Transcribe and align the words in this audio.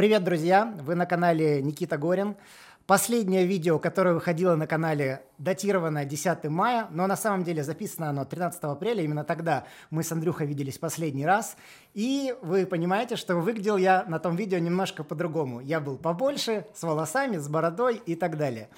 Привет, 0.00 0.24
друзья! 0.24 0.74
Вы 0.80 0.94
на 0.94 1.04
канале 1.04 1.60
Никита 1.60 1.98
Горин. 1.98 2.34
Последнее 2.86 3.44
видео, 3.44 3.78
которое 3.78 4.14
выходило 4.14 4.56
на 4.56 4.66
канале, 4.66 5.20
датировано 5.36 6.06
10 6.06 6.44
мая, 6.44 6.88
но 6.90 7.06
на 7.06 7.16
самом 7.16 7.44
деле 7.44 7.62
записано 7.62 8.08
оно 8.08 8.24
13 8.24 8.62
апреля. 8.62 9.02
Именно 9.02 9.24
тогда 9.24 9.64
мы 9.90 10.02
с 10.02 10.10
Андрюхой 10.10 10.46
виделись 10.46 10.78
последний 10.78 11.26
раз. 11.26 11.54
И 11.92 12.34
вы 12.40 12.64
понимаете, 12.64 13.16
что 13.16 13.36
выглядел 13.36 13.76
я 13.76 14.06
на 14.08 14.18
том 14.18 14.36
видео 14.36 14.56
немножко 14.56 15.04
по-другому. 15.04 15.60
Я 15.60 15.80
был 15.80 15.98
побольше, 15.98 16.64
с 16.74 16.82
волосами, 16.82 17.36
с 17.36 17.46
бородой 17.46 18.00
и 18.06 18.14
так 18.14 18.38
далее. 18.38 18.70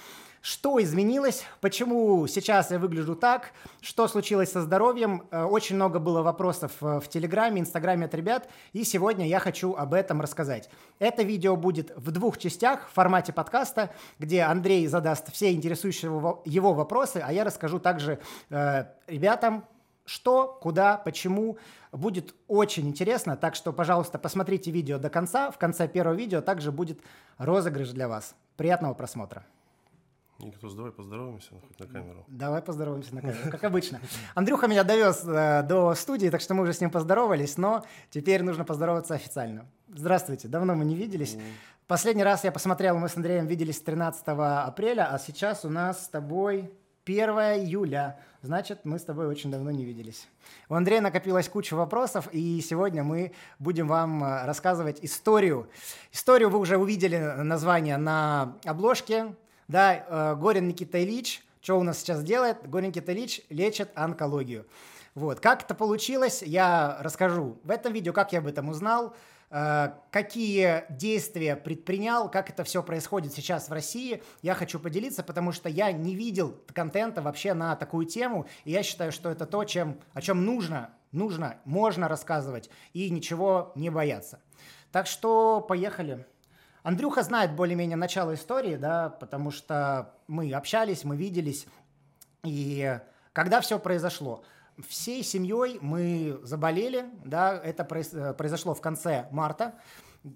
Что 0.43 0.83
изменилось? 0.83 1.45
Почему 1.61 2.27
сейчас 2.27 2.69
я 2.69 2.77
выгляжу 2.77 3.15
так? 3.15 3.53
Что 3.79 4.09
случилось 4.09 4.51
со 4.51 4.61
здоровьем? 4.61 5.23
Э, 5.31 5.45
очень 5.45 5.77
много 5.77 5.99
было 5.99 6.21
вопросов 6.21 6.73
э, 6.81 6.99
в 6.99 7.07
Телеграме, 7.07 7.61
Инстаграме 7.61 8.07
от 8.07 8.13
ребят, 8.13 8.49
и 8.73 8.83
сегодня 8.83 9.25
я 9.25 9.39
хочу 9.39 9.73
об 9.73 9.93
этом 9.93 10.19
рассказать. 10.19 10.69
Это 10.99 11.23
видео 11.23 11.55
будет 11.55 11.95
в 11.95 12.11
двух 12.11 12.37
частях 12.37 12.89
в 12.89 12.91
формате 12.91 13.31
подкаста, 13.31 13.91
где 14.19 14.41
Андрей 14.41 14.85
задаст 14.87 15.31
все 15.31 15.53
интересующие 15.53 16.11
его 16.43 16.73
вопросы, 16.73 17.23
а 17.25 17.31
я 17.31 17.45
расскажу 17.45 17.79
также 17.79 18.19
э, 18.49 18.83
ребятам, 19.07 19.63
что, 20.03 20.59
куда, 20.61 20.97
почему. 20.97 21.57
Будет 21.93 22.35
очень 22.49 22.89
интересно, 22.89 23.37
так 23.37 23.55
что, 23.55 23.71
пожалуйста, 23.71 24.19
посмотрите 24.19 24.71
видео 24.71 24.97
до 24.97 25.09
конца. 25.09 25.51
В 25.51 25.57
конце 25.57 25.87
первого 25.87 26.15
видео 26.15 26.41
также 26.41 26.73
будет 26.73 26.99
розыгрыш 27.37 27.91
для 27.91 28.09
вас. 28.09 28.35
Приятного 28.57 28.93
просмотра. 28.93 29.45
Никитос, 30.39 30.73
давай 30.73 30.91
поздороваемся 30.91 31.51
хоть 31.67 31.79
на 31.79 31.87
камеру. 31.87 32.25
Давай 32.27 32.61
поздороваемся 32.61 33.15
на 33.15 33.21
камеру, 33.21 33.51
как 33.51 33.63
обычно. 33.63 33.99
Андрюха 34.35 34.67
меня 34.67 34.83
довез 34.83 35.23
э, 35.25 35.63
до 35.63 35.93
студии, 35.95 36.29
так 36.29 36.41
что 36.41 36.53
мы 36.53 36.63
уже 36.63 36.73
с 36.73 36.81
ним 36.81 36.89
поздоровались, 36.89 37.57
но 37.57 37.83
теперь 38.09 38.43
нужно 38.43 38.65
поздороваться 38.65 39.13
официально. 39.13 39.65
Здравствуйте, 39.87 40.47
давно 40.47 40.75
мы 40.75 40.85
не 40.85 40.95
виделись. 40.95 41.37
Последний 41.87 42.23
раз 42.23 42.43
я 42.43 42.51
посмотрел, 42.51 42.97
мы 42.97 43.09
с 43.09 43.15
Андреем 43.15 43.45
виделись 43.45 43.79
13 43.79 44.23
апреля, 44.27 45.13
а 45.13 45.19
сейчас 45.19 45.65
у 45.65 45.69
нас 45.69 46.05
с 46.05 46.07
тобой 46.07 46.71
1 47.05 47.29
июля. 47.29 48.19
Значит, 48.41 48.81
мы 48.83 48.97
с 48.97 49.03
тобой 49.03 49.27
очень 49.27 49.51
давно 49.51 49.71
не 49.71 49.85
виделись. 49.85 50.27
У 50.69 50.73
Андрея 50.73 51.01
накопилась 51.01 51.47
куча 51.49 51.75
вопросов, 51.75 52.27
и 52.31 52.61
сегодня 52.61 53.03
мы 53.03 53.33
будем 53.59 53.87
вам 53.87 54.23
э, 54.23 54.45
рассказывать 54.45 54.99
историю. 55.01 55.69
Историю 56.11 56.49
вы 56.49 56.59
уже 56.59 56.77
увидели 56.77 57.17
название 57.17 57.97
на 57.97 58.57
обложке. 58.65 59.35
Да, 59.67 59.95
э, 59.95 60.35
Горин 60.35 60.67
Никита 60.67 61.03
Ильич, 61.03 61.43
что 61.61 61.79
у 61.79 61.83
нас 61.83 61.99
сейчас 61.99 62.23
делает? 62.23 62.69
Горин 62.69 62.89
Никита 62.89 63.13
Ильич 63.13 63.41
лечит 63.49 63.89
онкологию. 63.95 64.65
Вот. 65.15 65.39
Как 65.39 65.63
это 65.63 65.75
получилось, 65.75 66.41
я 66.41 66.97
расскажу 66.99 67.57
в 67.63 67.69
этом 67.69 67.93
видео, 67.93 68.13
как 68.13 68.33
я 68.33 68.39
об 68.39 68.47
этом 68.47 68.69
узнал, 68.69 69.15
э, 69.49 69.91
какие 70.11 70.85
действия 70.89 71.55
предпринял, 71.55 72.29
как 72.29 72.49
это 72.49 72.63
все 72.63 72.81
происходит 72.81 73.33
сейчас 73.33 73.69
в 73.69 73.73
России. 73.73 74.23
Я 74.41 74.55
хочу 74.55 74.79
поделиться, 74.79 75.23
потому 75.23 75.51
что 75.51 75.69
я 75.69 75.91
не 75.91 76.15
видел 76.15 76.57
контента 76.73 77.21
вообще 77.21 77.53
на 77.53 77.75
такую 77.75 78.05
тему, 78.05 78.47
и 78.65 78.71
я 78.71 78.81
считаю, 78.83 79.11
что 79.11 79.29
это 79.29 79.45
то, 79.45 79.63
чем, 79.63 79.99
о 80.13 80.21
чем 80.21 80.43
нужно, 80.43 80.89
нужно, 81.11 81.57
можно 81.63 82.07
рассказывать 82.07 82.69
и 82.93 83.09
ничего 83.09 83.71
не 83.75 83.89
бояться. 83.89 84.39
Так 84.91 85.07
что 85.07 85.61
поехали. 85.61 86.25
Андрюха 86.83 87.23
знает 87.23 87.55
более-менее 87.55 87.95
начало 87.95 88.33
истории, 88.33 88.75
да, 88.75 89.09
потому 89.09 89.51
что 89.51 90.13
мы 90.27 90.51
общались, 90.53 91.05
мы 91.05 91.15
виделись. 91.15 91.65
И 92.43 92.99
когда 93.31 93.61
все 93.61 93.79
произошло, 93.79 94.43
всей 94.87 95.23
семьей 95.23 95.77
мы 95.81 96.39
заболели, 96.43 97.05
да, 97.23 97.57
это 97.57 97.85
произошло 97.85 98.73
в 98.73 98.81
конце 98.81 99.27
марта. 99.31 99.75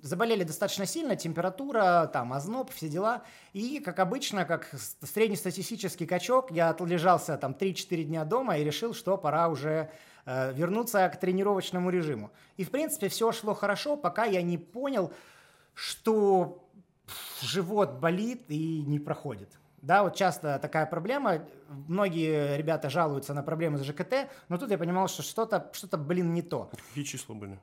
Заболели 0.01 0.43
достаточно 0.43 0.85
сильно, 0.85 1.15
температура, 1.15 2.09
там, 2.11 2.33
озноб, 2.33 2.71
все 2.71 2.87
дела. 2.89 3.23
И, 3.53 3.79
как 3.79 3.99
обычно, 3.99 4.45
как 4.45 4.69
среднестатистический 5.01 6.05
качок, 6.05 6.51
я 6.51 6.69
отлежался 6.69 7.37
там 7.37 7.53
3-4 7.53 8.03
дня 8.03 8.25
дома 8.25 8.57
и 8.57 8.63
решил, 8.63 8.93
что 8.93 9.17
пора 9.17 9.47
уже 9.47 9.89
э, 10.25 10.53
вернуться 10.53 11.07
к 11.09 11.19
тренировочному 11.19 11.89
режиму. 11.89 12.31
И, 12.57 12.65
в 12.65 12.71
принципе, 12.71 13.07
все 13.07 13.31
шло 13.31 13.53
хорошо, 13.53 13.95
пока 13.95 14.25
я 14.25 14.41
не 14.41 14.57
понял, 14.57 15.13
что 15.77 16.67
живот 17.41 17.99
болит 17.99 18.45
и 18.47 18.81
не 18.81 18.97
проходит. 18.97 19.49
Да, 19.83 20.01
вот 20.01 20.15
часто 20.15 20.57
такая 20.59 20.87
проблема. 20.87 21.43
Многие 21.87 22.57
ребята 22.57 22.89
жалуются 22.89 23.35
на 23.35 23.43
проблемы 23.43 23.77
с 23.77 23.83
ЖКТ, 23.83 24.27
но 24.49 24.57
тут 24.57 24.71
я 24.71 24.77
понимал, 24.79 25.07
что 25.07 25.21
что-то, 25.21 25.69
что-то, 25.73 25.97
блин, 25.99 26.33
не 26.33 26.41
то. 26.41 26.71
Какие 26.89 27.03
числа 27.03 27.35
были? 27.35 27.59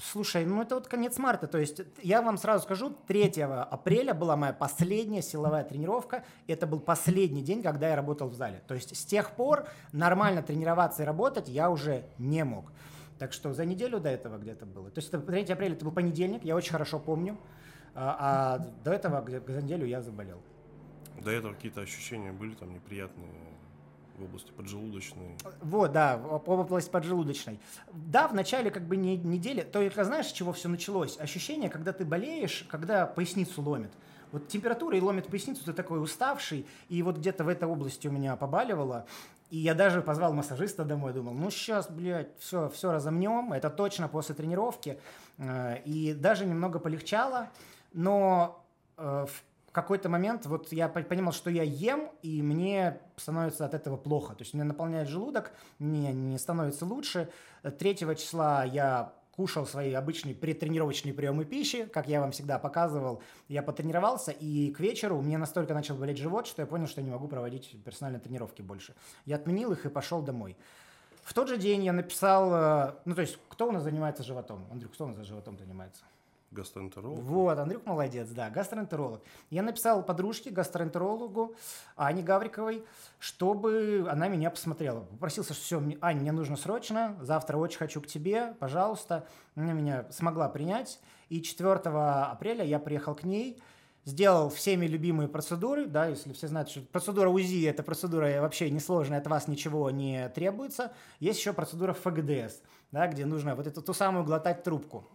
Слушай, 0.00 0.44
ну 0.44 0.62
это 0.62 0.76
вот 0.76 0.86
конец 0.86 1.18
марта, 1.18 1.46
то 1.48 1.58
есть 1.58 1.80
я 2.02 2.22
вам 2.22 2.38
сразу 2.38 2.64
скажу, 2.64 2.90
3 3.08 3.42
апреля 3.42 4.14
была 4.14 4.36
моя 4.36 4.52
последняя 4.52 5.22
силовая 5.22 5.64
тренировка, 5.64 6.24
это 6.46 6.66
был 6.66 6.78
последний 6.80 7.42
день, 7.42 7.62
когда 7.62 7.88
я 7.88 7.96
работал 7.96 8.28
в 8.28 8.34
зале. 8.34 8.62
То 8.68 8.74
есть 8.74 8.96
с 8.96 9.04
тех 9.04 9.32
пор 9.32 9.68
нормально 9.92 10.42
тренироваться 10.42 11.02
и 11.02 11.06
работать 11.06 11.48
я 11.48 11.70
уже 11.70 12.06
не 12.18 12.44
мог. 12.44 12.72
Так 13.18 13.32
что 13.32 13.52
за 13.52 13.64
неделю 13.64 14.00
до 14.00 14.08
этого 14.10 14.38
где-то 14.38 14.66
было. 14.66 14.90
То 14.90 14.98
есть 14.98 15.08
это 15.08 15.20
3 15.20 15.44
апреля, 15.52 15.74
это 15.74 15.84
был 15.84 15.92
понедельник, 15.92 16.44
я 16.44 16.54
очень 16.56 16.72
хорошо 16.72 16.98
помню. 16.98 17.36
А, 17.94 18.16
а 18.20 18.58
до 18.84 18.92
этого 18.92 19.24
за 19.28 19.62
неделю 19.62 19.86
я 19.86 20.00
заболел. 20.00 20.40
До 21.20 21.30
этого 21.30 21.54
какие-то 21.54 21.80
ощущения 21.80 22.32
были 22.32 22.54
там 22.54 22.72
неприятные 22.72 23.28
в 24.18 24.24
области 24.24 24.50
поджелудочной? 24.52 25.36
Вот, 25.62 25.92
да, 25.92 26.16
в 26.16 26.48
области 26.48 26.90
поджелудочной. 26.90 27.60
Да, 27.92 28.28
в 28.28 28.34
начале 28.34 28.70
как 28.70 28.82
бы 28.84 28.96
не, 28.96 29.16
недели, 29.16 29.62
только 29.62 30.04
знаешь, 30.04 30.26
с 30.26 30.32
чего 30.32 30.52
все 30.52 30.68
началось? 30.68 31.18
Ощущение, 31.18 31.70
когда 31.70 31.92
ты 31.92 32.04
болеешь, 32.04 32.66
когда 32.68 33.06
поясницу 33.06 33.62
ломит. 33.62 33.90
Вот 34.30 34.48
температура 34.48 34.96
и 34.96 35.00
ломит 35.00 35.28
поясницу, 35.28 35.64
ты 35.64 35.72
такой 35.72 36.02
уставший, 36.02 36.66
и 36.88 37.02
вот 37.02 37.16
где-то 37.16 37.44
в 37.44 37.48
этой 37.48 37.66
области 37.66 38.08
у 38.08 38.12
меня 38.12 38.36
побаливало, 38.36 39.06
и 39.50 39.58
я 39.58 39.74
даже 39.74 40.02
позвал 40.02 40.32
массажиста 40.34 40.84
домой, 40.84 41.12
думал, 41.12 41.32
ну 41.32 41.50
сейчас, 41.50 41.90
блядь, 41.90 42.38
все, 42.38 42.68
все 42.68 42.92
разомнем, 42.92 43.52
это 43.52 43.70
точно 43.70 44.08
после 44.08 44.34
тренировки. 44.34 44.98
Э, 45.38 45.78
и 45.84 46.12
даже 46.14 46.46
немного 46.46 46.78
полегчало, 46.78 47.48
но 47.92 48.64
э, 48.96 49.26
в 49.26 49.72
какой-то 49.72 50.08
момент 50.08 50.46
вот 50.46 50.72
я 50.72 50.88
понимал, 50.88 51.32
что 51.32 51.50
я 51.50 51.62
ем, 51.62 52.10
и 52.22 52.42
мне 52.42 53.00
становится 53.16 53.64
от 53.64 53.74
этого 53.74 53.96
плохо. 53.96 54.34
То 54.34 54.42
есть 54.42 54.54
мне 54.54 54.64
наполняет 54.64 55.08
желудок, 55.08 55.52
мне 55.78 56.12
не 56.12 56.38
становится 56.38 56.84
лучше. 56.84 57.28
Третьего 57.78 58.14
числа 58.14 58.64
я 58.64 59.12
кушал 59.38 59.66
свои 59.66 59.92
обычные 59.92 60.34
предтренировочные 60.34 61.14
приемы 61.14 61.44
пищи, 61.44 61.86
как 61.86 62.08
я 62.08 62.20
вам 62.20 62.32
всегда 62.32 62.58
показывал. 62.58 63.22
Я 63.46 63.62
потренировался, 63.62 64.32
и 64.32 64.72
к 64.72 64.80
вечеру 64.80 65.20
мне 65.20 65.38
настолько 65.38 65.74
начал 65.74 65.94
болеть 65.94 66.18
живот, 66.18 66.48
что 66.48 66.60
я 66.60 66.66
понял, 66.66 66.88
что 66.88 67.00
я 67.00 67.04
не 67.04 67.12
могу 67.12 67.28
проводить 67.28 67.76
персональные 67.84 68.18
тренировки 68.18 68.62
больше. 68.62 68.96
Я 69.26 69.36
отменил 69.36 69.70
их 69.70 69.86
и 69.86 69.90
пошел 69.90 70.22
домой. 70.22 70.56
В 71.22 71.34
тот 71.34 71.48
же 71.48 71.56
день 71.56 71.84
я 71.84 71.92
написал, 71.92 72.52
э, 72.52 72.94
ну 73.04 73.14
то 73.14 73.20
есть, 73.20 73.38
кто 73.48 73.68
у 73.68 73.70
нас 73.70 73.84
занимается 73.84 74.24
животом? 74.24 74.66
Андрюк, 74.72 74.92
кто 74.94 75.04
у 75.04 75.06
нас 75.06 75.18
за 75.18 75.22
животом 75.22 75.56
занимается? 75.56 76.02
Гастроэнтеролог? 76.50 77.20
Вот, 77.20 77.58
Андрюк 77.58 77.84
молодец, 77.84 78.28
да, 78.30 78.48
гастроэнтеролог. 78.48 79.20
Я 79.50 79.62
написал 79.62 80.02
подружке, 80.02 80.50
гастроэнтерологу 80.50 81.54
Ане 81.96 82.22
Гавриковой, 82.22 82.84
чтобы 83.18 84.06
она 84.10 84.28
меня 84.28 84.50
посмотрела. 84.50 85.00
Попросился, 85.00 85.52
что 85.52 85.62
все, 85.62 85.82
Аня, 86.00 86.20
мне 86.22 86.32
нужно 86.32 86.56
срочно, 86.56 87.16
завтра 87.20 87.58
очень 87.58 87.78
хочу 87.78 88.00
к 88.00 88.06
тебе, 88.06 88.54
пожалуйста. 88.60 89.26
Она 89.56 89.72
меня 89.72 90.06
смогла 90.10 90.48
принять. 90.48 91.00
И 91.28 91.42
4 91.42 91.70
апреля 91.70 92.64
я 92.64 92.78
приехал 92.78 93.14
к 93.14 93.24
ней, 93.24 93.62
сделал 94.06 94.48
всеми 94.48 94.86
любимые 94.86 95.28
процедуры, 95.28 95.84
да, 95.84 96.06
если 96.06 96.32
все 96.32 96.48
знают, 96.48 96.70
что 96.70 96.80
процедура 96.80 97.28
УЗИ– 97.28 97.66
это 97.68 97.82
процедура 97.82 98.40
вообще 98.40 98.70
несложная, 98.70 99.18
от 99.18 99.26
вас 99.26 99.48
ничего 99.48 99.90
не 99.90 100.30
требуется. 100.30 100.92
Есть 101.20 101.40
еще 101.40 101.52
процедура 101.52 101.92
ФГДС, 101.92 102.62
да, 102.90 103.06
где 103.06 103.26
нужно 103.26 103.54
вот 103.54 103.66
эту 103.66 103.82
ту 103.82 103.92
самую 103.92 104.24
глотать 104.24 104.62
трубку. 104.62 105.06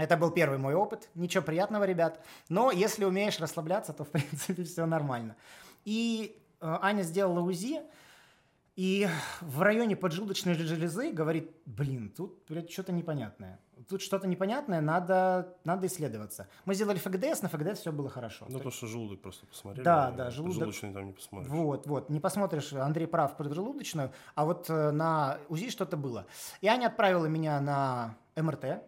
Это 0.00 0.16
был 0.16 0.30
первый 0.30 0.58
мой 0.58 0.74
опыт. 0.74 1.10
Ничего 1.14 1.44
приятного, 1.44 1.84
ребят. 1.84 2.24
Но 2.48 2.70
если 2.70 3.04
умеешь 3.04 3.38
расслабляться, 3.38 3.92
то, 3.92 4.04
в 4.04 4.08
принципе, 4.08 4.64
все 4.64 4.86
нормально. 4.86 5.36
И 5.84 6.42
э, 6.60 6.78
Аня 6.80 7.02
сделала 7.02 7.40
УЗИ, 7.40 7.82
и 8.76 9.06
в 9.42 9.60
районе 9.60 9.94
поджелудочной 9.94 10.54
железы 10.54 11.12
говорит, 11.12 11.50
блин, 11.66 12.10
тут 12.16 12.42
что-то 12.70 12.92
непонятное. 12.92 13.60
Тут 13.90 14.00
что-то 14.00 14.26
непонятное, 14.26 14.80
надо, 14.80 15.54
надо 15.64 15.86
исследоваться. 15.86 16.48
Мы 16.64 16.74
сделали 16.74 16.96
ФГДС, 16.96 17.42
на 17.42 17.50
ФГДС 17.50 17.80
все 17.80 17.92
было 17.92 18.08
хорошо. 18.08 18.46
Ну, 18.48 18.58
то, 18.58 18.70
что 18.70 18.86
желудок 18.86 19.20
просто 19.20 19.46
посмотрели. 19.46 19.84
Да, 19.84 20.10
да, 20.12 20.30
желудок. 20.30 20.54
Желудочный 20.54 20.94
там 20.94 21.06
не 21.08 21.12
посмотришь. 21.12 21.50
Вот, 21.50 21.86
вот, 21.86 22.08
не 22.08 22.20
посмотришь, 22.20 22.72
Андрей 22.72 23.06
прав, 23.06 23.36
поджелудочную, 23.36 24.12
а 24.34 24.46
вот 24.46 24.70
э, 24.70 24.90
на 24.92 25.38
УЗИ 25.50 25.68
что-то 25.68 25.98
было. 25.98 26.26
И 26.62 26.66
Аня 26.66 26.86
отправила 26.86 27.26
меня 27.26 27.60
на 27.60 28.16
МРТ, 28.36 28.82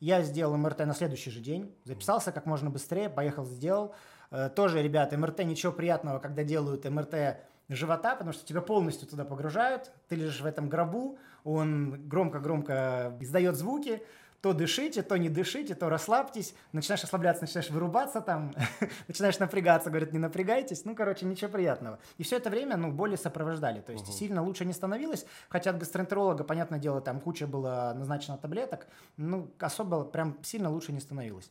я 0.00 0.22
сделал 0.22 0.56
МРТ 0.56 0.80
на 0.80 0.94
следующий 0.94 1.30
же 1.30 1.40
день, 1.40 1.74
записался 1.84 2.32
как 2.32 2.46
можно 2.46 2.70
быстрее, 2.70 3.08
поехал, 3.10 3.44
сделал. 3.44 3.94
Э, 4.30 4.48
тоже, 4.48 4.82
ребята, 4.82 5.16
МРТ 5.16 5.40
ничего 5.40 5.72
приятного, 5.72 6.18
когда 6.18 6.42
делают 6.42 6.88
МРТ 6.88 7.36
живота, 7.68 8.16
потому 8.16 8.32
что 8.32 8.44
тебя 8.44 8.62
полностью 8.62 9.06
туда 9.06 9.24
погружают, 9.24 9.92
ты 10.08 10.16
лежишь 10.16 10.40
в 10.40 10.46
этом 10.46 10.68
гробу, 10.68 11.18
он 11.44 12.08
громко-громко 12.08 13.16
издает 13.20 13.56
звуки, 13.56 14.02
то 14.40 14.54
дышите, 14.54 15.02
то 15.02 15.16
не 15.18 15.28
дышите, 15.28 15.74
то 15.74 15.88
расслабьтесь, 15.88 16.54
начинаешь 16.72 17.02
расслабляться, 17.02 17.42
начинаешь 17.44 17.70
вырубаться 17.70 18.20
там, 18.20 18.54
начинаешь 19.08 19.38
напрягаться, 19.38 19.90
говорят, 19.90 20.12
не 20.12 20.18
напрягайтесь, 20.18 20.84
ну, 20.84 20.94
короче, 20.94 21.26
ничего 21.26 21.50
приятного. 21.50 21.98
И 22.16 22.22
все 22.22 22.36
это 22.36 22.48
время, 22.48 22.76
ну, 22.76 22.90
боли 22.90 23.16
сопровождали, 23.16 23.80
то 23.80 23.92
есть 23.92 24.04
угу. 24.04 24.12
сильно 24.12 24.42
лучше 24.42 24.64
не 24.64 24.72
становилось, 24.72 25.26
хотя 25.48 25.70
от 25.70 25.78
гастроэнтеролога, 25.78 26.44
понятное 26.44 26.78
дело, 26.78 27.00
там 27.00 27.20
куча 27.20 27.46
было 27.46 27.92
назначено 27.94 28.38
таблеток, 28.38 28.86
ну, 29.16 29.50
особо 29.58 30.04
прям 30.04 30.38
сильно 30.42 30.70
лучше 30.70 30.92
не 30.92 31.00
становилось. 31.00 31.50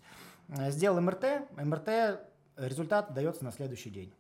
Э, 0.50 0.72
сделал 0.72 1.00
МРТ, 1.00 1.26
МРТ, 1.58 2.20
результат 2.58 3.14
дается 3.14 3.46
на 3.46 3.52
следующий 3.52 3.92
день. 3.92 4.14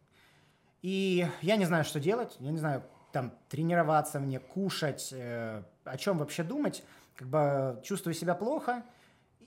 И 0.81 1.27
я 1.41 1.57
не 1.57 1.65
знаю, 1.65 1.83
что 1.83 1.99
делать, 1.99 2.37
я 2.39 2.51
не 2.51 2.57
знаю, 2.57 2.83
там, 3.11 3.33
тренироваться 3.49 4.19
мне, 4.19 4.39
кушать, 4.39 5.09
э, 5.11 5.63
о 5.83 5.97
чем 5.97 6.19
вообще 6.19 6.43
думать, 6.43 6.83
как 7.19 7.27
бы 7.27 7.81
чувствую 7.83 8.13
себя 8.13 8.33
плохо, 8.33 8.85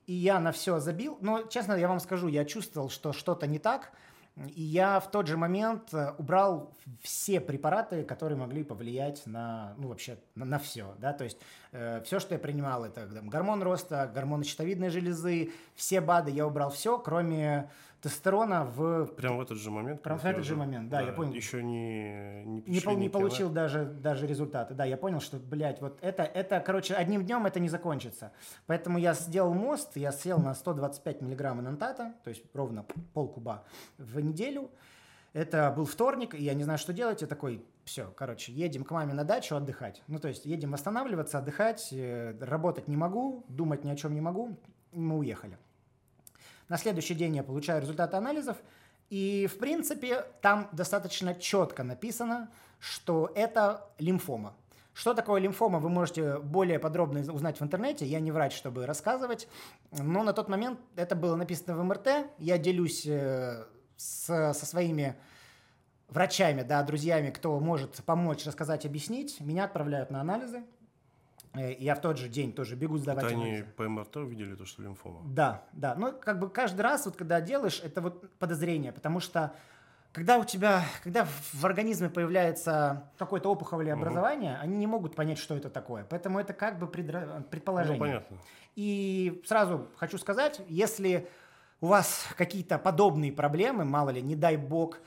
и 0.07 0.13
я 0.13 0.39
на 0.41 0.53
все 0.53 0.79
забил. 0.79 1.17
Но, 1.23 1.45
честно, 1.45 1.73
я 1.73 1.89
вам 1.89 2.01
скажу, 2.01 2.29
я 2.29 2.45
чувствовал, 2.45 2.91
что 2.91 3.15
что-то 3.15 3.47
не 3.47 3.59
так, 3.59 3.93
и 4.37 4.63
я 4.63 5.01
в 5.01 5.11
тот 5.11 5.27
же 5.27 5.39
момент 5.39 5.95
э, 5.95 6.13
убрал 6.19 6.75
все 7.01 7.41
препараты, 7.41 8.03
которые 8.03 8.37
могли 8.37 8.63
повлиять 8.63 9.23
на, 9.25 9.75
ну, 9.79 9.89
вообще, 9.89 10.19
на, 10.35 10.45
на 10.45 10.59
все, 10.59 10.95
да, 10.99 11.15
то 11.15 11.25
есть 11.25 11.39
э, 11.73 12.03
все, 12.05 12.19
что 12.21 12.35
я 12.35 12.39
принимал, 12.39 12.85
это 12.85 13.07
там, 13.07 13.31
гормон 13.31 13.63
роста, 13.63 14.11
гормоны 14.15 14.45
щитовидной 14.45 14.91
железы, 14.91 15.53
все 15.75 16.03
БАДы, 16.03 16.31
я 16.31 16.47
убрал 16.47 16.71
все, 16.71 16.99
кроме 16.99 17.71
тестостерона 18.03 18.65
в... 18.65 19.07
Прямо 19.07 19.37
в 19.37 19.41
этот 19.41 19.59
же 19.59 19.71
момент? 19.71 20.03
Прямо 20.03 20.19
в 20.19 20.25
этот 20.25 20.45
же 20.45 20.57
момент, 20.57 20.91
да, 20.91 21.01
да, 21.01 21.07
я 21.07 21.13
понял. 21.13 21.33
Еще 21.33 21.63
не... 21.63 22.43
Не, 22.45 22.63
не, 22.67 22.81
пол, 22.81 22.97
не 22.97 23.09
получил 23.09 23.49
даже, 23.49 23.85
даже 23.85 24.27
результаты, 24.27 24.75
да, 24.75 24.85
я 24.85 24.97
понял, 24.97 25.21
что, 25.21 25.39
блядь, 25.39 25.81
вот 25.81 25.99
это, 26.03 26.25
это, 26.25 26.61
короче, 26.61 26.95
одним 26.95 27.25
днем 27.25 27.47
это 27.47 27.61
не 27.61 27.69
закончится. 27.69 28.33
Поэтому 28.67 28.99
я 28.99 29.15
сделал 29.15 29.55
мост, 29.55 29.97
я 29.97 30.11
сел 30.11 30.39
на 30.39 30.55
125 30.55 31.23
миллиграмм 31.23 31.61
инантата, 31.61 32.15
то 32.25 32.31
есть 32.31 32.43
ровно 32.55 32.85
полкуба 33.15 33.63
в 33.99 34.19
неделю. 34.19 34.71
Это 35.33 35.73
был 35.75 35.87
вторник, 35.87 36.35
и 36.35 36.43
я 36.43 36.55
не 36.55 36.65
знаю, 36.65 36.79
что 36.79 36.93
делать. 36.93 37.23
Я 37.23 37.29
такой, 37.29 37.65
все, 37.85 38.13
короче, 38.17 38.53
едем 38.53 38.85
к 38.85 38.91
маме 38.91 39.15
на 39.15 39.25
дачу 39.25 39.57
отдыхать. 39.57 40.03
Ну, 40.09 40.19
то 40.19 40.29
есть 40.29 40.45
едем 40.45 40.73
восстанавливаться, 40.73 41.39
отдыхать, 41.39 41.89
э, 41.93 42.37
работать 42.41 42.87
не 42.89 42.97
могу, 42.97 43.45
думать 43.49 43.85
ни 43.85 43.91
о 43.91 43.97
чем 43.97 44.13
не 44.13 44.21
могу. 44.21 44.59
Мы 44.91 45.17
уехали. 45.17 45.57
На 46.73 46.79
следующий 46.79 47.13
день 47.13 47.37
я 47.37 47.43
получаю 47.43 47.83
результаты 47.83 48.17
анализов, 48.17 48.57
и, 49.11 49.47
в 49.47 49.59
принципе, 49.59 50.25
там 50.41 50.71
достаточно 50.73 51.35
четко 51.35 51.83
написано, 51.85 52.49
что 52.79 53.31
это 53.35 53.91
лимфома. 53.99 54.57
Что 54.95 55.13
такое 55.13 55.39
лимфома, 55.39 55.81
вы 55.81 55.91
можете 55.91 56.39
более 56.39 56.79
подробно 56.79 57.21
узнать 57.31 57.61
в 57.61 57.63
интернете. 57.63 58.07
Я 58.07 58.21
не 58.21 58.33
врач, 58.33 58.57
чтобы 58.57 58.87
рассказывать. 58.87 59.49
Но 59.91 60.23
на 60.23 60.33
тот 60.33 60.49
момент 60.49 60.81
это 60.97 61.15
было 61.15 61.37
написано 61.37 61.77
в 61.77 61.85
МРТ. 61.85 62.09
Я 62.39 62.57
делюсь 62.57 63.05
э, 63.05 63.67
с, 63.99 64.55
со 64.55 64.65
своими 64.65 65.15
врачами, 66.09 66.63
да, 66.63 66.83
друзьями, 66.83 67.29
кто 67.29 67.61
может 67.61 68.03
помочь, 68.07 68.47
рассказать, 68.47 68.87
объяснить. 68.87 69.41
Меня 69.41 69.65
отправляют 69.65 70.09
на 70.11 70.23
анализы. 70.23 70.65
Э, 71.55 71.75
я 71.79 71.95
в 71.95 72.01
тот 72.01 72.19
же 72.19 72.29
день 72.29 72.53
тоже 72.53 72.77
бегу 72.77 72.99
сдавать 72.99 73.25
Это 73.25 73.35
они 73.35 73.65
по 73.77 73.89
МРТ 73.89 74.17
увидели 74.17 74.55
то, 74.55 74.65
что 74.65 74.83
лимфома? 74.83 75.21
Да, 75.25 75.63
да. 75.73 75.95
Но 75.95 76.13
как 76.13 76.39
бы 76.39 76.49
каждый 76.49 76.81
раз, 76.81 77.05
вот 77.07 77.17
когда 77.17 77.41
делаешь, 77.41 77.81
это 77.85 78.01
вот 78.01 78.31
подозрение, 78.39 78.93
потому 78.93 79.21
что 79.21 79.55
когда 80.13 80.39
у 80.39 80.45
тебя, 80.45 80.85
когда 81.03 81.27
в 81.53 81.65
организме 81.65 82.11
появляется 82.11 83.11
какое-то 83.19 83.51
опухолевое 83.51 83.95
угу. 83.95 84.03
образование, 84.03 84.59
они 84.61 84.77
не 84.77 84.87
могут 84.87 85.15
понять, 85.15 85.39
что 85.39 85.57
это 85.57 85.71
такое. 85.71 86.05
Поэтому 86.09 86.39
это 86.39 86.53
как 86.53 86.79
бы 86.79 86.87
предра... 86.87 87.45
предположение. 87.51 87.99
Ну, 87.99 88.07
понятно. 88.07 88.37
И 88.77 89.43
сразу 89.47 89.89
хочу 89.97 90.19
сказать, 90.19 90.61
если 90.69 91.29
у 91.81 91.87
вас 91.87 92.27
какие-то 92.37 92.79
подобные 92.79 93.33
проблемы, 93.33 93.85
мало 93.85 94.11
ли, 94.11 94.23
не 94.23 94.37
дай 94.37 94.57
бог, 94.57 94.99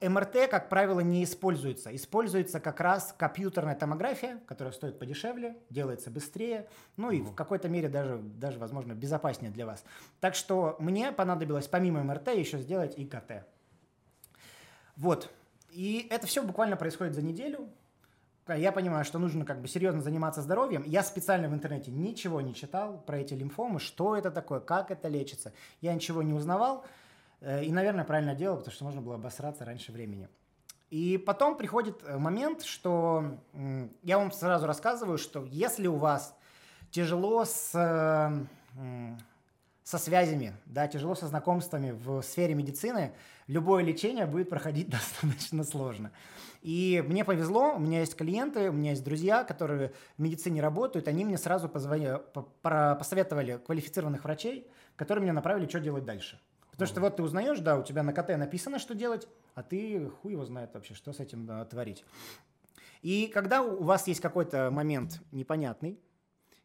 МРТ, 0.00 0.50
как 0.50 0.68
правило, 0.68 1.00
не 1.00 1.22
используется. 1.22 1.94
Используется 1.94 2.58
как 2.58 2.80
раз 2.80 3.14
компьютерная 3.16 3.74
томография, 3.74 4.40
которая 4.46 4.72
стоит 4.72 4.98
подешевле, 4.98 5.56
делается 5.70 6.10
быстрее, 6.10 6.68
ну 6.96 7.10
и 7.10 7.20
в 7.20 7.34
какой-то 7.34 7.68
мере 7.68 7.88
даже, 7.88 8.18
даже, 8.18 8.58
возможно, 8.58 8.92
безопаснее 8.94 9.52
для 9.52 9.66
вас. 9.66 9.84
Так 10.20 10.34
что 10.34 10.76
мне 10.78 11.12
понадобилось 11.12 11.68
помимо 11.68 12.02
МРТ 12.02 12.28
еще 12.28 12.58
сделать 12.58 12.98
и 12.98 13.04
КТ. 13.04 13.46
Вот. 14.96 15.30
И 15.70 16.06
это 16.10 16.26
все 16.26 16.42
буквально 16.42 16.76
происходит 16.76 17.14
за 17.14 17.22
неделю. 17.22 17.68
Я 18.48 18.72
понимаю, 18.72 19.04
что 19.04 19.18
нужно 19.18 19.44
как 19.44 19.60
бы 19.60 19.68
серьезно 19.68 20.00
заниматься 20.00 20.40
здоровьем. 20.40 20.84
Я 20.86 21.02
специально 21.02 21.48
в 21.48 21.52
интернете 21.52 21.90
ничего 21.90 22.40
не 22.40 22.54
читал 22.54 23.02
про 23.04 23.18
эти 23.18 23.34
лимфомы, 23.34 23.80
что 23.80 24.16
это 24.16 24.30
такое, 24.30 24.60
как 24.60 24.90
это 24.90 25.08
лечится. 25.08 25.52
Я 25.80 25.92
ничего 25.94 26.22
не 26.22 26.32
узнавал. 26.32 26.86
Э, 27.40 27.64
и, 27.64 27.72
наверное, 27.72 28.04
правильно 28.04 28.34
делал, 28.34 28.58
потому 28.58 28.74
что 28.74 28.84
можно 28.84 29.00
было 29.00 29.16
обосраться 29.16 29.64
раньше 29.64 29.92
времени. 29.92 30.28
И 30.90 31.18
потом 31.18 31.56
приходит 31.56 32.02
э, 32.04 32.16
момент, 32.16 32.62
что 32.62 33.38
я 34.02 34.18
вам 34.18 34.30
сразу 34.32 34.66
рассказываю, 34.66 35.18
что 35.18 35.44
если 35.44 35.86
у 35.86 35.96
вас 35.96 36.36
тяжело 36.90 37.44
с, 37.44 37.70
со 39.82 39.98
связями, 39.98 40.54
да, 40.66 40.86
тяжело 40.88 41.14
со 41.14 41.26
знакомствами 41.26 41.90
в 41.90 42.22
сфере 42.22 42.54
медицины, 42.54 43.12
любое 43.48 43.82
лечение 43.82 44.26
будет 44.26 44.48
проходить 44.48 44.88
достаточно 44.90 45.64
сложно. 45.64 46.12
И 46.62 47.04
мне 47.06 47.24
повезло, 47.24 47.74
у 47.76 47.78
меня 47.78 48.00
есть 48.00 48.16
клиенты, 48.16 48.70
у 48.70 48.72
меня 48.72 48.90
есть 48.90 49.04
друзья, 49.04 49.44
которые 49.44 49.92
в 50.16 50.22
медицине 50.22 50.60
работают, 50.60 51.06
они 51.06 51.24
мне 51.24 51.38
сразу 51.38 51.68
позвонили, 51.68 52.20
посоветовали 52.62 53.58
квалифицированных 53.64 54.24
врачей, 54.24 54.66
которые 54.96 55.22
мне 55.22 55.32
направили, 55.32 55.68
что 55.68 55.78
делать 55.78 56.04
дальше. 56.04 56.40
Потому 56.76 56.88
что 56.88 57.00
вот 57.00 57.16
ты 57.16 57.22
узнаешь, 57.22 57.58
да, 57.60 57.78
у 57.78 57.82
тебя 57.82 58.02
на 58.02 58.12
КТ 58.12 58.36
написано, 58.36 58.78
что 58.78 58.94
делать, 58.94 59.26
а 59.54 59.62
ты 59.62 60.10
хуй 60.20 60.32
его 60.32 60.44
знает 60.44 60.74
вообще, 60.74 60.92
что 60.92 61.14
с 61.14 61.20
этим 61.20 61.46
да, 61.46 61.64
творить. 61.64 62.04
И 63.00 63.28
когда 63.28 63.62
у 63.62 63.82
вас 63.82 64.06
есть 64.06 64.20
какой-то 64.20 64.70
момент 64.70 65.22
непонятный, 65.32 65.98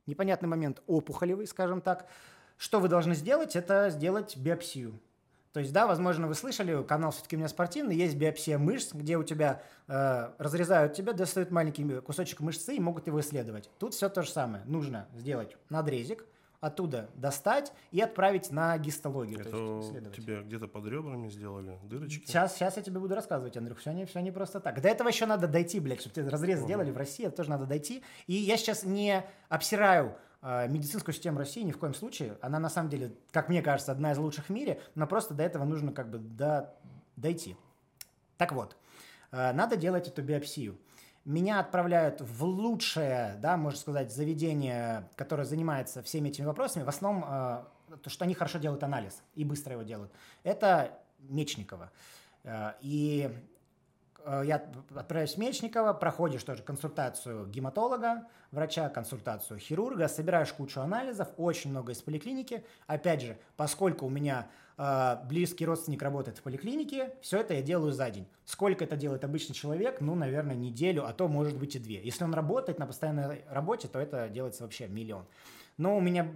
непонятный 0.07 0.49
момент 0.49 0.81
опухолевый, 0.85 1.47
скажем 1.47 1.79
так, 1.79 2.09
что 2.57 2.81
вы 2.81 2.89
должны 2.89 3.15
сделать, 3.15 3.55
это 3.55 3.89
сделать 3.89 4.35
биопсию. 4.35 4.99
То 5.53 5.61
есть, 5.61 5.71
да, 5.71 5.87
возможно, 5.87 6.27
вы 6.27 6.35
слышали, 6.35 6.83
канал 6.83 7.11
все-таки 7.11 7.37
у 7.37 7.39
меня 7.39 7.47
спортивный, 7.47 7.95
есть 7.95 8.15
биопсия 8.15 8.57
мышц, 8.57 8.93
где 8.93 9.17
у 9.17 9.23
тебя 9.23 9.63
э, 9.87 10.29
разрезают 10.37 10.93
тебя, 10.93 11.13
достают 11.13 11.51
маленький 11.51 12.01
кусочек 12.01 12.41
мышцы 12.41 12.75
и 12.75 12.79
могут 12.81 13.07
его 13.07 13.21
исследовать. 13.21 13.69
Тут 13.79 13.93
все 13.93 14.09
то 14.09 14.23
же 14.23 14.29
самое. 14.29 14.63
Нужно 14.65 15.07
сделать 15.13 15.55
надрезик, 15.69 16.25
оттуда 16.61 17.09
достать 17.15 17.73
и 17.89 17.99
отправить 17.99 18.51
на 18.51 18.77
гистологию. 18.77 19.41
Это 19.41 19.49
то 19.49 19.81
тебе 20.15 20.41
где-то 20.43 20.67
под 20.67 20.85
ребрами 20.85 21.27
сделали 21.27 21.77
дырочки? 21.83 22.25
Сейчас, 22.25 22.55
сейчас 22.55 22.77
я 22.77 22.83
тебе 22.83 22.99
буду 22.99 23.15
рассказывать, 23.15 23.57
Андрюх, 23.57 23.79
все 23.79 23.91
не, 23.91 24.05
все 24.05 24.19
не 24.21 24.31
просто 24.31 24.59
так. 24.59 24.79
До 24.79 24.87
этого 24.87 25.07
еще 25.07 25.25
надо 25.25 25.47
дойти, 25.47 25.79
блядь, 25.79 25.99
чтобы 25.99 26.15
тебе 26.15 26.29
разрез 26.29 26.59
угу. 26.59 26.67
сделали 26.67 26.91
в 26.91 26.97
России, 26.97 27.25
это 27.25 27.37
тоже 27.37 27.49
надо 27.49 27.65
дойти. 27.65 28.03
И 28.27 28.33
я 28.33 28.57
сейчас 28.57 28.83
не 28.83 29.25
обсираю 29.49 30.15
э, 30.43 30.67
медицинскую 30.69 31.15
систему 31.15 31.39
России 31.39 31.63
ни 31.63 31.71
в 31.71 31.79
коем 31.79 31.95
случае. 31.95 32.37
Она 32.41 32.59
на 32.59 32.69
самом 32.69 32.89
деле, 32.89 33.11
как 33.31 33.49
мне 33.49 33.63
кажется, 33.63 33.91
одна 33.91 34.11
из 34.11 34.19
лучших 34.19 34.45
в 34.45 34.49
мире, 34.51 34.79
но 34.93 35.07
просто 35.07 35.33
до 35.33 35.41
этого 35.43 35.65
нужно 35.65 35.91
как 35.91 36.11
бы 36.11 36.19
до, 36.19 36.71
дойти. 37.15 37.57
Так 38.37 38.51
вот, 38.51 38.77
э, 39.31 39.51
надо 39.51 39.77
делать 39.77 40.07
эту 40.07 40.21
биопсию 40.21 40.77
меня 41.25 41.59
отправляют 41.59 42.21
в 42.21 42.43
лучшее, 42.43 43.37
да, 43.41 43.57
можно 43.57 43.79
сказать, 43.79 44.11
заведение, 44.11 45.07
которое 45.15 45.45
занимается 45.45 46.01
всеми 46.01 46.29
этими 46.29 46.45
вопросами, 46.45 46.83
в 46.83 46.89
основном 46.89 47.23
э, 47.27 47.63
то, 48.01 48.09
что 48.09 48.25
они 48.25 48.33
хорошо 48.33 48.57
делают 48.57 48.83
анализ 48.83 49.21
и 49.35 49.43
быстро 49.43 49.73
его 49.73 49.83
делают, 49.83 50.11
это 50.43 50.97
Мечникова. 51.19 51.91
Э, 52.43 52.73
и 52.81 53.29
я 54.25 54.63
отправляюсь 54.95 55.35
в 55.35 55.37
Мечникова, 55.37 55.93
проходишь 55.93 56.43
тоже 56.43 56.63
консультацию 56.63 57.47
гематолога, 57.47 58.27
врача, 58.51 58.89
консультацию 58.89 59.59
хирурга, 59.59 60.07
собираешь 60.07 60.51
кучу 60.53 60.81
анализов, 60.81 61.29
очень 61.37 61.71
много 61.71 61.91
из 61.91 62.01
поликлиники. 62.01 62.63
Опять 62.87 63.21
же, 63.21 63.37
поскольку 63.57 64.05
у 64.05 64.09
меня 64.09 64.47
э, 64.77 65.17
близкий 65.25 65.65
родственник 65.65 66.01
работает 66.01 66.37
в 66.37 66.41
поликлинике, 66.43 67.13
все 67.21 67.39
это 67.39 67.53
я 67.53 67.61
делаю 67.61 67.91
за 67.91 68.09
день. 68.09 68.27
Сколько 68.45 68.83
это 68.83 68.95
делает 68.95 69.23
обычный 69.23 69.53
человек? 69.53 70.01
Ну, 70.01 70.15
наверное, 70.15 70.55
неделю, 70.55 71.05
а 71.05 71.13
то 71.13 71.27
может 71.27 71.57
быть 71.57 71.75
и 71.75 71.79
две. 71.79 72.01
Если 72.03 72.23
он 72.23 72.33
работает 72.33 72.79
на 72.79 72.85
постоянной 72.85 73.43
работе, 73.49 73.87
то 73.87 73.99
это 73.99 74.29
делается 74.29 74.63
вообще 74.63 74.87
миллион. 74.87 75.25
Но 75.77 75.97
у 75.97 76.01
меня 76.01 76.31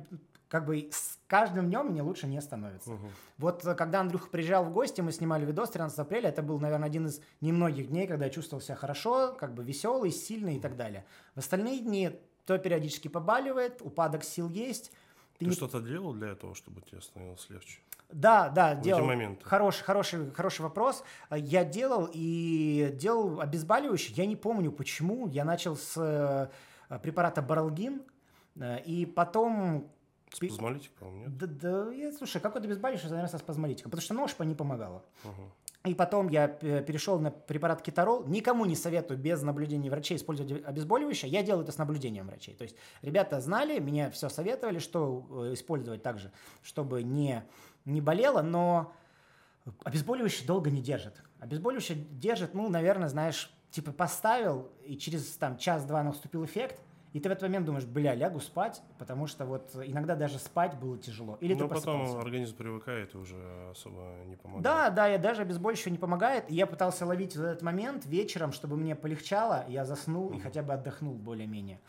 как 0.55 0.67
бы 0.67 0.87
с 0.89 1.19
каждым 1.27 1.67
днем 1.67 1.87
мне 1.87 2.01
лучше 2.01 2.27
не 2.27 2.39
становится. 2.39 2.91
Угу. 2.91 3.07
Вот 3.39 3.65
э, 3.65 3.75
когда 3.75 3.99
Андрюха 3.99 4.29
приезжал 4.29 4.63
в 4.63 4.71
гости, 4.71 5.01
мы 5.01 5.11
снимали 5.11 5.45
видос 5.45 5.69
13 5.71 5.99
апреля, 5.99 6.29
это 6.29 6.41
был, 6.41 6.61
наверное, 6.61 6.87
один 6.87 7.07
из 7.07 7.19
немногих 7.41 7.89
дней, 7.89 8.07
когда 8.07 8.23
я 8.23 8.31
чувствовал 8.31 8.61
себя 8.61 8.77
хорошо, 8.77 9.35
как 9.37 9.53
бы 9.53 9.65
веселый, 9.65 10.11
сильный 10.11 10.55
и 10.55 10.59
так 10.61 10.77
далее. 10.77 11.05
В 11.33 11.39
остальные 11.39 11.81
дни 11.81 12.11
то 12.45 12.57
периодически 12.57 13.09
побаливает, 13.09 13.81
упадок 13.81 14.23
сил 14.23 14.47
есть. 14.49 14.93
Ты, 15.39 15.39
Ты 15.39 15.45
не... 15.47 15.51
что-то 15.51 15.81
делал 15.81 16.13
для 16.13 16.29
этого, 16.29 16.55
чтобы 16.55 16.81
тебе 16.83 17.01
становилось 17.01 17.49
легче? 17.49 17.79
Да, 18.09 18.47
да, 18.47 18.75
в 18.75 18.81
делал. 18.81 19.11
Эти 19.11 19.43
Хороший, 19.43 19.83
хороший, 19.83 20.31
хороший 20.31 20.61
вопрос. 20.61 21.03
Я 21.31 21.65
делал 21.65 22.09
и 22.13 22.93
делал 22.93 23.41
обезболивающий. 23.41 24.13
Я 24.13 24.25
не 24.25 24.37
помню, 24.37 24.71
почему. 24.71 25.27
Я 25.27 25.43
начал 25.43 25.75
с 25.75 25.97
э, 25.97 26.97
препарата 26.99 27.41
Баралгин, 27.41 28.03
э, 28.55 28.81
и 28.85 29.05
потом 29.05 29.91
Спазмолитик, 30.31 30.91
по-моему, 30.91 31.21
нет? 31.21 31.37
Да, 31.37 31.47
да, 31.47 31.91
я, 31.93 32.11
слушай, 32.11 32.41
какой-то 32.41 32.67
обезболивающий 32.67 33.09
занялся 33.09 33.37
спазмолитиком, 33.37 33.91
потому 33.91 34.03
что 34.03 34.13
ножпа 34.13 34.43
не 34.43 34.55
помогала. 34.55 35.03
Мгм. 35.23 35.51
И 35.85 35.93
потом 35.93 36.29
я 36.29 36.47
п- 36.47 36.83
перешел 36.83 37.19
на 37.19 37.29
препарат 37.29 37.81
кеторол. 37.83 38.25
Никому 38.25 38.65
не 38.65 38.75
советую 38.75 39.19
без 39.19 39.43
наблюдения 39.43 39.89
врачей 39.91 40.17
использовать 40.17 40.65
обезболивающее. 40.65 41.29
Я 41.31 41.43
делаю 41.43 41.63
это 41.63 41.71
с 41.71 41.77
наблюдением 41.77 42.25
врачей. 42.27 42.55
То 42.55 42.63
есть 42.63 42.75
ребята 43.03 43.39
знали, 43.39 43.79
мне 43.79 44.09
все 44.09 44.29
советовали, 44.29 44.79
что 44.79 45.27
э, 45.45 45.53
использовать 45.53 46.01
также, 46.01 46.31
чтобы 46.63 47.03
не, 47.03 47.43
не 47.85 48.01
болело, 48.01 48.41
но 48.41 48.93
обезболивающее 49.83 50.47
долго 50.47 50.71
не 50.71 50.81
держит. 50.81 51.21
Обезболивающее 51.39 51.97
держит, 51.97 52.55
ну, 52.55 52.67
наверное, 52.67 53.07
знаешь, 53.07 53.53
типа 53.69 53.91
поставил, 53.91 54.71
и 54.85 54.97
через 54.97 55.37
там 55.37 55.57
час-два 55.57 56.01
наступил 56.01 56.45
эффект, 56.45 56.81
и 57.15 57.19
ты 57.21 57.29
в 57.29 57.31
этот 57.31 57.43
момент 57.43 57.65
думаешь, 57.65 57.85
бля, 57.85 58.13
лягу 58.13 58.41
спать, 58.41 58.81
потому 58.97 59.25
что 59.25 59.45
вот 59.45 59.71
иногда 59.85 60.17
даже 60.17 60.37
спать 60.37 60.77
было 60.77 60.97
тяжело. 60.97 61.37
Или 61.39 61.53
Но 61.53 61.59
ты 61.59 61.73
потом 61.73 61.99
просыпался. 61.99 62.19
организм 62.19 62.57
привыкает 62.57 63.15
и 63.15 63.17
уже 63.17 63.69
особо 63.71 64.17
не 64.25 64.35
помогает. 64.35 64.63
Да, 64.65 64.89
да, 64.89 65.07
я 65.07 65.17
даже 65.17 65.43
обезболивающее 65.43 65.93
не 65.93 65.97
помогает. 65.97 66.43
И 66.49 66.55
Я 66.55 66.67
пытался 66.67 67.05
ловить 67.05 67.37
в 67.37 67.41
этот 67.41 67.61
момент 67.61 68.05
вечером, 68.05 68.51
чтобы 68.51 68.75
мне 68.75 68.97
полегчало, 68.97 69.63
я 69.69 69.85
заснул 69.85 70.31
и 70.31 70.39
хотя 70.41 70.61
бы 70.61 70.73
отдохнул 70.73 71.13
более-менее. 71.13 71.79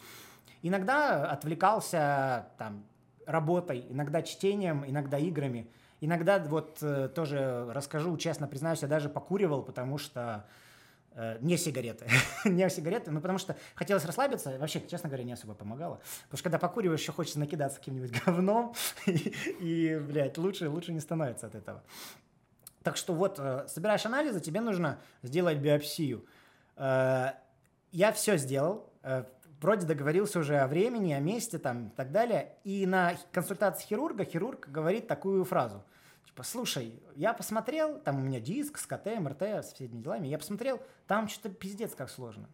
Иногда 0.62 1.28
отвлекался 1.28 2.46
там 2.56 2.84
работой, 3.26 3.84
иногда 3.90 4.22
чтением, 4.22 4.84
иногда 4.86 5.18
играми. 5.18 5.68
Иногда 6.00 6.38
вот 6.38 6.78
э, 6.82 7.08
тоже 7.08 7.66
расскажу, 7.72 8.16
честно 8.16 8.46
признаюсь, 8.46 8.82
я 8.82 8.86
даже 8.86 9.08
покуривал, 9.08 9.64
потому 9.64 9.98
что 9.98 10.46
не 11.40 11.56
сигареты, 11.56 12.06
не 12.44 12.68
сигареты, 12.68 13.10
ну 13.10 13.20
потому 13.20 13.38
что 13.38 13.56
хотелось 13.74 14.04
расслабиться, 14.04 14.58
вообще, 14.58 14.82
честно 14.86 15.08
говоря, 15.08 15.24
не 15.24 15.32
особо 15.32 15.54
помогало, 15.54 16.00
потому 16.24 16.38
что 16.38 16.44
когда 16.44 16.58
покуриваешь, 16.58 17.00
еще 17.00 17.12
хочется 17.12 17.38
накидаться 17.38 17.78
каким-нибудь 17.78 18.12
говном, 18.24 18.74
и, 19.06 19.34
и, 19.60 19.98
блядь, 19.98 20.36
лучше, 20.38 20.68
лучше 20.68 20.92
не 20.92 21.00
становится 21.00 21.46
от 21.46 21.54
этого. 21.54 21.82
Так 22.82 22.96
что 22.96 23.14
вот, 23.14 23.38
э, 23.38 23.66
собираешь 23.68 24.06
анализы, 24.06 24.40
тебе 24.40 24.60
нужно 24.60 25.00
сделать 25.22 25.58
биопсию. 25.58 26.24
Э, 26.76 27.30
Я 27.90 28.12
все 28.12 28.36
сделал, 28.36 28.92
э, 29.02 29.24
вроде 29.60 29.86
договорился 29.86 30.38
уже 30.38 30.58
о 30.58 30.68
времени, 30.68 31.12
о 31.12 31.18
месте 31.18 31.58
там 31.58 31.88
и 31.88 31.90
так 31.90 32.12
далее. 32.12 32.52
И 32.62 32.86
на 32.86 33.14
консультации 33.32 33.86
хирурга 33.86 34.24
хирург 34.24 34.68
говорит 34.68 35.08
такую 35.08 35.44
фразу. 35.44 35.82
Типа, 36.36 36.44
слушай, 36.44 37.02
я 37.14 37.32
посмотрел, 37.32 37.98
там 37.98 38.16
у 38.16 38.20
меня 38.20 38.40
диск 38.40 38.76
с 38.76 38.86
КТ, 38.86 39.06
МРТ, 39.06 39.40
с 39.40 39.72
всеми 39.72 40.02
делами, 40.02 40.28
я 40.28 40.36
посмотрел, 40.36 40.82
там 41.06 41.28
что-то 41.28 41.48
пиздец 41.48 41.94
как 41.94 42.10
сложно. 42.10 42.50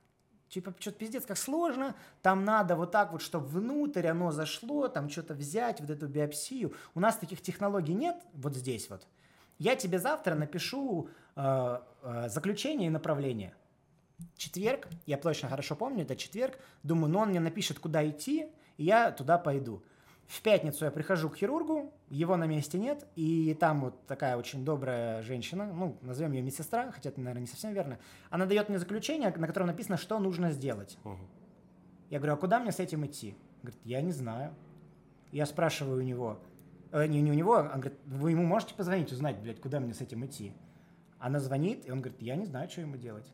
Типа, 0.48 0.72
что-то 0.78 0.98
пиздец 0.98 1.26
как 1.26 1.36
сложно, 1.36 1.96
там 2.22 2.44
надо 2.44 2.76
вот 2.76 2.92
так 2.92 3.10
вот, 3.10 3.22
чтобы 3.22 3.48
внутрь 3.48 4.06
оно 4.06 4.30
зашло, 4.30 4.86
там 4.86 5.10
что-то 5.10 5.34
взять, 5.34 5.80
вот 5.80 5.90
эту 5.90 6.06
биопсию. 6.06 6.74
У 6.94 7.00
нас 7.00 7.16
таких 7.16 7.42
технологий 7.42 7.92
нет 7.92 8.22
вот 8.34 8.54
здесь 8.54 8.88
вот. 8.88 9.04
Я 9.58 9.74
тебе 9.74 9.98
завтра 9.98 10.36
напишу 10.36 11.08
э, 11.34 11.78
э, 12.02 12.28
заключение 12.28 12.86
и 12.86 12.90
направление. 12.90 13.52
Четверг, 14.36 14.86
я 15.06 15.16
точно 15.16 15.48
хорошо 15.48 15.74
помню, 15.74 16.04
это 16.04 16.14
четверг. 16.14 16.56
Думаю, 16.84 17.10
ну 17.10 17.18
он 17.18 17.30
мне 17.30 17.40
напишет, 17.40 17.80
куда 17.80 18.08
идти, 18.08 18.46
и 18.76 18.84
я 18.84 19.10
туда 19.10 19.38
пойду. 19.38 19.82
В 20.32 20.40
пятницу 20.40 20.86
я 20.86 20.90
прихожу 20.90 21.28
к 21.28 21.36
хирургу, 21.36 21.92
его 22.08 22.38
на 22.38 22.46
месте 22.46 22.78
нет, 22.78 23.06
и 23.16 23.54
там 23.60 23.82
вот 23.82 24.06
такая 24.06 24.38
очень 24.38 24.64
добрая 24.64 25.20
женщина, 25.20 25.70
ну, 25.70 25.98
назовем 26.00 26.32
ее 26.32 26.40
медсестра, 26.40 26.90
хотя 26.90 27.10
это, 27.10 27.20
наверное, 27.20 27.42
не 27.42 27.46
совсем 27.46 27.74
верно, 27.74 27.98
она 28.30 28.46
дает 28.46 28.70
мне 28.70 28.78
заключение, 28.78 29.30
на 29.36 29.46
котором 29.46 29.66
написано, 29.66 29.98
что 29.98 30.18
нужно 30.18 30.50
сделать. 30.50 30.96
Мгм. 31.04 31.28
Я 32.08 32.18
говорю, 32.18 32.32
а 32.32 32.36
куда 32.38 32.60
мне 32.60 32.72
с 32.72 32.80
этим 32.80 33.04
идти? 33.04 33.36
Говорит, 33.62 33.80
я 33.84 34.00
не 34.00 34.12
знаю. 34.12 34.54
Я 35.32 35.44
спрашиваю 35.44 35.98
у 35.98 36.02
него, 36.02 36.40
э, 36.92 37.06
не, 37.08 37.20
не 37.20 37.30
у 37.30 37.34
него, 37.34 37.52
он 37.52 37.68
говорит, 37.68 37.98
вы 38.06 38.30
ему 38.30 38.44
можете 38.46 38.74
позвонить, 38.74 39.12
узнать, 39.12 39.38
блядь, 39.38 39.60
куда 39.60 39.80
мне 39.80 39.92
с 39.92 40.00
этим 40.00 40.24
идти? 40.24 40.54
Она 41.18 41.40
звонит, 41.40 41.86
и 41.86 41.90
он 41.90 42.00
говорит, 42.00 42.22
я 42.22 42.36
не 42.36 42.46
знаю, 42.46 42.70
что 42.70 42.80
ему 42.80 42.96
делать. 42.96 43.30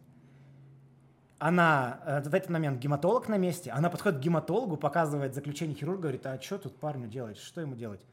Она 1.39 2.01
э, 2.05 2.29
в 2.29 2.35
этот 2.35 2.51
момент 2.51 2.81
гематолог 2.81 3.29
на 3.29 3.37
месте, 3.37 3.71
она 3.71 3.91
подходит 3.91 4.19
к 4.19 4.23
гематологу, 4.23 4.77
показывает 4.77 5.35
заключение 5.35 5.77
хирурга, 5.77 6.03
говорит, 6.03 6.27
а 6.27 6.41
что 6.41 6.59
тут 6.59 6.77
парню 6.77 7.07
делать, 7.07 7.39
что 7.39 7.61
ему 7.61 7.77
делать? 7.77 8.05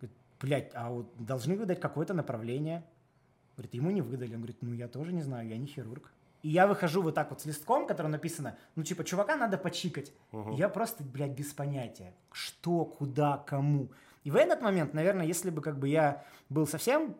Говорит, 0.00 0.16
блядь, 0.40 0.70
а 0.74 0.90
вот 0.90 1.12
должны 1.18 1.56
выдать 1.56 1.80
какое-то 1.80 2.14
направление. 2.14 2.84
Говорит, 3.56 3.74
ему 3.74 3.90
не 3.90 4.02
выдали. 4.02 4.34
Он 4.34 4.40
говорит, 4.40 4.58
ну 4.60 4.72
я 4.74 4.86
тоже 4.86 5.12
не 5.12 5.22
знаю, 5.22 5.48
я 5.48 5.56
не 5.56 5.66
хирург. 5.66 6.12
И 6.42 6.50
я 6.50 6.68
выхожу 6.68 7.02
вот 7.02 7.16
так 7.16 7.30
вот 7.30 7.40
с 7.40 7.46
листком, 7.46 7.84
в 7.84 7.86
котором 7.88 8.12
написано, 8.12 8.56
ну 8.76 8.84
типа, 8.84 9.02
чувака 9.02 9.36
надо 9.36 9.58
почикать. 9.58 10.12
Мгм. 10.30 10.52
Я 10.52 10.68
просто, 10.68 11.02
блядь, 11.02 11.32
без 11.32 11.52
понятия, 11.52 12.14
что, 12.30 12.84
куда, 12.84 13.38
кому. 13.38 13.90
И 14.22 14.30
в 14.30 14.36
этот 14.36 14.62
момент, 14.62 14.94
наверное, 14.94 15.26
если 15.26 15.50
бы 15.50 15.62
как 15.62 15.78
бы 15.78 15.88
я 15.88 16.24
был 16.48 16.66
совсем 16.66 17.16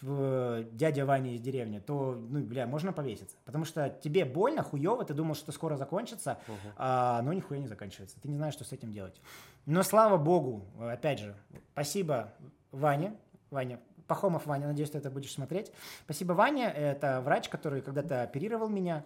дядя 0.00 1.04
Ваня 1.06 1.34
из 1.34 1.40
деревни, 1.40 1.80
то, 1.80 2.12
ну, 2.30 2.40
бля, 2.40 2.66
можно 2.66 2.92
повеситься. 2.92 3.36
Потому 3.44 3.64
что 3.64 3.88
тебе 3.90 4.24
больно, 4.24 4.62
хуево, 4.62 5.04
ты 5.04 5.12
думал, 5.14 5.34
что 5.34 5.50
скоро 5.52 5.76
закончится, 5.76 6.38
Мгм. 6.46 6.56
а 6.76 7.18
оно 7.18 7.32
нихуя 7.32 7.58
не 7.60 7.66
заканчивается. 7.66 8.16
Ты 8.20 8.28
не 8.28 8.36
знаешь, 8.36 8.54
что 8.54 8.64
с 8.64 8.72
этим 8.72 8.92
делать. 8.92 9.20
Но 9.66 9.82
слава 9.82 10.16
богу, 10.16 10.64
опять 10.80 11.18
же, 11.18 11.34
спасибо 11.72 12.32
Ване, 12.70 13.14
Ваня, 13.50 13.80
Пахомов 14.06 14.46
Ваня, 14.46 14.66
надеюсь, 14.68 14.90
ты 14.90 14.98
это 14.98 15.10
будешь 15.10 15.32
смотреть. 15.32 15.72
Спасибо 16.04 16.32
Ване, 16.32 16.64
это 16.72 17.20
врач, 17.20 17.48
который 17.48 17.82
когда-то 17.82 18.22
оперировал 18.22 18.68
меня. 18.68 19.04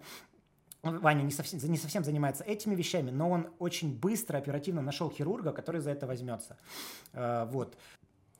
Ваня 0.83 1.23
не 1.23 1.31
совсем, 1.31 1.59
не 1.71 1.77
совсем 1.77 2.03
занимается 2.03 2.43
этими 2.43 2.75
вещами, 2.75 3.09
но 3.09 3.29
он 3.29 3.47
очень 3.59 3.97
быстро, 3.97 4.37
оперативно 4.37 4.81
нашел 4.81 5.09
хирурга, 5.09 5.53
который 5.53 5.79
за 5.81 5.91
это 5.91 6.05
возьмется. 6.07 6.57
Э, 7.13 7.45
Вот. 7.51 7.77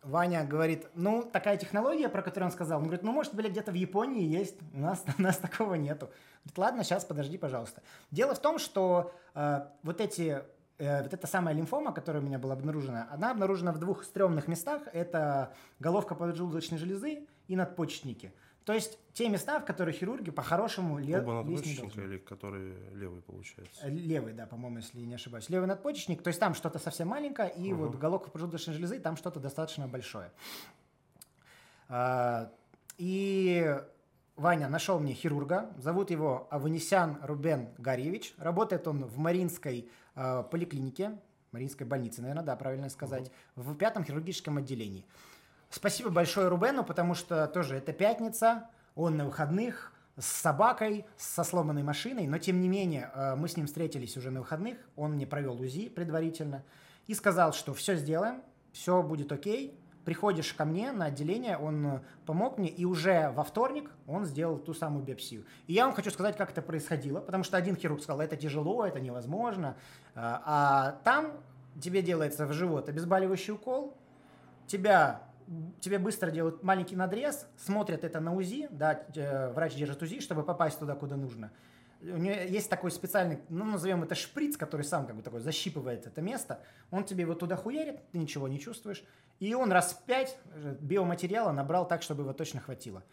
Ваня 0.03 0.45
говорит, 0.45 0.87
ну, 0.95 1.23
такая 1.23 1.57
технология, 1.57 2.09
про 2.09 2.21
которую 2.21 2.47
он 2.47 2.53
сказал, 2.53 2.79
он 2.79 2.85
говорит, 2.85 3.03
ну, 3.03 3.11
может, 3.11 3.33
блядь, 3.33 3.51
где-то 3.51 3.71
в 3.71 3.75
Японии 3.75 4.23
есть, 4.23 4.55
у 4.73 4.79
нас, 4.79 5.03
у 5.17 5.21
нас 5.21 5.37
такого 5.37 5.75
нету. 5.75 6.09
Говорит, 6.43 6.57
ладно, 6.57 6.83
сейчас, 6.83 7.05
подожди, 7.05 7.37
пожалуйста. 7.37 7.81
Дело 8.11 8.35
в 8.35 8.39
том, 8.39 8.59
что 8.59 9.13
э, 9.33 9.61
вот 9.83 10.01
эти, 10.01 10.43
э, 10.77 11.03
вот 11.03 11.13
эта 11.13 11.27
самая 11.27 11.55
лимфома, 11.55 11.93
которая 11.93 12.21
у 12.21 12.25
меня 12.25 12.37
была 12.37 12.53
обнаружена, 12.53 13.07
она 13.11 13.31
обнаружена 13.31 13.71
в 13.71 13.79
двух 13.79 14.03
стрёмных 14.03 14.47
местах. 14.47 14.81
Это 14.91 15.53
головка 15.79 16.15
поджелудочной 16.15 16.77
железы 16.77 17.27
и 17.47 17.55
надпочечники. 17.55 18.33
То 18.65 18.71
есть 18.73 18.97
те 19.13 19.27
места, 19.29 19.59
в 19.59 19.65
которые 19.65 19.93
хирурги 19.93 20.31
по-хорошему 20.31 20.97
ле- 20.97 21.19
Оба 21.19 21.43
надпочечника 21.43 22.01
или 22.01 22.17
который 22.17 22.73
левый 22.93 23.21
получается? 23.21 23.85
Э, 23.85 23.89
Левый, 23.89 24.33
да, 24.33 24.45
по-моему, 24.45 24.77
если 24.77 24.99
не 25.01 25.15
ошибаюсь. 25.15 25.49
Левый 25.49 25.67
надпочечник, 25.67 26.21
то 26.23 26.29
есть 26.29 26.39
там 26.39 26.53
что-то 26.53 26.79
совсем 26.79 27.09
маленькое, 27.09 27.51
и 27.53 27.73
Мгм. 27.73 27.81
вот 27.87 27.95
головка 27.95 28.31
поджелудочной 28.31 28.73
железы, 28.73 28.99
там 28.99 29.17
что-то 29.17 29.39
достаточно 29.39 29.87
большое. 29.87 30.31
А, 31.89 32.51
И 32.97 33.75
Ваня 34.35 34.69
нашел 34.69 34.99
мне 34.99 35.13
хирурга, 35.13 35.71
зовут 35.77 36.11
его 36.11 36.47
Аванесян 36.51 37.17
Рубен 37.23 37.69
Гарьевич. 37.79 38.33
Работает 38.37 38.87
он 38.87 39.03
в 39.05 39.17
Маринской 39.17 39.89
а, 40.15 40.43
поликлинике, 40.43 41.17
Маринской 41.51 41.87
больнице, 41.87 42.21
наверное, 42.21 42.43
да, 42.43 42.55
правильно 42.55 42.89
сказать, 42.89 43.31
в 43.55 43.75
пятом 43.75 44.03
хирургическом 44.05 44.57
отделении. 44.57 45.05
Спасибо 45.73 46.11
большое 46.11 46.49
Рубену, 46.49 46.83
потому 46.83 47.15
что 47.15 47.47
тоже 47.47 47.77
это 47.77 47.93
пятница, 47.93 48.69
он 48.93 49.17
на 49.17 49.25
выходных, 49.25 49.91
с 50.19 50.27
собакой, 50.27 51.03
со 51.17 51.43
сломанной 51.43 51.81
машиной, 51.81 52.27
но 52.27 52.37
тем 52.37 52.61
не 52.61 52.69
менее 52.69 53.09
э, 53.11 53.33
мы 53.33 53.47
с 53.47 53.57
ним 53.57 53.65
встретились 53.65 54.15
уже 54.15 54.29
на 54.29 54.41
выходных, 54.41 54.77
он 54.95 55.13
мне 55.13 55.25
провел 55.25 55.59
УЗИ 55.59 55.89
предварительно 55.89 56.63
и 57.07 57.15
сказал, 57.15 57.53
что 57.53 57.73
все 57.73 57.95
сделаем, 57.95 58.43
все 58.71 59.01
будет 59.01 59.31
окей, 59.31 59.75
приходишь 60.05 60.53
ко 60.53 60.63
мне 60.63 60.91
на 60.91 61.05
отделение, 61.05 61.57
он 61.57 61.87
э, 61.87 62.01
помог 62.27 62.59
мне, 62.59 62.69
и 62.69 62.85
уже 62.85 63.31
во 63.31 63.43
вторник 63.43 63.89
он 64.05 64.25
сделал 64.25 64.59
ту 64.59 64.75
самую 64.75 65.03
биопсию. 65.03 65.43
И 65.65 65.73
я 65.73 65.87
вам 65.87 65.95
хочу 65.95 66.11
сказать, 66.11 66.37
как 66.37 66.51
это 66.51 66.61
происходило, 66.61 67.19
потому 67.19 67.43
что 67.43 67.57
один 67.57 67.75
хирург 67.75 68.03
сказал, 68.03 68.21
это 68.21 68.35
тяжело, 68.37 68.85
это 68.85 68.99
невозможно, 68.99 69.75
а 70.13 70.43
а 70.45 70.91
там 71.03 71.31
тебе 71.81 72.03
делается 72.03 72.45
в 72.45 72.53
живот 72.53 72.89
обезболивающий 72.89 73.53
укол, 73.53 73.97
тебя 74.67 75.23
тебе 75.79 75.99
быстро 75.99 76.31
делают 76.31 76.63
маленький 76.63 76.95
надрез, 76.95 77.47
смотрят 77.57 78.03
это 78.03 78.19
на 78.19 78.33
УЗИ, 78.33 78.67
да, 78.71 79.03
э, 79.15 79.51
врач 79.51 79.75
держит 79.75 80.01
УЗИ, 80.01 80.19
чтобы 80.19 80.43
попасть 80.43 80.79
туда, 80.79 80.95
куда 80.95 81.15
нужно. 81.15 81.51
У 82.01 82.17
нее 82.17 82.47
есть 82.49 82.69
такой 82.69 82.91
специальный, 82.91 83.39
ну, 83.47 83.63
назовем 83.63 84.03
это 84.03 84.13
шприц, 84.13 84.57
который 84.57 84.81
сам 84.81 85.07
как 85.07 85.15
бы 85.15 85.21
такой 85.21 85.39
защипывает 85.39 86.05
это 86.05 86.21
место. 86.21 86.59
Он 86.91 87.05
тебе 87.05 87.21
его 87.21 87.33
туда 87.33 87.55
хуярит, 87.55 88.01
ты 88.11 88.17
ничего 88.17 88.49
не 88.49 88.59
чувствуешь. 88.59 89.03
И 89.39 89.53
он 89.53 89.71
раз 89.71 89.93
в 89.93 90.03
пять 90.03 90.37
э, 90.53 90.75
биоматериала 90.81 91.51
набрал 91.51 91.87
так, 91.87 92.01
чтобы 92.01 92.23
его 92.23 92.33
точно 92.33 92.59
хватило. 92.59 93.03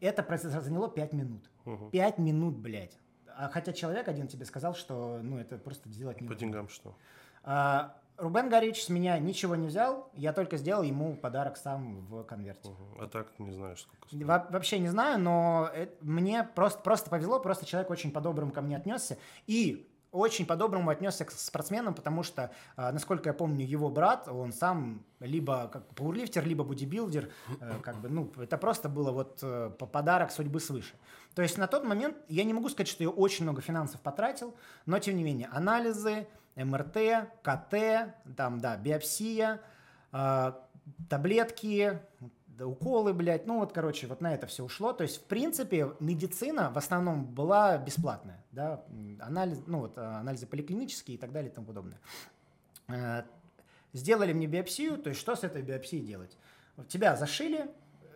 Это 0.00 0.24
заняло 0.38 0.88
5 0.88 1.12
минут. 1.12 1.50
Мгм. 1.64 1.90
5 1.90 2.18
минут, 2.18 2.56
блядь. 2.56 2.98
А 3.36 3.48
хотя 3.48 3.72
человек 3.72 4.08
один 4.08 4.28
тебе 4.28 4.44
сказал, 4.44 4.74
что 4.74 5.20
ну 5.22 5.38
это 5.38 5.56
просто 5.56 5.88
сделать 5.88 6.18
По 6.18 6.22
невозможно. 6.22 6.46
деньгам 6.46 6.68
что? 6.68 6.96
А, 7.42 7.96
Рубен 8.20 8.48
Горич 8.48 8.84
с 8.84 8.88
меня 8.88 9.18
ничего 9.18 9.56
не 9.56 9.66
взял, 9.68 10.10
я 10.14 10.32
только 10.32 10.56
сделал 10.58 10.82
ему 10.82 11.16
подарок 11.16 11.56
сам 11.56 12.06
в 12.06 12.22
конверте. 12.24 12.68
Мгм. 12.68 13.02
А 13.02 13.06
так 13.08 13.38
не 13.38 13.50
знаешь, 13.52 13.80
сколько 13.80 14.06
стоит. 14.08 14.24
Во- 14.24 14.46
вообще 14.50 14.78
не 14.78 14.88
знаю, 14.88 15.18
но 15.18 15.70
э- 15.74 15.88
мне 16.00 16.44
просто, 16.44 16.80
просто 16.80 17.10
повезло, 17.10 17.40
просто 17.40 17.64
человек 17.66 17.90
очень 17.90 18.12
по-доброму 18.12 18.52
ко 18.52 18.60
мне 18.60 18.76
отнесся. 18.76 19.16
И 19.46 19.86
очень 20.12 20.44
по-доброму 20.44 20.90
отнесся 20.90 21.24
к 21.24 21.30
спортсменам, 21.30 21.94
потому 21.94 22.22
что, 22.24 22.50
а, 22.76 22.90
насколько 22.90 23.28
я 23.28 23.32
помню, 23.32 23.64
его 23.64 23.88
брат, 23.90 24.26
он 24.28 24.52
сам 24.52 25.04
либо 25.20 25.68
как 25.68 25.86
пауэрлифтер, 25.94 26.44
либо 26.44 26.64
бодибилдер, 26.64 27.30
э, 27.60 27.78
как 27.80 28.00
бы, 28.00 28.08
ну, 28.08 28.32
это 28.38 28.58
просто 28.58 28.88
было 28.88 29.12
вот 29.12 29.38
э, 29.42 29.70
подарок 29.70 30.32
судьбы 30.32 30.58
свыше. 30.58 30.94
То 31.34 31.42
есть 31.42 31.58
на 31.58 31.68
тот 31.68 31.84
момент 31.84 32.16
я 32.28 32.42
не 32.42 32.52
могу 32.52 32.68
сказать, 32.68 32.88
что 32.88 33.04
я 33.04 33.10
очень 33.10 33.44
много 33.44 33.62
финансов 33.62 34.00
потратил, 34.00 34.56
но 34.84 34.98
тем 34.98 35.14
не 35.16 35.22
менее 35.22 35.48
анализы, 35.52 36.26
МРТ, 36.64 37.28
КТ, 37.42 38.14
там, 38.36 38.60
да, 38.60 38.76
биопсия, 38.76 39.60
э, 40.12 40.52
таблетки, 41.08 42.00
уколы, 42.58 43.14
блядь, 43.14 43.46
ну 43.46 43.60
вот, 43.60 43.72
короче, 43.72 44.06
вот 44.06 44.20
на 44.20 44.34
это 44.34 44.46
все 44.46 44.64
ушло. 44.64 44.92
То 44.92 45.02
есть, 45.02 45.18
в 45.18 45.24
принципе, 45.24 45.92
медицина 46.00 46.70
в 46.70 46.78
основном 46.78 47.24
была 47.24 47.78
бесплатная, 47.78 48.44
да, 48.52 48.84
анализ, 49.20 49.62
ну 49.66 49.80
вот, 49.80 49.96
анализы 49.98 50.46
поликлинические 50.46 51.16
и 51.16 51.18
так 51.18 51.32
далее 51.32 51.50
и 51.50 51.54
тому 51.54 51.66
подобное. 51.66 51.98
Э, 52.88 53.22
сделали 53.92 54.32
мне 54.32 54.46
биопсию, 54.46 54.98
то 54.98 55.08
есть, 55.10 55.20
что 55.20 55.36
с 55.36 55.44
этой 55.44 55.62
биопсией 55.62 56.04
делать? 56.04 56.36
Тебя 56.88 57.16
зашили, 57.16 57.70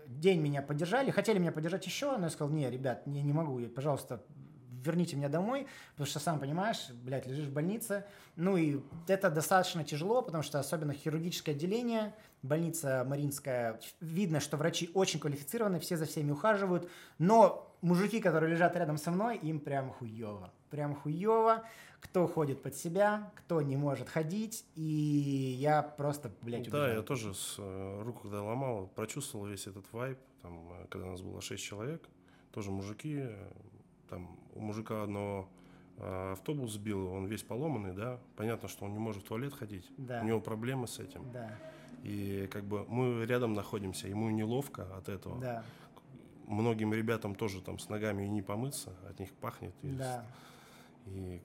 день 0.07 0.41
меня 0.41 0.63
поддержали, 0.63 1.11
хотели 1.11 1.39
меня 1.39 1.53
поддержать 1.53 1.87
еще, 1.87 2.17
но 2.17 2.25
я 2.25 2.31
сказал, 2.31 2.53
не, 2.53 2.71
ребят, 2.71 3.03
я 3.07 3.23
не 3.23 3.33
могу, 3.33 3.61
пожалуйста, 3.69 4.23
верните 4.85 5.17
меня 5.17 5.29
домой, 5.29 5.67
потому 5.93 6.07
что, 6.07 6.19
сам 6.21 6.39
понимаешь, 6.39 6.91
блядь, 6.91 7.27
лежишь 7.27 7.47
в 7.47 7.53
больнице. 7.53 8.05
Ну 8.37 8.57
и 8.57 8.81
это 9.09 9.31
достаточно 9.31 9.85
тяжело, 9.85 10.23
потому 10.23 10.43
что 10.43 10.59
особенно 10.59 10.93
хирургическое 10.93 11.55
отделение, 11.55 12.15
больница 12.43 13.05
Маринская, 13.09 13.81
видно, 14.01 14.41
что 14.41 14.57
врачи 14.57 14.91
очень 14.95 15.21
квалифицированы, 15.21 15.81
все 15.81 15.97
за 15.97 16.07
всеми 16.07 16.31
ухаживают, 16.31 16.89
но 17.19 17.75
мужики, 17.81 18.21
которые 18.21 18.51
лежат 18.53 18.77
рядом 18.77 18.97
со 18.97 19.11
мной, 19.11 19.37
им 19.39 19.61
прям 19.61 19.91
хуево. 19.91 20.53
Прям 20.71 20.95
хуево. 20.95 21.65
Кто 22.01 22.27
ходит 22.27 22.61
под 22.61 22.75
себя, 22.77 23.33
кто 23.35 23.63
не 23.63 23.79
может 23.79 24.11
ходить, 24.11 24.67
и 24.75 24.83
я 25.59 25.83
просто, 25.83 26.31
блядь, 26.43 26.69
Да, 26.71 26.93
я 26.93 27.01
тоже 27.01 27.33
с 27.33 27.55
э, 27.57 28.03
руку, 28.03 28.23
когда 28.23 28.43
ломал, 28.43 28.89
прочувствовал 28.89 29.47
весь 29.47 29.67
этот 29.67 29.91
вайп, 29.91 30.19
там, 30.43 30.71
э, 30.73 30.87
когда 30.91 31.07
у 31.07 31.11
нас 31.13 31.23
было 31.23 31.41
6 31.41 31.63
человек, 31.65 32.03
тоже 32.53 32.71
мужики, 32.71 33.27
там 34.09 34.37
у 34.55 34.61
мужика 34.61 35.03
одного 35.03 35.49
э, 35.99 36.33
автобус 36.33 36.73
сбил, 36.73 37.07
он 37.09 37.27
весь 37.27 37.43
поломанный, 37.43 37.93
да, 37.93 38.19
понятно, 38.37 38.69
что 38.69 38.85
он 38.85 38.93
не 38.93 38.99
может 38.99 39.25
в 39.25 39.27
туалет 39.27 39.55
ходить, 39.55 39.91
да. 39.97 40.21
у 40.23 40.25
него 40.25 40.41
проблемы 40.41 40.87
с 40.87 40.99
этим. 40.99 41.31
Да. 41.33 41.59
И 42.03 42.49
как 42.53 42.65
бы 42.65 42.85
мы 42.89 43.25
рядом 43.25 43.55
находимся, 43.55 44.09
ему 44.09 44.29
неловко 44.31 44.87
от 44.97 45.09
этого. 45.09 45.41
Да. 45.41 45.65
Многим 46.47 46.93
ребятам 46.93 47.35
тоже 47.35 47.63
там 47.63 47.79
с 47.79 47.89
ногами 47.89 48.25
и 48.25 48.29
не 48.29 48.43
помыться, 48.43 48.93
от 49.09 49.19
них 49.19 49.33
пахнет. 49.33 49.75
И, 49.83 49.89
да. 49.89 50.27
И 51.07 51.41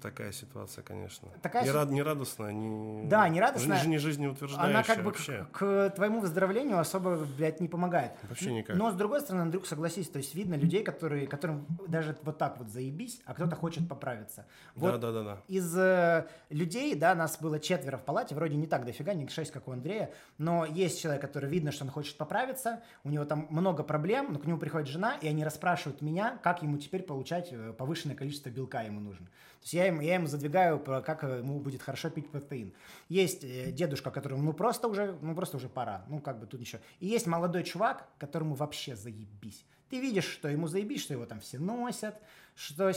такая 0.00 0.32
ситуация, 0.32 0.82
конечно. 0.82 1.28
Такая 1.42 1.64
не, 1.64 1.70
рад, 1.70 1.90
не 1.90 2.02
радостная, 2.02 2.52
не, 2.52 3.06
да, 3.08 3.28
не 3.28 3.40
радостная. 3.40 3.84
Не 3.84 3.98
жизнеутверждающая 3.98 4.74
Она 4.74 4.82
как 4.82 4.98
бы 4.98 5.04
вообще. 5.04 5.46
К, 5.52 5.90
к 5.90 5.90
твоему 5.96 6.20
выздоровлению 6.20 6.78
особо, 6.78 7.16
блядь, 7.36 7.60
не 7.60 7.68
помогает. 7.68 8.12
Вообще 8.28 8.52
никак. 8.52 8.76
Но, 8.76 8.90
с 8.90 8.94
другой 8.94 9.20
стороны, 9.20 9.42
Андрюк, 9.42 9.66
согласись, 9.66 10.08
то 10.08 10.18
есть 10.18 10.34
видно 10.34 10.54
людей, 10.54 10.82
которые, 10.82 11.26
которым 11.26 11.66
даже 11.86 12.16
вот 12.22 12.38
так 12.38 12.58
вот 12.58 12.68
заебись, 12.68 13.20
а 13.24 13.34
кто-то 13.34 13.56
хочет 13.56 13.88
поправиться. 13.88 14.46
Вот 14.74 14.92
да, 14.92 14.98
да, 14.98 15.12
да, 15.12 15.22
да. 15.24 15.42
Из 15.48 15.76
э, 15.76 16.26
людей, 16.50 16.94
да, 16.94 17.14
нас 17.14 17.38
было 17.40 17.58
четверо 17.58 17.96
в 17.96 18.04
палате, 18.04 18.34
вроде 18.34 18.56
не 18.56 18.66
так 18.66 18.84
дофига, 18.84 19.14
не 19.14 19.28
шесть, 19.28 19.50
как 19.50 19.68
у 19.68 19.72
Андрея, 19.72 20.12
но 20.38 20.64
есть 20.64 21.00
человек, 21.00 21.20
который 21.22 21.48
видно, 21.48 21.72
что 21.72 21.84
он 21.84 21.90
хочет 21.90 22.16
поправиться, 22.16 22.82
у 23.04 23.10
него 23.10 23.24
там 23.24 23.46
много 23.50 23.82
проблем, 23.82 24.32
но 24.32 24.38
к 24.38 24.46
нему 24.46 24.58
приходит 24.58 24.88
жена, 24.88 25.16
и 25.20 25.28
они 25.28 25.44
расспрашивают 25.44 26.00
меня, 26.02 26.38
как 26.42 26.62
ему 26.62 26.78
теперь 26.78 27.02
получать 27.02 27.48
э, 27.52 27.72
повышенное 27.72 28.16
количество 28.16 28.50
белка 28.50 28.82
ему 28.82 29.00
нужно. 29.00 29.28
То 29.60 29.64
есть 29.64 29.74
я 29.74 29.86
ему, 29.86 30.00
я 30.00 30.14
ему 30.14 30.26
задвигаю, 30.26 30.78
как 30.78 31.22
ему 31.24 31.58
будет 31.58 31.82
хорошо 31.82 32.10
пить 32.10 32.30
протеин. 32.30 32.72
Есть 33.08 33.42
э, 33.42 33.72
дедушка, 33.72 34.10
которому 34.10 34.42
ну 34.42 34.52
просто 34.52 34.88
уже, 34.88 35.18
ну 35.20 35.34
просто 35.34 35.56
уже 35.56 35.68
пора, 35.68 36.04
ну 36.08 36.20
как 36.20 36.38
бы 36.38 36.46
тут 36.46 36.60
еще. 36.60 36.80
И 37.00 37.06
есть 37.06 37.26
молодой 37.26 37.64
чувак, 37.64 38.08
которому 38.18 38.54
вообще 38.54 38.94
заебись. 38.94 39.64
Ты 39.90 40.00
видишь, 40.00 40.26
что 40.26 40.48
ему 40.48 40.68
заебись, 40.68 41.02
что 41.02 41.14
его 41.14 41.26
там 41.26 41.40
все 41.40 41.58
носят, 41.58 42.20
что 42.54 42.92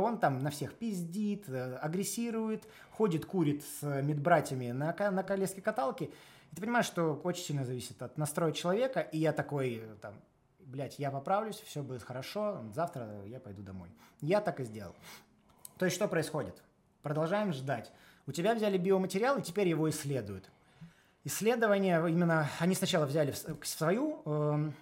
он 0.00 0.18
там 0.18 0.40
на 0.40 0.50
всех 0.50 0.74
пиздит, 0.74 1.48
э, 1.48 1.76
агрессирует, 1.76 2.68
ходит, 2.90 3.24
курит 3.24 3.64
с 3.64 4.02
медбратьями 4.02 4.72
на, 4.72 4.94
на 5.10 5.22
колеске 5.22 5.62
каталки. 5.62 6.10
И 6.50 6.54
ты 6.54 6.60
понимаешь, 6.60 6.86
что 6.86 7.14
очень 7.24 7.44
сильно 7.44 7.64
зависит 7.64 8.02
от 8.02 8.18
настроя 8.18 8.52
человека, 8.52 9.00
и 9.00 9.18
я 9.18 9.32
такой, 9.32 9.82
там, 10.00 10.14
блядь, 10.58 10.98
я 10.98 11.10
поправлюсь, 11.10 11.56
все 11.56 11.82
будет 11.82 12.02
хорошо, 12.02 12.62
завтра 12.74 13.24
я 13.26 13.40
пойду 13.40 13.62
домой. 13.62 13.90
Я 14.20 14.40
так 14.40 14.60
и 14.60 14.64
сделал. 14.64 14.94
То 15.78 15.84
есть 15.84 15.96
что 15.96 16.08
происходит? 16.08 16.62
Продолжаем 17.02 17.52
ждать. 17.52 17.90
У 18.26 18.32
тебя 18.32 18.54
взяли 18.54 18.76
биоматериал, 18.76 19.38
и 19.38 19.42
теперь 19.42 19.68
его 19.68 19.88
исследуют. 19.88 20.50
Исследование 21.24 21.98
именно, 22.10 22.48
они 22.58 22.74
сначала 22.74 23.06
взяли 23.06 23.32
в 23.32 23.66
свою 23.66 24.22
эм, 24.24 24.74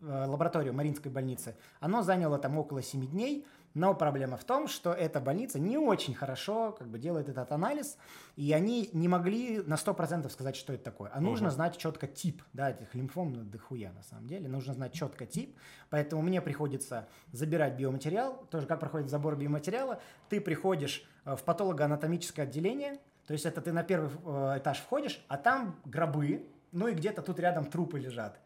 э, 0.00 0.24
лабораторию 0.26 0.72
Маринской 0.72 1.10
больницы, 1.10 1.56
оно 1.80 2.02
заняло 2.02 2.38
там 2.38 2.58
около 2.58 2.82
7 2.82 3.06
дней, 3.06 3.46
но 3.76 3.94
проблема 3.94 4.38
в 4.38 4.44
том, 4.44 4.68
что 4.68 4.94
эта 4.94 5.20
больница 5.20 5.58
не 5.58 5.76
очень 5.76 6.14
хорошо 6.14 6.72
как 6.72 6.88
бы 6.88 6.98
делает 6.98 7.28
этот 7.28 7.52
анализ, 7.52 7.98
и 8.34 8.50
они 8.54 8.88
не 8.94 9.06
могли 9.06 9.58
на 9.58 9.74
100% 9.74 10.30
сказать, 10.30 10.56
что 10.56 10.72
это 10.72 10.84
такое. 10.84 11.10
А 11.12 11.20
нужно 11.20 11.48
угу. 11.48 11.56
знать 11.56 11.76
четко 11.76 12.06
тип, 12.06 12.42
да, 12.54 12.70
этих 12.70 12.94
лимфом 12.94 13.34
ну, 13.34 13.44
дохуя 13.44 13.92
на 13.92 14.02
самом 14.02 14.28
деле. 14.28 14.48
Нужно 14.48 14.72
знать 14.72 14.94
четко 14.94 15.26
тип, 15.26 15.58
поэтому 15.90 16.22
мне 16.22 16.40
приходится 16.40 17.06
забирать 17.32 17.76
биоматериал, 17.76 18.46
тоже 18.50 18.66
как 18.66 18.80
проходит 18.80 19.10
забор 19.10 19.36
биоматериала. 19.36 20.00
Ты 20.30 20.40
приходишь 20.40 21.06
э, 21.26 21.36
в 21.36 21.42
патологоанатомическое 21.42 22.46
отделение, 22.46 22.98
то 23.26 23.34
есть 23.34 23.44
это 23.44 23.60
ты 23.60 23.72
на 23.72 23.82
первый 23.82 24.08
э, 24.08 24.58
этаж 24.58 24.78
входишь, 24.78 25.22
а 25.28 25.36
там 25.36 25.78
гробы, 25.84 26.48
ну 26.72 26.88
и 26.88 26.94
где-то 26.94 27.20
тут 27.20 27.38
рядом 27.40 27.66
трупы 27.66 27.98
лежат 27.98 28.40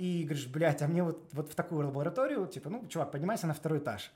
и 0.00 0.24
говоришь, 0.24 0.46
блядь, 0.46 0.80
а 0.80 0.88
мне 0.88 1.02
вот, 1.02 1.28
вот 1.32 1.52
в 1.52 1.54
такую 1.54 1.86
лабораторию, 1.86 2.46
типа, 2.46 2.70
ну, 2.70 2.86
чувак, 2.88 3.10
поднимайся 3.10 3.46
на 3.46 3.52
второй 3.52 3.80
этаж. 3.80 4.10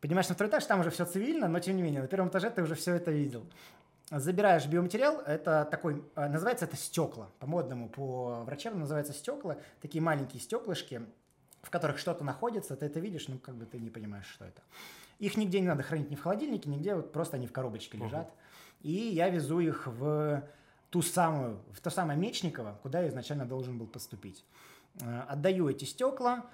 Поднимаешься 0.00 0.32
на 0.32 0.34
второй 0.34 0.50
этаж, 0.50 0.64
там 0.64 0.80
уже 0.80 0.90
все 0.90 1.04
цивильно, 1.04 1.46
но 1.46 1.60
тем 1.60 1.76
не 1.76 1.82
менее, 1.82 2.02
на 2.02 2.08
первом 2.08 2.30
этаже 2.30 2.50
ты 2.50 2.64
уже 2.64 2.74
все 2.74 2.96
это 2.96 3.12
видел. 3.12 3.46
Забираешь 4.10 4.66
биоматериал, 4.66 5.20
это 5.20 5.68
такой, 5.70 6.02
э, 6.16 6.28
называется 6.28 6.64
это 6.64 6.76
стекла, 6.76 7.28
по-модному, 7.38 7.88
по 7.88 8.42
врачебному 8.44 8.80
называется 8.80 9.12
стекла, 9.12 9.56
такие 9.80 10.02
маленькие 10.02 10.40
стеклышки, 10.42 11.00
в 11.62 11.70
которых 11.70 11.98
что-то 11.98 12.24
находится, 12.24 12.74
ты 12.74 12.86
это 12.86 12.98
видишь, 12.98 13.28
ну, 13.28 13.38
как 13.38 13.54
бы 13.54 13.66
ты 13.66 13.78
не 13.78 13.90
понимаешь, 13.90 14.26
что 14.26 14.46
это. 14.46 14.62
Их 15.20 15.36
нигде 15.36 15.60
не 15.60 15.68
надо 15.68 15.84
хранить 15.84 16.10
ни 16.10 16.16
в 16.16 16.22
холодильнике, 16.22 16.68
нигде, 16.68 16.96
вот 16.96 17.12
просто 17.12 17.36
они 17.36 17.46
в 17.46 17.52
коробочке 17.52 17.98
лежат. 17.98 18.26
Uh-huh. 18.26 18.80
И 18.82 18.92
я 19.12 19.28
везу 19.28 19.60
их 19.60 19.86
в 19.86 20.42
ту 20.90 21.02
самую, 21.02 21.60
в 21.72 21.80
то 21.80 21.90
самое 21.90 22.18
Мечниково, 22.18 22.80
куда 22.82 23.02
я 23.02 23.08
изначально 23.10 23.46
должен 23.46 23.78
был 23.78 23.86
поступить. 23.86 24.44
Э, 25.00 25.22
отдаю 25.28 25.68
эти 25.68 25.84
стекла, 25.84 26.46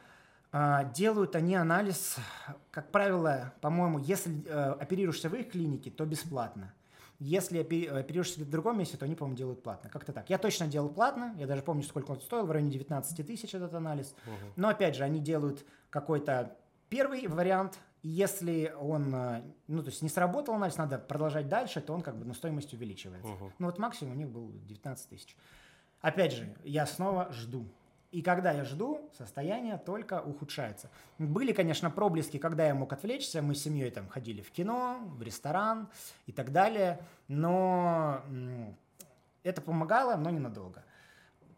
э, 0.53 0.91
делают 0.95 1.37
они 1.37 1.55
анализ, 1.55 2.17
как 2.71 2.91
правило, 2.91 3.53
по-моему, 3.61 3.99
если 3.99 4.47
э, 4.47 4.73
оперируешься 4.73 5.29
в 5.29 5.35
их 5.35 5.51
клинике, 5.51 5.91
то 5.91 6.05
бесплатно. 6.05 6.73
Если 7.19 7.59
оперируешься 7.59 8.41
в 8.41 8.51
другом 8.51 8.79
месте, 8.79 8.99
то 8.99 9.07
они, 9.07 9.15
по-моему, 9.15 9.39
делают 9.39 9.63
платно. 9.63 9.89
Как-то 9.89 10.13
так. 10.13 10.29
Я 10.29 10.37
точно 10.37 10.67
делал 10.67 10.91
платно, 10.91 11.35
я 11.39 11.47
даже 11.47 11.63
помню, 11.63 11.83
сколько 11.83 12.11
он 12.11 12.21
стоил, 12.21 12.45
в 12.45 12.51
районе 12.51 12.71
19 12.71 13.27
тысяч 13.27 13.55
этот 13.55 13.73
анализ. 13.73 14.15
Угу. 14.27 14.53
Но, 14.57 14.69
опять 14.69 14.97
же, 14.97 15.03
они 15.03 15.19
делают 15.19 15.65
какой-то 15.89 16.55
первый 16.91 17.27
вариант, 17.27 17.79
если 18.03 18.75
он, 18.79 19.11
ну, 19.67 19.83
то 19.83 19.89
есть 19.89 20.03
не 20.03 20.11
сработал 20.11 20.55
анализ, 20.55 20.77
надо 20.77 20.99
продолжать 20.99 21.49
дальше, 21.49 21.81
то 21.81 21.95
он 21.95 22.03
как 22.03 22.19
бы 22.19 22.27
на 22.27 22.35
стоимость 22.35 22.75
увеличивается. 22.75 23.33
Угу. 23.33 23.53
Ну, 23.59 23.67
вот 23.67 23.79
максимум 23.79 24.13
у 24.13 24.17
них 24.17 24.29
был 24.29 24.53
19 24.69 25.09
тысяч. 25.09 25.35
Опять 26.03 26.35
же, 26.35 26.55
я 26.65 26.87
снова 26.87 27.33
жду. 27.33 27.67
И 28.17 28.23
когда 28.23 28.51
я 28.51 28.65
жду, 28.65 29.11
состояние 29.13 29.77
только 29.77 30.23
ухудшается. 30.23 30.89
Были, 31.19 31.53
конечно, 31.53 31.91
проблески, 31.91 32.39
когда 32.39 32.67
я 32.67 32.75
мог 32.75 32.91
отвлечься. 32.91 33.43
Мы 33.43 33.55
с 33.55 33.63
семьей 33.63 33.91
там 33.91 34.09
ходили 34.09 34.41
в 34.41 34.51
кино, 34.53 35.01
в 35.19 35.21
ресторан 35.21 35.89
и 36.27 36.33
так 36.33 36.51
далее. 36.51 36.99
Но 37.29 38.23
это 39.43 39.61
помогало, 39.61 40.17
но 40.17 40.31
ненадолго. 40.31 40.83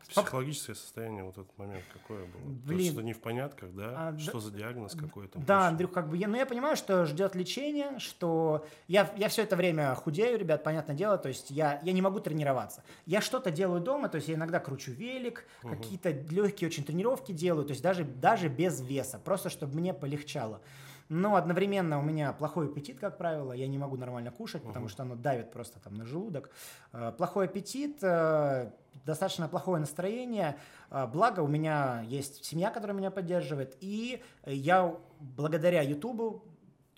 Психологическое 0.08 0.74
состояние 0.74 1.22
вот 1.22 1.36
этот 1.36 1.56
момент 1.58 1.84
какое 1.92 2.24
было? 2.24 2.40
Блин. 2.66 2.86
То, 2.86 2.92
что 2.92 3.02
не 3.02 3.12
в 3.12 3.20
понятках, 3.20 3.74
да? 3.74 3.94
А, 3.96 4.18
что 4.18 4.32
да, 4.32 4.40
за 4.40 4.50
диагноз 4.52 4.94
какой-то? 4.94 5.38
Да, 5.38 5.56
больше? 5.56 5.68
Андрюх, 5.68 5.92
как 5.92 6.08
бы, 6.08 6.16
я, 6.16 6.28
ну 6.28 6.36
я 6.36 6.46
понимаю, 6.46 6.76
что 6.76 7.04
ждет 7.04 7.34
лечение, 7.34 7.98
что 7.98 8.66
я, 8.86 9.12
я 9.16 9.28
все 9.28 9.42
это 9.42 9.54
время 9.54 9.94
худею, 9.94 10.38
ребят, 10.38 10.64
понятное 10.64 10.96
дело, 10.96 11.18
то 11.18 11.28
есть 11.28 11.50
я, 11.50 11.80
я 11.82 11.92
не 11.92 12.00
могу 12.00 12.20
тренироваться. 12.20 12.82
Я 13.04 13.20
что-то 13.20 13.50
делаю 13.50 13.80
дома, 13.82 14.08
то 14.08 14.16
есть 14.16 14.28
я 14.28 14.36
иногда 14.36 14.60
кручу 14.60 14.92
велик, 14.92 15.44
угу. 15.62 15.74
какие-то 15.74 16.10
легкие 16.10 16.68
очень 16.68 16.84
тренировки 16.84 17.32
делаю, 17.32 17.66
то 17.66 17.72
есть 17.72 17.82
даже, 17.82 18.04
даже 18.04 18.48
без 18.48 18.80
веса, 18.80 19.20
просто 19.22 19.50
чтобы 19.50 19.76
мне 19.76 19.92
полегчало. 19.92 20.60
Но 21.08 21.36
одновременно 21.36 21.98
у 21.98 22.02
меня 22.02 22.32
плохой 22.32 22.66
аппетит, 22.66 22.98
как 22.98 23.16
правило, 23.16 23.52
я 23.52 23.66
не 23.66 23.78
могу 23.78 23.96
нормально 23.96 24.30
кушать, 24.30 24.62
потому 24.62 24.86
uh-huh. 24.86 24.90
что 24.90 25.02
оно 25.04 25.16
давит 25.16 25.50
просто 25.50 25.80
там 25.80 25.94
на 25.94 26.04
желудок. 26.04 26.50
Э, 26.92 27.12
плохой 27.16 27.46
аппетит, 27.46 27.98
э, 28.02 28.70
достаточно 29.04 29.48
плохое 29.48 29.80
настроение. 29.80 30.58
Э, 30.90 31.06
благо 31.06 31.40
у 31.40 31.48
меня 31.48 32.02
есть 32.06 32.44
семья, 32.44 32.70
которая 32.70 32.96
меня 32.96 33.10
поддерживает, 33.10 33.76
и 33.80 34.22
я 34.46 34.94
благодаря 35.20 35.82
Ютубу 35.82 36.44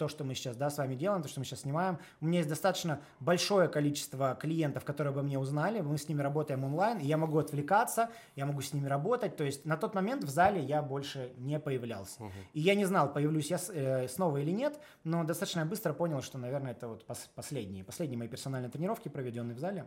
то, 0.01 0.09
что 0.09 0.25
мы 0.25 0.35
сейчас 0.35 0.57
да, 0.57 0.71
с 0.71 0.79
вами 0.79 0.95
делаем, 0.95 1.23
то, 1.23 1.29
что 1.29 1.41
мы 1.41 1.45
сейчас 1.45 1.61
снимаем. 1.61 1.99
У 2.23 2.25
меня 2.25 2.39
есть 2.39 2.49
достаточно 2.49 3.03
большое 3.21 3.69
количество 3.69 4.35
клиентов, 4.35 4.83
которые 4.83 5.13
бы 5.13 5.23
мне 5.23 5.39
узнали, 5.39 5.83
мы 5.83 5.99
с 5.99 6.09
ними 6.09 6.23
работаем 6.23 6.65
онлайн, 6.65 7.01
и 7.01 7.05
я 7.05 7.19
могу 7.19 7.39
отвлекаться, 7.39 8.09
я 8.35 8.47
могу 8.47 8.63
с 8.63 8.73
ними 8.73 8.89
работать. 8.89 9.37
То 9.37 9.45
есть 9.45 9.67
на 9.67 9.77
тот 9.77 9.95
момент 9.95 10.25
в 10.25 10.31
зале 10.31 10.65
я 10.65 10.81
больше 10.81 11.35
не 11.37 11.61
появлялся. 11.61 12.23
Угу. 12.23 12.33
И 12.55 12.61
я 12.61 12.75
не 12.75 12.87
знал, 12.87 13.13
появлюсь 13.13 13.51
я 13.51 13.59
э, 13.69 14.09
снова 14.09 14.39
или 14.39 14.53
нет, 14.53 14.81
но 15.05 15.23
достаточно 15.23 15.67
быстро 15.67 15.93
понял, 15.93 16.23
что, 16.23 16.39
наверное, 16.39 16.73
это 16.73 16.89
вот 16.89 17.05
пос 17.05 17.29
последние, 17.35 17.85
последние 17.85 18.17
мои 18.17 18.29
персональные 18.29 18.71
тренировки, 18.71 19.11
проведенные 19.11 19.55
в 19.55 19.59
зале. 19.59 19.85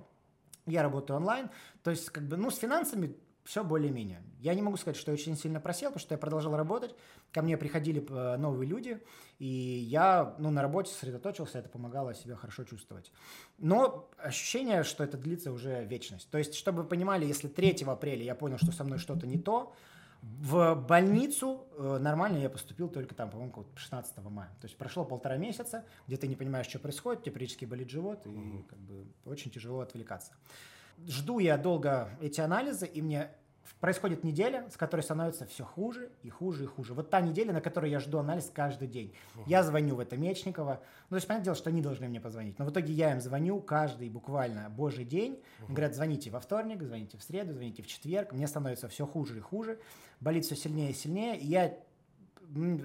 Я 0.65 0.83
работаю 0.83 1.17
онлайн, 1.17 1.49
то 1.83 1.91
есть 1.91 2.09
как 2.09 2.23
бы, 2.23 2.37
ну, 2.37 2.49
с 2.49 2.57
финансами 2.57 3.15
все 3.43 3.63
более-менее. 3.63 4.23
Я 4.39 4.53
не 4.53 4.61
могу 4.61 4.77
сказать, 4.77 4.95
что 4.95 5.11
я 5.11 5.15
очень 5.15 5.35
сильно 5.35 5.59
просел, 5.59 5.89
потому 5.89 5.99
что 5.99 6.13
я 6.13 6.17
продолжал 6.17 6.55
работать, 6.55 6.95
ко 7.31 7.41
мне 7.41 7.57
приходили 7.57 8.05
э, 8.09 8.37
новые 8.37 8.67
люди, 8.67 9.01
и 9.39 9.45
я 9.45 10.35
ну, 10.39 10.49
на 10.49 10.61
работе 10.61 10.91
сосредоточился, 10.91 11.59
это 11.59 11.67
помогало 11.67 12.13
себя 12.13 12.35
хорошо 12.35 12.63
чувствовать. 12.63 13.11
Но 13.57 14.09
ощущение, 14.17 14.83
что 14.83 15.03
это 15.03 15.17
длится 15.17 15.51
уже 15.51 15.83
вечность. 15.83 16.29
То 16.29 16.37
есть, 16.37 16.55
чтобы 16.55 16.83
вы 16.83 16.87
понимали, 16.87 17.25
если 17.25 17.49
3 17.49 17.83
апреля 17.85 18.23
я 18.23 18.35
понял, 18.35 18.57
что 18.57 18.71
со 18.71 18.83
мной 18.83 18.97
что-то 18.97 19.27
не 19.27 19.37
то, 19.37 19.73
в 20.23 20.75
больницу 20.75 21.65
э, 21.77 21.97
нормально 21.99 22.37
я 22.37 22.49
поступил 22.49 22.87
только 22.87 23.13
там, 23.13 23.29
по-моему, 23.29 23.65
16 23.75 24.17
мая. 24.29 24.49
То 24.61 24.67
есть 24.67 24.77
прошло 24.77 25.03
полтора 25.03 25.35
месяца, 25.35 25.83
где 26.07 26.15
ты 26.15 26.27
не 26.27 26.35
понимаешь, 26.37 26.67
что 26.67 26.79
происходит, 26.79 27.23
тебе 27.23 27.33
периодически 27.33 27.65
болит 27.65 27.89
живот, 27.89 28.25
и 28.25 28.63
как 28.69 28.79
бы 28.79 29.05
очень 29.25 29.51
тяжело 29.51 29.81
отвлекаться. 29.81 30.31
Жду 31.05 31.39
я 31.39 31.57
долго 31.57 32.09
эти 32.21 32.39
анализы, 32.39 32.85
и 32.85 33.01
мне 33.01 33.31
происходит 33.79 34.23
неделя, 34.23 34.65
с 34.69 34.77
которой 34.77 35.01
становится 35.01 35.45
все 35.45 35.65
хуже 35.65 36.09
и 36.21 36.29
хуже 36.29 36.63
и 36.63 36.67
хуже. 36.67 36.93
Вот 36.93 37.09
та 37.09 37.19
неделя, 37.21 37.51
на 37.51 37.61
которой 37.61 37.91
я 37.91 37.99
жду 37.99 38.17
анализ 38.17 38.49
каждый 38.53 38.87
день. 38.87 39.13
Uh-huh. 39.35 39.43
Я 39.45 39.63
звоню 39.63 39.95
в 39.95 39.99
это 39.99 40.15
Мечникова. 40.15 40.81
Ну, 41.09 41.09
то 41.09 41.15
есть, 41.15 41.27
понятное 41.27 41.45
дело, 41.45 41.55
что 41.55 41.69
они 41.69 41.81
должны 41.81 42.07
мне 42.07 42.21
позвонить. 42.21 42.57
Но 42.59 42.65
в 42.65 42.71
итоге 42.71 42.93
я 42.93 43.11
им 43.11 43.19
звоню 43.19 43.59
каждый 43.59 44.09
буквально 44.09 44.69
божий 44.69 45.03
день. 45.05 45.33
Uh-huh. 45.33 45.67
Говорят, 45.69 45.95
звоните 45.95 46.29
во 46.29 46.39
вторник, 46.39 46.81
звоните 46.81 47.17
в 47.17 47.23
среду, 47.23 47.53
звоните 47.53 47.83
в 47.83 47.87
четверг. 47.87 48.31
Мне 48.31 48.47
становится 48.47 48.87
все 48.87 49.05
хуже 49.05 49.37
и 49.37 49.41
хуже. 49.41 49.79
Болит 50.23 50.45
все 50.45 50.55
сильнее 50.55 50.91
и 50.91 50.93
сильнее. 50.93 51.37
И 51.37 51.45
я 51.45 51.77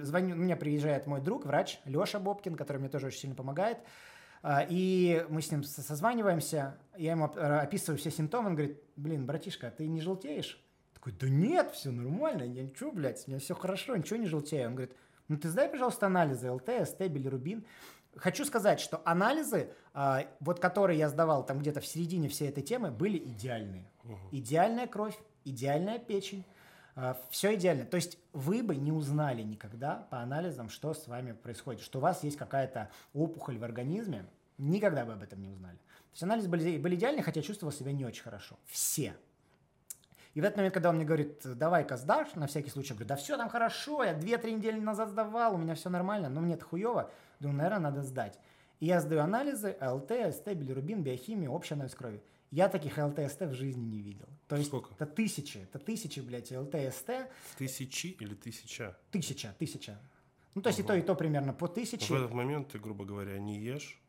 звоню, 0.01 0.35
у 0.35 0.39
меня 0.39 0.57
приезжает 0.57 1.07
мой 1.07 1.21
друг, 1.21 1.45
врач 1.45 1.79
Леша 1.85 2.19
Бобкин, 2.19 2.55
который 2.55 2.79
мне 2.79 2.89
тоже 2.89 3.07
очень 3.07 3.19
сильно 3.19 3.35
помогает. 3.35 3.79
А, 4.41 4.65
и 4.67 5.25
мы 5.29 5.41
с 5.41 5.51
ним 5.51 5.63
созваниваемся, 5.63 6.77
я 6.97 7.11
ему 7.11 7.25
описываю 7.25 7.97
все 7.97 8.11
симптомы, 8.11 8.49
он 8.49 8.55
говорит, 8.55 8.81
блин, 8.95 9.25
братишка, 9.25 9.71
ты 9.71 9.87
не 9.87 10.01
желтеешь? 10.01 10.63
Такой, 10.93 11.13
да 11.13 11.29
нет, 11.29 11.71
все 11.71 11.91
нормально, 11.91 12.43
я 12.43 12.63
ничего, 12.63 12.91
блядь, 12.91 13.23
у 13.27 13.31
меня 13.31 13.39
все 13.39 13.55
хорошо, 13.55 13.95
ничего 13.95 14.17
не 14.17 14.27
желтею. 14.27 14.67
Он 14.67 14.75
говорит, 14.75 14.95
ну 15.27 15.37
ты 15.37 15.49
сдай, 15.49 15.69
пожалуйста, 15.69 16.07
анализы 16.07 16.51
ЛТ, 16.51 16.69
СТ, 16.85 17.07
билирубин. 17.07 17.65
Хочу 18.15 18.43
сказать, 18.43 18.79
что 18.79 19.01
анализы, 19.05 19.71
а, 19.93 20.25
вот 20.39 20.59
которые 20.59 20.97
я 20.99 21.09
сдавал 21.09 21.45
там 21.45 21.59
где-то 21.59 21.79
в 21.79 21.85
середине 21.85 22.27
всей 22.27 22.49
этой 22.49 22.63
темы, 22.63 22.91
были 22.91 23.17
идеальные. 23.17 23.89
Угу. 24.03 24.29
Идеальная 24.31 24.87
кровь, 24.87 25.17
идеальная 25.45 25.99
печень, 25.99 26.43
а, 26.43 26.58
все 27.29 27.55
идеально. 27.55 27.85
То 27.85 27.95
есть 27.95 28.17
вы 28.33 28.63
бы 28.63 28.75
не 28.75 28.91
узнали 28.91 29.41
никогда 29.41 30.07
по 30.09 30.19
анализам, 30.19 30.69
что 30.69 30.93
с 30.93 31.07
вами 31.07 31.31
происходит, 31.31 31.81
что 31.81 31.99
у 31.99 32.01
вас 32.01 32.23
есть 32.23 32.37
какая-то 32.37 32.89
опухоль 33.13 33.57
в 33.57 33.63
организме, 33.63 34.25
никогда 34.57 35.05
бы 35.05 35.13
об 35.13 35.23
этом 35.23 35.41
не 35.41 35.49
узнали. 35.49 35.77
То 35.77 36.13
есть 36.13 36.23
анализы 36.23 36.49
были, 36.49 36.77
были 36.77 36.95
идеальны, 36.95 37.21
хотя 37.21 37.41
чувствовал 37.41 37.71
себя 37.71 37.91
не 37.91 38.05
очень 38.05 38.23
хорошо. 38.23 38.57
Все. 38.65 39.13
И 40.33 40.41
в 40.41 40.43
этот 40.43 40.57
момент, 40.57 40.73
когда 40.73 40.89
он 40.89 40.97
мне 40.97 41.05
говорит, 41.05 41.41
давай-ка 41.43 41.97
сдашь, 41.97 42.35
на 42.35 42.47
всякий 42.47 42.69
случай, 42.69 42.89
я 42.89 42.95
говорю, 42.95 43.09
да 43.09 43.15
все 43.15 43.35
там 43.35 43.49
хорошо, 43.49 44.03
я 44.03 44.13
2-3 44.13 44.51
недели 44.51 44.79
назад 44.79 45.09
сдавал, 45.09 45.55
у 45.55 45.57
меня 45.57 45.75
все 45.75 45.89
нормально, 45.89 46.29
но 46.29 46.39
мне 46.41 46.53
это 46.53 46.65
хуево, 46.65 47.11
думаю, 47.39 47.57
наверное, 47.57 47.91
надо 47.91 48.03
сдать. 48.03 48.39
И 48.79 48.85
я 48.85 49.01
сдаю 49.01 49.21
анализы, 49.21 49.75
ЛТ, 49.81 50.33
СТ, 50.33 50.53
билирубин, 50.53 51.03
биохимия, 51.03 51.49
общий 51.49 51.73
анализ 51.73 51.95
крови. 51.95 52.21
Я 52.51 52.69
таких 52.69 52.97
ЛТ-СТ 52.97 53.41
в 53.41 53.53
жизни 53.53 53.85
не 53.85 54.01
видел. 54.01 54.27
То 54.47 54.55
есть 54.55 54.69
Сколько? 54.69 54.93
это 54.93 55.05
тысячи, 55.05 55.57
это 55.57 55.79
тысячи, 55.79 56.19
блядь, 56.19 56.51
ЛТ-СТ. 56.51 57.29
Тысячи 57.57 58.07
или 58.07 58.33
тысяча? 58.33 58.97
Тысяча, 59.11 59.55
тысяча. 59.59 59.99
Ну, 60.55 60.61
то 60.61 60.69
есть 60.69 60.79
угу. 60.79 60.85
и 60.85 60.87
то, 60.87 60.95
и 60.95 61.01
то 61.01 61.15
примерно 61.15 61.53
по 61.53 61.67
тысяче. 61.67 62.11
В 62.11 62.17
этот 62.17 62.33
момент 62.33 62.69
ты, 62.69 62.79
грубо 62.79 63.05
говоря, 63.05 63.37
не 63.37 63.59
ешь, 63.59 63.99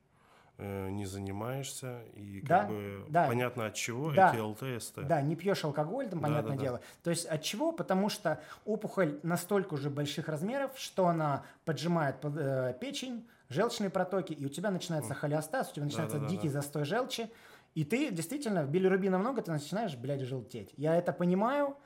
Э, 0.63 0.91
не 0.91 1.07
занимаешься, 1.07 2.03
и 2.13 2.43
да, 2.43 2.61
как 2.61 2.69
бы 2.69 3.07
да. 3.09 3.27
понятно 3.27 3.65
от 3.65 3.73
чего 3.73 4.13
да. 4.13 4.31
эти 4.31 4.41
ЛТСТ. 4.41 5.07
Да, 5.07 5.23
не 5.23 5.35
пьешь 5.35 5.65
алкоголь, 5.65 6.07
там, 6.07 6.21
понятное 6.21 6.53
да, 6.53 6.57
да, 6.57 6.63
дело. 6.63 6.79
Да. 6.79 6.85
То 7.05 7.11
есть 7.11 7.25
от 7.25 7.43
чего? 7.43 7.73
Потому 7.73 8.11
что 8.11 8.43
опухоль 8.67 9.19
настолько 9.23 9.73
уже 9.73 9.89
больших 9.89 10.29
размеров, 10.29 10.73
что 10.75 11.07
она 11.07 11.45
поджимает 11.65 12.21
под, 12.21 12.37
э, 12.37 12.77
печень, 12.79 13.27
желчные 13.49 13.89
протоки, 13.89 14.35
и 14.35 14.45
у 14.45 14.51
тебя 14.51 14.71
начинается 14.71 15.15
холеостаз, 15.15 15.71
у 15.71 15.75
тебя 15.77 15.87
начинается 15.87 16.19
да, 16.19 16.25
да, 16.25 16.29
дикий 16.29 16.49
да, 16.49 16.55
да. 16.55 16.61
застой 16.61 16.85
желчи, 16.85 17.31
и 17.75 17.85
ты 17.85 18.11
действительно, 18.11 18.65
билирубина 18.65 19.19
много, 19.19 19.43
ты 19.43 19.51
начинаешь, 19.51 19.97
блядь, 19.97 20.23
желтеть. 20.23 20.73
Я 20.77 20.97
это 20.97 21.13
понимаю, 21.13 21.77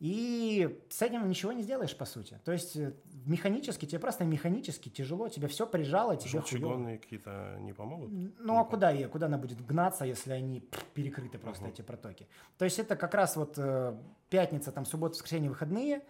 и 0.00 0.80
с 0.90 1.02
этим 1.02 1.28
ничего 1.28 1.52
не 1.52 1.62
сделаешь, 1.62 1.96
по 1.96 2.04
сути. 2.04 2.38
То 2.44 2.52
есть 2.52 2.76
э, 2.76 2.92
механически, 3.26 3.84
тебе 3.84 3.98
просто 3.98 4.24
механически 4.24 4.88
тяжело, 4.88 5.28
тебе 5.28 5.48
все 5.48 5.66
прижало, 5.66 6.16
тебе 6.16 6.30
Желчегонные 6.30 6.98
какие-то 6.98 7.56
не 7.60 7.72
помогут? 7.72 8.10
Ну, 8.10 8.52
не 8.52 8.58
а 8.60 8.64
куда, 8.64 8.90
ей, 8.90 9.08
куда 9.08 9.26
она 9.26 9.38
будет 9.38 9.64
гнаться, 9.66 10.04
если 10.04 10.32
они 10.32 10.60
перекрыты 10.94 11.38
просто, 11.38 11.64
угу. 11.64 11.72
эти 11.72 11.82
протоки? 11.82 12.28
То 12.58 12.64
есть 12.64 12.78
это 12.78 12.94
как 12.94 13.12
раз 13.14 13.34
вот 13.34 13.54
э, 13.56 13.96
пятница, 14.30 14.70
там, 14.70 14.86
суббота, 14.86 15.14
воскресенье, 15.14 15.50
выходные, 15.50 16.02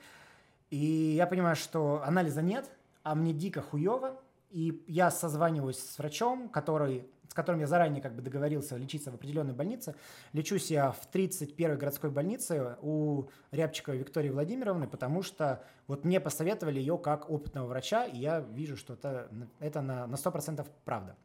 и 0.68 0.76
я 1.16 1.26
понимаю, 1.26 1.57
что 1.57 2.02
анализа 2.04 2.42
нет, 2.42 2.70
а 3.04 3.14
мне 3.14 3.33
дико 3.33 3.62
хуево, 3.62 4.20
и 4.50 4.83
я 4.87 5.11
созваниваюсь 5.11 5.78
с 5.78 5.98
врачом, 5.98 6.50
который 6.50 7.07
с 7.29 7.35
которым 7.35 7.61
я 7.61 7.67
заранее 7.67 8.03
как 8.03 8.14
бы 8.14 8.23
договорился 8.23 8.77
лечиться 8.77 9.11
в 9.11 9.14
определенной 9.14 9.55
больнице. 9.55 9.95
Лечусь 10.33 10.71
я 10.71 10.93
в 10.93 11.09
31-й 11.12 11.77
городской 11.77 12.11
больнице 12.11 12.77
у 12.81 13.29
Рябчиковой 13.51 13.99
Виктории 13.99 14.31
Владимировны, 14.31 14.88
потому 14.88 15.23
что 15.23 15.62
вот 15.87 16.05
мне 16.05 16.21
посоветовали 16.21 16.79
ее 16.81 16.99
как 16.99 17.31
опытного 17.31 17.67
врача, 17.67 18.05
и 18.07 18.19
я 18.19 18.41
вижу, 18.41 18.77
что 18.77 18.95
это, 18.95 19.29
это 19.61 19.81
на, 19.81 20.07
на 20.07 20.14
100% 20.14 20.67
правда. 20.85 21.17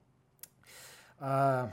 А, 1.20 1.72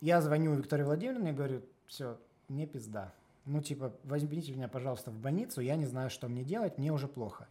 я 0.00 0.20
звоню 0.20 0.54
Виктории 0.54 0.82
Владимировне 0.82 1.30
и 1.30 1.34
говорю, 1.34 1.62
все, 1.86 2.18
мне 2.48 2.66
пизда. 2.66 3.12
Ну, 3.44 3.60
типа, 3.62 3.92
возьмите 4.02 4.52
меня, 4.52 4.68
пожалуйста, 4.68 5.10
в 5.10 5.18
больницу, 5.18 5.60
я 5.60 5.76
не 5.76 5.86
знаю, 5.86 6.10
что 6.10 6.28
мне 6.28 6.42
делать, 6.42 6.78
мне 6.78 6.92
уже 6.92 7.06
плохо. 7.06 7.46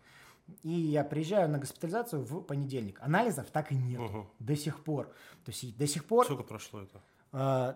И 0.62 0.69
я 0.69 1.03
приезжаю 1.03 1.49
на 1.49 1.58
госпитализацию 1.58 2.23
в 2.23 2.41
понедельник. 2.41 2.99
Анализов 3.01 3.49
так 3.51 3.71
и 3.71 3.75
нет 3.75 3.99
угу. 3.99 4.27
до 4.39 4.55
сих 4.55 4.84
пор. 4.84 5.08
То 5.43 5.51
есть 5.51 5.77
до 5.77 5.88
сих 5.88 6.05
пор... 6.05 6.25
Сколько 6.25 6.43
прошло 6.43 6.81
это? 6.81 7.01
Э, 7.31 7.73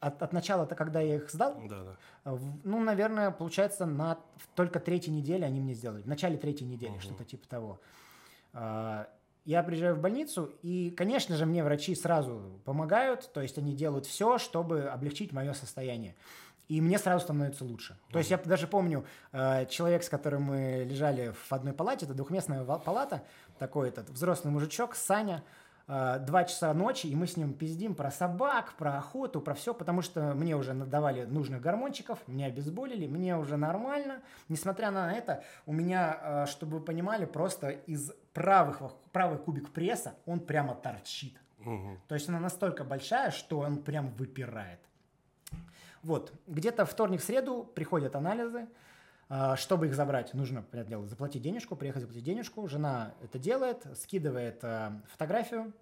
от, 0.00 0.22
от 0.22 0.32
начала-то, 0.32 0.74
когда 0.74 1.00
я 1.00 1.16
их 1.16 1.30
сдал, 1.30 1.60
да, 1.68 1.84
да. 1.84 1.96
Э, 2.24 2.38
ну, 2.64 2.82
наверное, 2.82 3.30
получается, 3.30 3.86
на 3.86 4.18
только 4.54 4.78
третьей 4.78 5.12
неделе 5.12 5.46
они 5.46 5.60
мне 5.60 5.74
сделали. 5.74 6.02
В 6.02 6.06
начале 6.06 6.36
третьей 6.36 6.66
недели, 6.66 6.92
угу. 6.92 7.00
что-то 7.00 7.24
типа 7.24 7.48
того. 7.48 7.80
Э, 8.52 9.06
я 9.44 9.62
приезжаю 9.62 9.96
в 9.96 10.00
больницу, 10.00 10.52
и, 10.62 10.90
конечно 10.90 11.36
же, 11.36 11.46
мне 11.46 11.64
врачи 11.64 11.94
сразу 11.94 12.60
помогают, 12.64 13.32
то 13.32 13.40
есть 13.40 13.58
они 13.58 13.74
делают 13.74 14.06
все, 14.06 14.38
чтобы 14.38 14.82
облегчить 14.82 15.32
мое 15.32 15.52
состояние 15.52 16.14
и 16.68 16.80
мне 16.80 16.98
сразу 16.98 17.24
становится 17.24 17.64
лучше. 17.64 17.96
То 18.10 18.18
есть 18.18 18.30
я 18.30 18.38
даже 18.38 18.66
помню, 18.66 19.04
э, 19.32 19.66
человек, 19.66 20.02
с 20.02 20.08
которым 20.08 20.44
мы 20.44 20.86
лежали 20.88 21.34
в 21.48 21.52
одной 21.52 21.72
палате, 21.72 22.06
это 22.06 22.14
двухместная 22.14 22.64
палата, 22.64 23.22
такой 23.58 23.88
этот 23.88 24.10
взрослый 24.10 24.52
мужичок, 24.52 24.94
Саня, 24.94 25.42
э, 25.88 26.18
два 26.20 26.44
часа 26.44 26.72
ночи, 26.72 27.06
и 27.06 27.14
мы 27.14 27.26
с 27.26 27.36
ним 27.36 27.52
пиздим 27.52 27.94
про 27.94 28.10
собак, 28.10 28.74
про 28.78 28.98
охоту, 28.98 29.40
про 29.40 29.54
все, 29.54 29.74
потому 29.74 30.02
что 30.02 30.34
мне 30.34 30.56
уже 30.56 30.72
надавали 30.72 31.24
нужных 31.24 31.60
гормончиков, 31.60 32.18
меня 32.26 32.46
обезболили, 32.46 33.06
мне 33.06 33.36
уже 33.36 33.56
нормально. 33.56 34.20
Несмотря 34.48 34.90
на 34.90 35.12
это, 35.12 35.44
у 35.66 35.72
меня, 35.72 36.18
э, 36.22 36.46
чтобы 36.46 36.78
вы 36.78 36.84
понимали, 36.84 37.24
просто 37.24 37.70
из 37.70 38.12
правых, 38.32 38.80
правый 39.12 39.38
кубик 39.38 39.70
пресса, 39.70 40.14
он 40.26 40.40
прямо 40.40 40.74
торчит. 40.74 41.36
Угу. 41.60 41.98
То 42.08 42.14
есть 42.14 42.28
она 42.28 42.40
настолько 42.40 42.84
большая, 42.84 43.30
что 43.30 43.60
он 43.60 43.82
прям 43.82 44.10
выпирает. 44.10 44.80
Вот, 46.02 46.32
где-то 46.46 46.84
вторник-среду 46.84 47.64
приходят 47.74 48.16
анализы, 48.16 48.66
а, 49.28 49.56
чтобы 49.56 49.86
их 49.86 49.94
забрать, 49.94 50.34
нужно, 50.34 50.62
понятное 50.62 50.90
дело, 50.90 51.06
заплатить 51.06 51.42
денежку, 51.42 51.76
приехать 51.76 52.02
заплатить 52.02 52.24
денежку. 52.24 52.66
Жена 52.66 53.14
это 53.22 53.38
делает, 53.38 53.86
скидывает 53.96 54.58
а, 54.62 55.00
фотографию, 55.12 55.72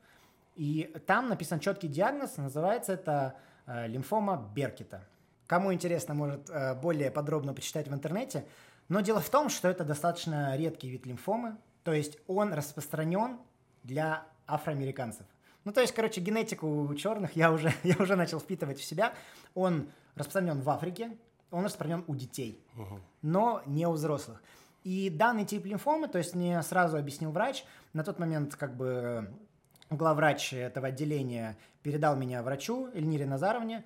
и 0.56 0.94
там 1.06 1.28
написан 1.28 1.58
четкий 1.58 1.88
диагноз, 1.88 2.36
называется 2.36 2.92
это 2.92 3.34
а, 3.66 3.86
лимфома 3.86 4.50
Беркета. 4.54 5.04
Кому 5.46 5.72
интересно, 5.72 6.14
может 6.14 6.48
более 6.80 7.10
подробно 7.10 7.52
почитать 7.52 7.88
в 7.88 7.92
интернете. 7.92 8.46
Но 8.88 9.00
дело 9.00 9.18
в 9.20 9.28
том, 9.30 9.48
что 9.48 9.66
это 9.66 9.82
достаточно 9.82 10.56
редкий 10.56 10.88
вид 10.88 11.06
лимфомы, 11.06 11.56
то 11.82 11.92
есть 11.92 12.18
он 12.28 12.52
распространен 12.52 13.38
для 13.82 14.22
афроамериканцев. 14.46 15.26
Ну, 15.64 15.72
то 15.72 15.80
есть, 15.80 15.92
короче, 15.92 16.20
генетику 16.20 16.92
черных 16.94 17.36
я 17.36 17.52
уже, 17.52 17.72
я 17.82 17.96
уже 17.98 18.16
начал 18.16 18.38
впитывать 18.38 18.78
в 18.78 18.84
себя. 18.84 19.12
Он 19.54 19.88
распространен 20.14 20.60
в 20.60 20.70
Африке, 20.70 21.16
он 21.50 21.64
распространен 21.64 22.04
у 22.06 22.14
детей, 22.14 22.62
угу. 22.76 23.00
но 23.22 23.62
не 23.66 23.86
у 23.86 23.92
взрослых. 23.92 24.42
И 24.84 25.10
данный 25.10 25.44
тип 25.44 25.66
лимфомы, 25.66 26.08
то 26.08 26.18
есть 26.18 26.34
мне 26.34 26.62
сразу 26.62 26.96
объяснил 26.96 27.32
врач, 27.32 27.64
на 27.92 28.02
тот 28.02 28.18
момент 28.18 28.56
как 28.56 28.76
бы 28.76 29.28
главврач 29.90 30.54
этого 30.54 30.88
отделения 30.88 31.58
передал 31.82 32.16
меня 32.16 32.42
врачу 32.42 32.88
Эльнире 32.94 33.26
Назаровне 33.26 33.84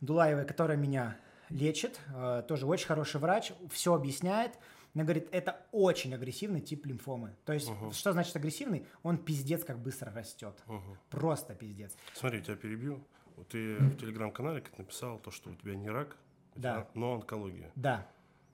Дулаевой, 0.00 0.44
которая 0.44 0.76
меня 0.76 1.16
лечит, 1.48 1.98
э, 2.14 2.42
тоже 2.46 2.66
очень 2.66 2.86
хороший 2.86 3.20
врач, 3.20 3.52
все 3.70 3.94
объясняет. 3.94 4.58
Она 4.94 5.04
говорит, 5.04 5.28
это 5.30 5.60
очень 5.72 6.14
агрессивный 6.14 6.60
тип 6.60 6.86
лимфомы. 6.86 7.34
То 7.44 7.52
есть, 7.52 7.68
Мгм. 7.68 7.92
что 7.92 8.12
значит 8.12 8.34
агрессивный? 8.34 8.86
Он 9.02 9.18
пиздец 9.18 9.62
как 9.62 9.78
быстро 9.78 10.10
растет. 10.12 10.58
Мгм. 10.66 10.98
Просто 11.10 11.54
пиздец. 11.54 11.94
Смотри, 12.14 12.42
тебя 12.42 12.56
перебью. 12.56 13.02
Вот 13.36 13.48
Ты 13.48 13.76
в 13.78 13.96
телеграм-канале 13.98 14.60
как 14.60 14.78
написал 14.78 15.18
то, 15.18 15.30
что 15.30 15.50
у 15.50 15.54
тебя 15.54 15.74
не 15.74 15.90
рак, 15.90 16.16
Да. 16.54 16.86
но 16.94 17.14
онкология. 17.14 17.70
Да. 17.76 18.06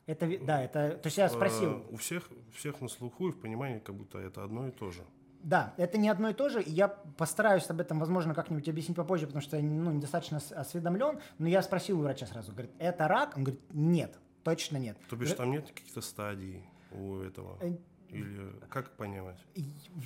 Это, 0.06 0.26
да, 0.44 0.62
это, 0.62 0.96
то 0.96 1.06
есть 1.06 1.16
я 1.16 1.28
спросил, 1.28 1.78
Э, 1.78 1.82
У 1.92 1.96
всех, 1.96 2.28
всех 2.52 2.80
на 2.80 2.88
слуху 2.88 3.28
и 3.28 3.30
в 3.32 3.40
понимании, 3.40 3.78
как 3.78 3.94
будто 3.94 4.18
это 4.18 4.42
одно 4.42 4.66
и 4.66 4.72
то 4.72 4.90
же. 4.90 5.02
Да, 5.44 5.74
это 5.76 5.96
не 5.98 6.08
одно 6.08 6.28
и 6.30 6.34
то 6.34 6.48
же. 6.48 6.60
и 6.62 6.70
Я 6.70 6.88
постараюсь 6.88 7.68
об 7.70 7.80
этом, 7.80 7.98
возможно, 8.00 8.34
как-нибудь 8.34 8.68
объяснить 8.68 8.96
попозже, 8.96 9.26
потому 9.26 9.42
что 9.42 9.56
я 9.56 9.62
ну, 9.62 9.90
недостаточно 9.92 10.38
осведомлен. 10.56 11.20
Но 11.38 11.48
я 11.48 11.62
спросил 11.62 11.98
у 12.00 12.02
врача 12.02 12.26
сразу, 12.26 12.52
говорит, 12.52 12.72
это 12.78 13.06
рак? 13.08 13.36
Он 13.36 13.44
говорит, 13.44 13.62
нет, 13.72 14.18
точно 14.42 14.76
нет. 14.76 14.96
То 15.08 15.16
бишь 15.16 15.32
там 15.32 15.50
нет 15.52 15.68
каких-то 15.68 16.00
стадий 16.00 16.64
у 16.92 17.16
этого? 17.18 17.58
Э, 18.12 18.16
Или 18.16 18.52
как 18.68 18.90
понимать? 18.90 19.38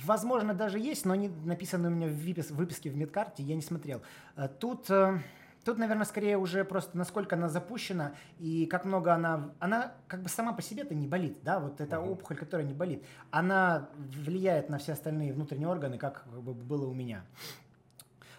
Возможно, 0.05 0.53
даже 0.53 0.79
есть, 0.79 1.05
но 1.05 1.13
они 1.13 1.29
написаны 1.45 1.89
у 1.89 1.91
меня 1.91 2.07
в 2.07 2.11
выпис- 2.11 2.53
выписке 2.53 2.89
в 2.89 2.95
медкарте, 2.95 3.43
я 3.43 3.55
не 3.55 3.61
смотрел. 3.61 4.01
Э, 4.35 4.47
Тут, 4.47 4.89
э, 4.89 5.19
тут, 5.65 5.77
наверное, 5.77 6.05
скорее 6.05 6.37
уже 6.37 6.63
просто 6.63 6.97
насколько 6.97 7.35
она 7.35 7.49
запущена 7.49 8.13
и 8.39 8.65
как 8.65 8.85
много 8.85 9.13
она... 9.13 9.51
Она 9.59 9.93
как 10.07 10.21
бы 10.23 10.29
сама 10.29 10.53
по 10.53 10.61
себе-то 10.61 10.95
не 10.95 11.07
болит, 11.07 11.39
да, 11.43 11.59
вот 11.59 11.81
эта 11.81 11.99
Мгм. 11.99 12.11
опухоль, 12.11 12.37
которая 12.37 12.65
не 12.65 12.73
болит, 12.73 13.03
она 13.29 13.89
влияет 13.97 14.69
на 14.69 14.77
все 14.77 14.93
остальные 14.93 15.33
внутренние 15.33 15.67
органы, 15.67 15.97
как 15.97 16.23
как 16.23 16.41
бы 16.41 16.53
было 16.53 16.87
у 16.87 16.93
меня. 16.93 17.25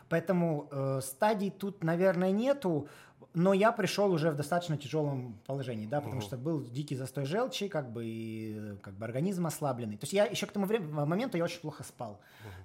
Поэтому 0.08 0.68
э, 0.70 1.00
стадий 1.02 1.50
тут, 1.50 1.84
наверное, 1.84 2.30
нету, 2.30 2.88
но 3.34 3.52
я 3.52 3.72
пришел 3.72 4.10
уже 4.12 4.30
в 4.30 4.36
достаточно 4.36 4.76
тяжелом 4.76 5.38
положении, 5.46 5.86
да, 5.86 5.98
потому 6.00 6.16
Мгм. 6.20 6.26
что 6.26 6.36
был 6.36 6.62
дикий 6.62 6.96
застой 6.96 7.24
желчи, 7.24 7.68
как 7.68 7.90
бы, 7.92 8.04
и, 8.06 8.76
как 8.82 8.94
бы 8.94 9.04
организм 9.04 9.46
ослабленный. 9.46 9.96
То 9.96 10.04
есть 10.04 10.12
я 10.12 10.24
еще 10.24 10.46
к 10.46 10.52
тому 10.52 10.66
времени, 10.66 10.90
моменту 10.92 11.36
я 11.36 11.44
очень 11.44 11.60
плохо 11.60 11.82
спал. 11.84 12.20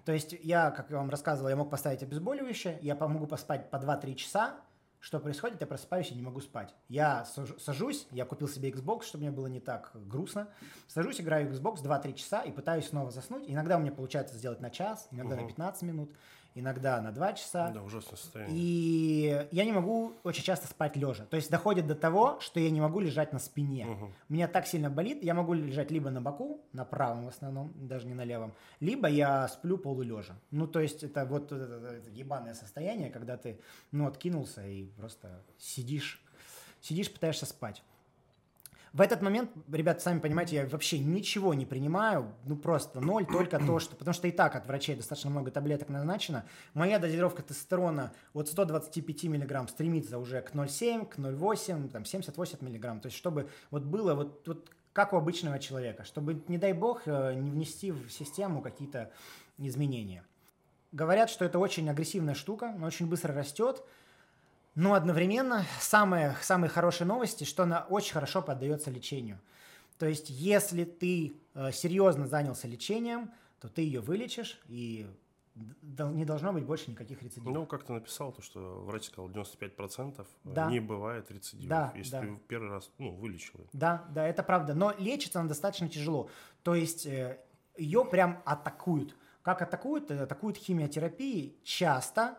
То 0.06 0.12
есть 0.12 0.36
я, 0.42 0.72
как 0.72 0.90
я 0.90 0.98
вам 0.98 1.10
рассказывал, 1.10 1.50
я 1.50 1.56
мог 1.56 1.70
поставить 1.70 2.02
обезболивающее, 2.04 2.80
я 2.82 2.96
могу 2.96 3.28
поспать 3.28 3.70
по 3.70 3.78
2-3 3.78 4.16
часа, 4.16 4.56
что 5.00 5.20
происходит, 5.20 5.60
я 5.60 5.68
просыпаюсь 5.68 6.12
и 6.12 6.16
не 6.16 6.22
могу 6.22 6.40
спать. 6.40 6.74
Я 6.88 7.26
сажу- 7.26 7.60
сажусь, 7.60 8.08
я 8.12 8.24
купил 8.24 8.48
себе 8.48 8.70
Xbox, 8.72 9.04
чтобы 9.04 9.24
мне 9.24 9.32
было 9.32 9.48
не 9.48 9.60
так 9.60 9.92
грустно. 9.94 10.48
Сажусь, 10.88 11.20
играю 11.20 11.50
в 11.50 11.52
Xbox 11.52 11.82
2-3 11.84 12.14
часа 12.14 12.42
и 12.42 12.52
пытаюсь 12.54 12.88
снова 12.88 13.12
заснуть. 13.12 13.44
Иногда 13.48 13.76
у 13.76 13.82
меня 13.82 13.92
получается 13.92 14.38
сделать 14.38 14.62
на 14.62 14.70
час, 14.70 15.10
иногда 15.12 15.36
на 15.36 15.42
Мгм. 15.42 15.50
15 15.50 15.82
минут, 15.84 16.10
иногда 16.56 17.02
на 17.02 17.12
2 17.12 17.34
часа. 17.34 17.70
Да, 17.72 17.82
ужасное 17.82 18.16
состояние. 18.18 18.56
И 18.58 19.48
я 19.52 19.66
не 19.66 19.72
могу 19.72 20.14
очень 20.24 20.44
часто 20.44 20.68
спать 20.68 20.96
лежа. 20.96 21.26
То 21.26 21.36
есть 21.38 21.50
доходит 21.50 21.88
до 21.88 21.96
того, 21.96 22.40
что 22.40 22.60
я 22.60 22.70
не 22.70 22.82
могу 22.82 23.00
лежать 23.00 23.34
на 23.34 23.40
спине. 23.40 23.86
Мгм. 23.86 24.14
У 24.30 24.34
меня 24.34 24.48
так 24.48 24.68
сильно 24.68 24.90
болит, 24.90 25.24
я 25.24 25.34
могу 25.34 25.54
лежать 25.54 25.92
либо 25.92 26.10
на 26.10 26.22
боку, 26.22 26.62
на 26.74 26.86
правом 26.86 27.26
в 27.26 27.28
основном, 27.30 27.72
даже 27.76 28.08
не 28.08 28.14
на 28.14 28.24
левом, 28.24 28.54
либо 28.80 29.08
я 29.08 29.48
сплю 29.48 29.78
полулежа. 29.78 30.36
Ну, 30.52 30.68
то 30.68 30.80
есть 30.80 31.04
это 31.04 31.26
вот 31.26 31.52
это, 31.52 31.64
это- 31.64 31.88
это 31.96 32.10
ебаное 32.12 32.54
состояние, 32.54 33.10
когда 33.10 33.38
ты, 33.38 33.60
ну, 33.92 34.08
откинулся 34.08 34.66
и 34.66 34.86
просто 34.98 35.42
сидишь, 35.58 36.22
сидишь, 36.82 37.12
пытаешься 37.12 37.46
спать. 37.46 37.82
В 38.94 39.02
этот 39.02 39.24
момент, 39.24 39.50
ребята, 39.72 40.02
сами 40.02 40.20
понимаете, 40.20 40.56
я 40.56 40.68
вообще 40.68 41.00
ничего 41.00 41.56
не 41.56 41.66
принимаю, 41.66 42.32
ну 42.46 42.56
просто 42.56 43.02
ноль, 43.02 43.26
только 43.26 43.58
то, 43.58 43.80
что... 43.80 43.96
Потому 43.96 44.14
что 44.14 44.28
и 44.28 44.32
так 44.32 44.56
от 44.56 44.68
врачей 44.68 44.96
достаточно 44.96 45.32
много 45.32 45.50
таблеток 45.50 45.90
назначено. 45.90 46.46
Моя 46.76 47.00
дозировка 47.00 47.42
тестостерона 47.42 48.14
от 48.34 48.50
125 48.50 49.24
миллиграмм 49.24 49.68
стремится 49.68 50.20
уже 50.20 50.42
к 50.42 50.54
0,7, 50.54 51.08
к 51.08 51.18
0,8, 51.18 51.90
там 51.90 52.04
70-80 52.04 52.64
миллиграмм. 52.64 53.00
То 53.00 53.08
есть 53.08 53.18
чтобы 53.18 53.50
вот 53.72 53.82
было 53.82 54.14
вот, 54.14 54.48
вот 54.48 54.70
как 54.94 55.14
у 55.14 55.18
обычного 55.18 55.58
человека, 55.58 56.04
чтобы, 56.04 56.44
не 56.48 56.60
дай 56.60 56.74
бог, 56.74 57.02
э, 57.08 57.34
не 57.34 57.50
внести 57.50 57.92
в 57.92 58.12
систему 58.12 58.62
какие-то 58.62 59.12
изменения. 59.58 60.24
Говорят, 60.92 61.32
что 61.32 61.46
это 61.46 61.58
очень 61.58 61.90
агрессивная 61.90 62.36
штука, 62.36 62.70
она 62.76 62.86
очень 62.86 63.08
быстро 63.08 63.34
растет, 63.34 63.84
но 64.76 64.94
одновременно 64.94 65.66
самые, 65.80 66.36
самые 66.42 66.70
хорошие 66.70 67.08
новости, 67.08 67.44
что 67.44 67.64
она 67.64 67.86
очень 67.90 68.14
хорошо 68.14 68.42
поддается 68.42 68.90
лечению. 68.92 69.40
То 69.98 70.08
есть, 70.08 70.30
если 70.30 70.84
ты 70.86 71.34
э, 71.54 71.72
серьезно 71.72 72.28
занялся 72.28 72.68
лечением, 72.68 73.32
то 73.60 73.70
ты 73.70 73.82
ее 73.82 74.02
вылечишь, 74.02 74.60
и 74.68 75.08
не 75.56 76.26
должно 76.26 76.52
быть 76.52 76.66
больше 76.66 76.90
никаких 76.90 77.22
рецидивов. 77.22 77.54
Ну, 77.54 77.66
как 77.68 77.84
ты 77.84 77.94
написал, 77.94 78.32
то, 78.32 78.42
что 78.42 78.82
врач 78.86 79.04
сказал 79.06 79.30
95% 79.30 80.26
Да. 80.46 80.70
не 80.70 80.80
бывает 80.80 81.30
рецидивов, 81.30 81.70
Да, 81.70 81.94
если 81.96 82.12
да. 82.12 82.22
ты 82.22 82.40
первый 82.48 82.72
раз 82.72 82.90
ну, 82.98 83.12
вылечил. 83.14 83.60
Да, 83.72 84.04
да, 84.10 84.28
это 84.28 84.42
правда. 84.42 84.74
Но 84.74 84.94
лечится 84.98 85.40
она 85.40 85.48
достаточно 85.50 85.88
тяжело. 85.88 86.30
То 86.64 86.74
есть 86.74 87.06
э, 87.06 87.40
ее 87.78 88.04
прям 88.04 88.42
атакуют. 88.46 89.16
Как 89.44 89.62
атакуют? 89.62 90.10
Э, 90.10 90.24
Атакуют 90.24 90.58
химиотерапией 90.58 91.56
часто, 91.64 92.36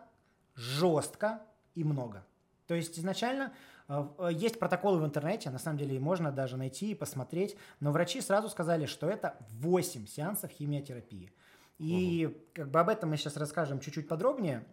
жестко 0.55 1.41
и 1.75 1.83
много. 1.83 2.25
То 2.67 2.73
есть 2.73 2.97
изначально 2.97 3.53
э, 3.87 4.07
э, 4.17 4.29
есть 4.33 4.57
протоколы 4.57 4.99
в 4.99 5.05
интернете, 5.05 5.49
на 5.49 5.59
самом 5.59 5.77
деле 5.77 5.99
можно 5.99 6.31
даже 6.31 6.57
найти 6.57 6.91
и 6.91 6.95
посмотреть, 6.95 7.55
но 7.79 7.91
врачи 7.91 8.21
сразу 8.21 8.49
сказали, 8.49 8.85
что 8.85 9.07
это 9.07 9.37
8 9.59 10.07
сеансов 10.07 10.51
химиотерапии. 10.51 11.31
И 11.77 12.35
как 12.53 12.69
бы 12.69 12.79
об 12.79 12.89
этом 12.89 13.09
мы 13.09 13.17
сейчас 13.17 13.37
расскажем 13.37 13.79
чуть-чуть 13.79 14.07
подробнее, 14.07 14.65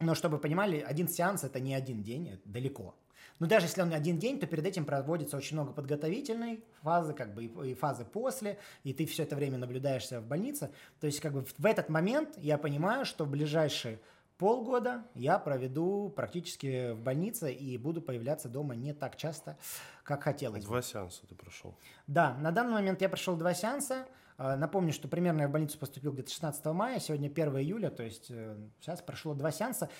но 0.00 0.14
чтобы 0.14 0.36
вы 0.36 0.40
понимали, 0.40 0.80
один 0.80 1.08
сеанс 1.08 1.44
это 1.44 1.58
не 1.58 1.74
один 1.74 2.02
день, 2.02 2.28
это 2.28 2.48
далеко. 2.48 2.94
Но 3.38 3.46
даже 3.46 3.66
если 3.66 3.82
он 3.82 3.92
один 3.92 4.18
день, 4.18 4.40
то 4.40 4.46
перед 4.46 4.66
этим 4.66 4.84
проводится 4.84 5.36
очень 5.36 5.56
много 5.56 5.72
подготовительной 5.72 6.64
фазы, 6.82 7.14
как 7.14 7.34
бы 7.34 7.44
и, 7.44 7.74
фазы 7.74 8.04
после, 8.04 8.58
и 8.82 8.92
ты 8.92 9.06
все 9.06 9.22
это 9.24 9.36
время 9.36 9.58
наблюдаешься 9.58 10.20
в 10.20 10.26
больнице. 10.26 10.70
То 11.00 11.06
есть 11.06 11.20
как 11.20 11.32
бы 11.32 11.44
в, 11.44 11.54
в 11.56 11.66
этот 11.66 11.88
момент 11.88 12.30
я 12.36 12.58
понимаю, 12.58 13.04
что 13.04 13.24
в 13.24 13.30
ближайшие 13.30 14.00
полгода 14.38 15.04
я 15.14 15.38
проведу 15.38 16.12
практически 16.14 16.92
в 16.92 17.02
больнице 17.02 17.52
и 17.52 17.76
буду 17.76 18.00
появляться 18.00 18.48
дома 18.48 18.74
не 18.74 18.94
так 18.94 19.16
часто, 19.16 19.58
как 20.04 20.22
хотелось. 20.22 20.62
бы. 20.64 20.70
Два 20.70 20.82
сеанса 20.82 21.26
ты 21.26 21.34
прошел. 21.34 21.74
Да, 22.06 22.34
на 22.38 22.52
данный 22.52 22.72
момент 22.72 23.02
я 23.02 23.08
прошел 23.08 23.36
два 23.36 23.52
сеанса. 23.52 24.06
Э, 24.38 24.56
Напомню, 24.56 24.92
что 24.92 25.08
примерно 25.08 25.42
я 25.42 25.48
в 25.48 25.50
больницу 25.50 25.78
поступил 25.78 26.12
где-то 26.12 26.30
16 26.30 26.64
мая, 26.66 27.00
сегодня 27.00 27.26
1 27.28 27.58
июля, 27.58 27.90
то 27.90 28.04
есть 28.04 28.26
э, 28.30 28.56
сейчас 28.80 29.02
прошло 29.02 29.34
два 29.34 29.50
сеанса. 29.50 29.90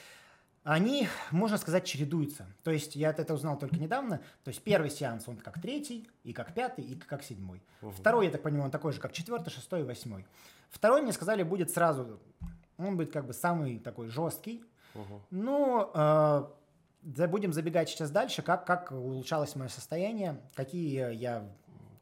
Они, 0.64 1.08
можно 1.30 1.56
сказать, 1.56 1.84
чередуются. 1.84 2.46
То 2.62 2.70
есть 2.70 2.94
я 2.94 3.10
это 3.10 3.32
узнал 3.32 3.58
только 3.58 3.76
недавно. 3.76 4.18
То 4.44 4.50
есть 4.50 4.62
первый 4.62 4.90
сеанс, 4.90 5.26
он 5.26 5.38
как 5.38 5.60
третий, 5.60 6.08
и 6.24 6.32
как 6.32 6.52
пятый, 6.52 6.84
и 6.84 6.94
как 6.94 7.22
седьмой. 7.22 7.62
Мгм. 7.80 7.92
Второй, 7.92 8.26
я 8.26 8.30
так 8.30 8.42
понимаю, 8.42 8.66
он 8.66 8.70
такой 8.70 8.92
же, 8.92 9.00
как 9.00 9.12
четвертый, 9.12 9.50
шестой 9.50 9.80
и 9.80 9.84
восьмой. 9.84 10.26
Второй, 10.70 11.00
мне 11.00 11.12
сказали, 11.12 11.42
будет 11.42 11.70
сразу, 11.70 12.20
он 12.78 12.96
будет 12.96 13.12
как 13.12 13.26
бы 13.26 13.32
самый 13.32 13.78
такой 13.78 14.08
жесткий. 14.08 14.64
Ну, 15.30 15.90
э, 15.94 16.48
будем 17.02 17.52
забегать 17.52 17.88
сейчас 17.88 18.10
дальше, 18.10 18.42
как, 18.42 18.66
как 18.66 18.92
улучшалось 18.92 19.54
мое 19.56 19.68
состояние, 19.68 20.40
какие 20.54 21.14
я 21.14 21.48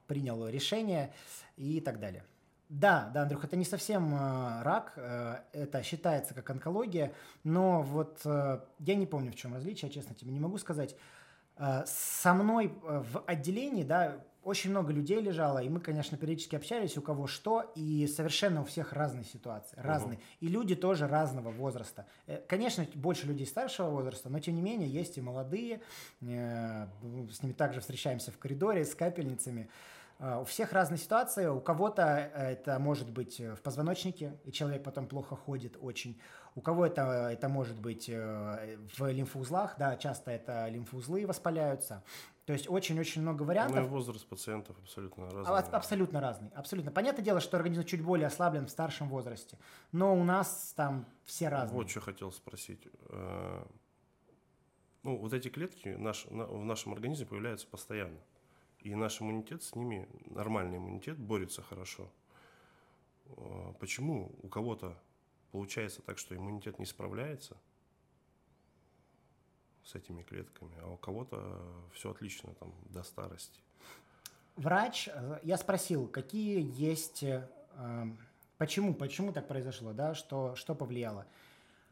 принял 0.07 0.47
решения 0.49 1.13
и 1.57 1.81
так 1.81 1.99
далее. 1.99 2.25
Да, 2.69 3.11
да, 3.15 3.23
Андрюх, 3.23 3.45
это 3.45 3.57
не 3.57 3.65
совсем 3.65 4.13
э, 4.13 4.63
рак, 4.63 4.95
э, 4.97 5.37
это 5.53 5.85
считается 5.85 6.35
как 6.35 6.51
онкология, 6.51 7.13
но 7.45 7.83
вот 7.83 8.21
э, 8.25 8.61
я 8.81 8.95
не 8.97 9.07
помню, 9.07 9.31
в 9.31 9.37
чем 9.37 9.55
различие, 9.55 9.89
честно 9.89 10.17
тебе 10.17 10.33
не 10.33 10.41
могу 10.41 10.59
сказать. 10.59 10.97
Э, 11.59 11.85
со 11.87 12.35
мной 12.35 12.73
э, 12.83 13.03
в 13.13 13.23
отделении, 13.27 13.83
да, 13.83 14.19
очень 14.43 14.71
много 14.71 14.93
людей 14.93 15.21
лежало, 15.21 15.59
и 15.59 15.69
мы, 15.69 15.81
конечно, 15.81 16.17
периодически 16.17 16.55
общались, 16.55 16.97
у 16.97 17.03
кого 17.03 17.27
что, 17.27 17.73
и 17.75 18.07
совершенно 18.07 18.61
у 18.61 18.65
всех 18.65 18.93
разные 18.93 19.25
ситуации, 19.25 19.77
разные. 19.81 20.21
И 20.39 20.47
люди 20.47 20.77
тоже 20.77 21.09
разного 21.09 21.51
возраста. 21.51 22.07
Э, 22.27 22.41
Конечно, 22.47 22.87
больше 22.95 23.27
людей 23.27 23.47
старшего 23.47 23.91
возраста, 23.91 24.29
но 24.29 24.39
тем 24.39 24.55
не 24.55 24.63
менее 24.63 24.89
есть 24.89 25.19
и 25.19 25.21
молодые, 25.21 25.81
с 26.21 27.43
ними 27.43 27.53
также 27.53 27.81
встречаемся 27.81 28.31
в 28.31 28.39
коридоре 28.39 28.85
с 28.85 28.95
капельницами. 28.95 29.63
Э, 29.63 29.96
У 30.19 30.45
всех 30.45 30.73
разные 30.73 30.99
ситуации. 30.99 31.47
У 31.47 31.61
кого-то 31.61 32.03
э, 32.35 32.53
это 32.53 32.79
может 32.79 33.11
быть 33.11 33.39
э, 33.39 33.55
в 33.55 33.61
позвоночнике, 33.61 34.39
и 34.45 34.53
человек 34.53 34.83
потом 34.83 35.07
плохо 35.07 35.37
ходит 35.37 35.77
очень. 35.81 36.19
У 36.55 36.63
кого 36.63 36.87
это, 36.87 37.03
это 37.31 37.51
может 37.51 37.79
быть 37.79 38.09
э, 38.09 38.79
в 38.97 39.07
лимфоузлах, 39.11 39.75
да, 39.79 39.97
часто 39.97 40.31
это 40.31 40.69
лимфоузлы 40.69 41.27
воспаляются. 41.27 42.03
То 42.47 42.55
есть 42.55 42.67
очень-очень 42.71 43.21
много 43.23 43.41
Ну 43.41 43.45
и 43.45 43.49
вариантов. 43.49 43.89
возраст 43.89 44.27
пациентов 44.27 44.77
абсолютно 44.83 45.27
А, 45.29 45.31
разный. 45.35 45.59
аб- 45.59 45.75
Абсолютно 45.75 46.21
разный. 46.21 46.51
Абсолютно. 46.55 46.93
Понятное 46.93 47.25
дело, 47.25 47.41
что 47.41 47.59
организм 47.59 47.83
чуть 47.85 48.03
более 48.03 48.29
ослаблен 48.29 48.67
в 48.67 48.71
старшем 48.71 49.09
возрасте. 49.11 49.59
Но 49.93 50.15
у 50.17 50.25
нас 50.25 50.73
там 50.77 51.05
все 51.25 51.49
разные. 51.49 51.77
Вот 51.77 51.91
что 51.91 52.01
хотел 52.01 52.33
спросить. 52.33 52.89
Э, 53.11 53.65
Ну, 55.03 55.19
вот 55.19 55.33
эти 55.35 55.49
клетки 55.49 55.89
наш, 55.91 56.25
на- 56.31 56.47
в 56.47 56.65
нашем 56.65 56.93
организме 56.95 57.27
появляются 57.27 57.67
постоянно. 57.69 58.19
И 58.87 58.95
наш 58.95 59.21
иммунитет 59.21 59.65
с 59.65 59.75
ними, 59.75 60.09
нормальный 60.27 60.77
иммунитет, 60.77 61.19
борется 61.19 61.61
хорошо. 61.61 62.09
А, 63.37 63.73
почему 63.81 64.31
у 64.45 64.49
кого-то 64.49 64.97
получается 65.51 66.03
так, 66.03 66.19
что 66.19 66.37
иммунитет 66.37 66.79
не 66.79 66.87
справляется 66.87 67.57
с 69.83 69.97
этими 69.97 70.23
клетками, 70.23 70.77
а 70.83 70.93
у 70.93 70.97
кого-то 70.97 71.67
все 71.95 72.13
отлично 72.13 72.55
там 72.55 72.73
до 72.85 73.03
старости? 73.03 73.59
Врач, 74.55 75.09
э, 75.13 75.41
я 75.43 75.57
спросил, 75.57 76.07
какие 76.07 76.65
есть, 76.81 77.25
э, 77.25 77.45
почему, 78.57 78.95
почему 78.95 79.33
так 79.33 79.49
произошло, 79.49 79.95
да, 79.95 80.15
что, 80.15 80.55
что 80.55 80.77
повлияло. 80.77 81.27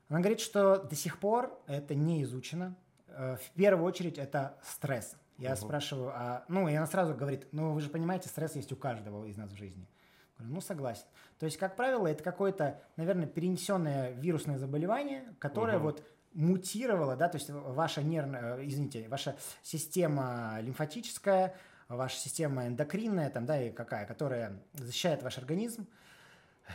Она 0.08 0.20
говорит, 0.20 0.38
что 0.38 0.76
до 0.76 0.94
сих 0.94 1.18
пор 1.18 1.60
это 1.66 1.96
не 1.96 2.22
изучено. 2.22 2.76
Э, 3.08 3.36
в 3.36 3.50
первую 3.56 3.84
очередь 3.84 4.16
это 4.16 4.56
стресс. 4.62 5.16
Я 5.38 5.52
угу. 5.52 5.60
спрашиваю, 5.60 6.12
а, 6.14 6.44
ну, 6.48 6.68
и 6.68 6.74
она 6.74 6.86
сразу 6.86 7.14
говорит, 7.14 7.46
ну, 7.52 7.72
вы 7.72 7.80
же 7.80 7.90
понимаете, 7.90 8.28
стресс 8.28 8.54
есть 8.54 8.72
у 8.72 8.76
каждого 8.76 9.24
из 9.26 9.36
нас 9.36 9.50
в 9.50 9.56
жизни. 9.56 9.88
Говорю, 10.38 10.54
ну, 10.54 10.60
согласен. 10.60 11.04
То 11.38 11.46
есть, 11.46 11.58
как 11.58 11.76
правило, 11.76 12.06
это 12.06 12.22
какое-то, 12.22 12.80
наверное, 12.96 13.26
перенесенное 13.26 14.12
вирусное 14.12 14.58
заболевание, 14.58 15.24
которое 15.38 15.78
угу. 15.78 15.86
вот 15.86 16.04
мутировало, 16.34 17.16
да, 17.16 17.28
то 17.28 17.38
есть 17.38 17.48
ваша 17.50 18.02
нервная, 18.02 18.56
э, 18.56 18.66
извините, 18.66 19.08
ваша 19.08 19.36
система 19.62 20.58
лимфатическая, 20.60 21.54
ваша 21.88 22.16
система 22.16 22.66
эндокринная, 22.66 23.30
там, 23.30 23.46
да, 23.46 23.62
и 23.62 23.70
какая, 23.70 24.06
которая 24.06 24.60
защищает 24.74 25.22
ваш 25.22 25.38
организм, 25.38 25.86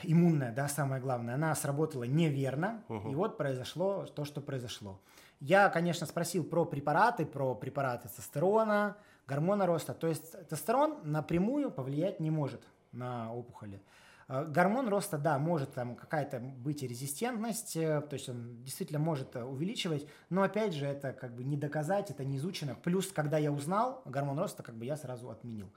иммунная, 0.03 0.53
да, 0.53 0.67
самое 0.67 1.01
главное, 1.01 1.35
она 1.35 1.53
сработала 1.55 2.03
неверно, 2.03 2.83
угу. 2.87 3.11
и 3.11 3.15
вот 3.15 3.37
произошло 3.37 4.05
то, 4.05 4.23
что 4.23 4.41
произошло. 4.41 4.99
Я, 5.39 5.69
конечно, 5.69 6.05
спросил 6.05 6.43
про 6.43 6.65
препараты, 6.65 7.25
про 7.25 7.55
препараты 7.55 8.07
тестостерона, 8.09 8.97
гормона 9.27 9.65
роста. 9.65 9.93
То 9.93 10.07
есть 10.07 10.31
тестостерон 10.31 10.99
напрямую 11.03 11.71
повлиять 11.71 12.19
не 12.19 12.29
может 12.29 12.61
на 12.91 13.33
опухоли. 13.33 13.81
Э, 14.29 14.45
гормон 14.45 14.89
роста, 14.89 15.17
да, 15.17 15.39
может 15.39 15.73
там 15.73 15.95
какая-то 15.95 16.39
быть 16.39 16.83
резистентность, 16.83 17.75
э, 17.75 18.01
то 18.01 18.13
есть 18.13 18.29
он 18.29 18.61
действительно 18.63 18.99
может 18.99 19.35
э, 19.35 19.43
увеличивать, 19.43 20.07
но 20.29 20.43
опять 20.43 20.73
же 20.73 20.85
это 20.85 21.13
как 21.13 21.35
бы 21.35 21.43
не 21.43 21.57
доказать, 21.57 22.11
это 22.11 22.23
не 22.23 22.37
изучено. 22.37 22.75
Плюс, 22.75 23.11
когда 23.11 23.37
я 23.37 23.51
узнал 23.51 24.01
гормон 24.05 24.37
роста, 24.37 24.61
как 24.61 24.75
бы 24.75 24.85
я 24.85 24.97
сразу 24.97 25.29
отменил. 25.29 25.71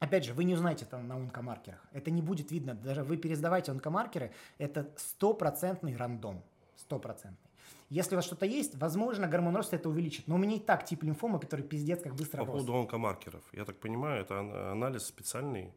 Опять 0.00 0.24
же, 0.24 0.32
вы 0.32 0.44
не 0.44 0.54
узнаете 0.54 0.84
это 0.84 0.98
на 0.98 1.16
онкомаркерах. 1.16 1.84
Это 1.92 2.10
не 2.10 2.22
будет 2.22 2.50
видно. 2.52 2.74
Даже 2.74 3.02
вы 3.02 3.16
пересдавайте 3.16 3.72
онкомаркеры, 3.72 4.32
это 4.58 4.88
стопроцентный 4.96 5.96
рандом. 5.96 6.42
Стопроцентный. 6.76 7.47
Если 7.90 8.14
у 8.14 8.16
вас 8.16 8.26
что-то 8.26 8.44
есть, 8.44 8.74
возможно, 8.76 9.26
гормон 9.26 9.56
роста 9.56 9.76
это 9.76 9.88
увеличит. 9.88 10.28
Но 10.28 10.34
у 10.34 10.38
меня 10.38 10.56
и 10.56 10.60
так 10.60 10.84
тип 10.84 11.02
лимфомы, 11.02 11.40
который 11.40 11.64
пиздец 11.64 12.02
как 12.02 12.14
быстро 12.14 12.38
По 12.38 12.44
рос. 12.44 12.52
поводу 12.52 12.74
онкомаркеров. 12.76 13.42
Я 13.52 13.64
так 13.64 13.76
понимаю, 13.76 14.20
это 14.20 14.40
анализ 14.72 15.06
специальный, 15.06 15.72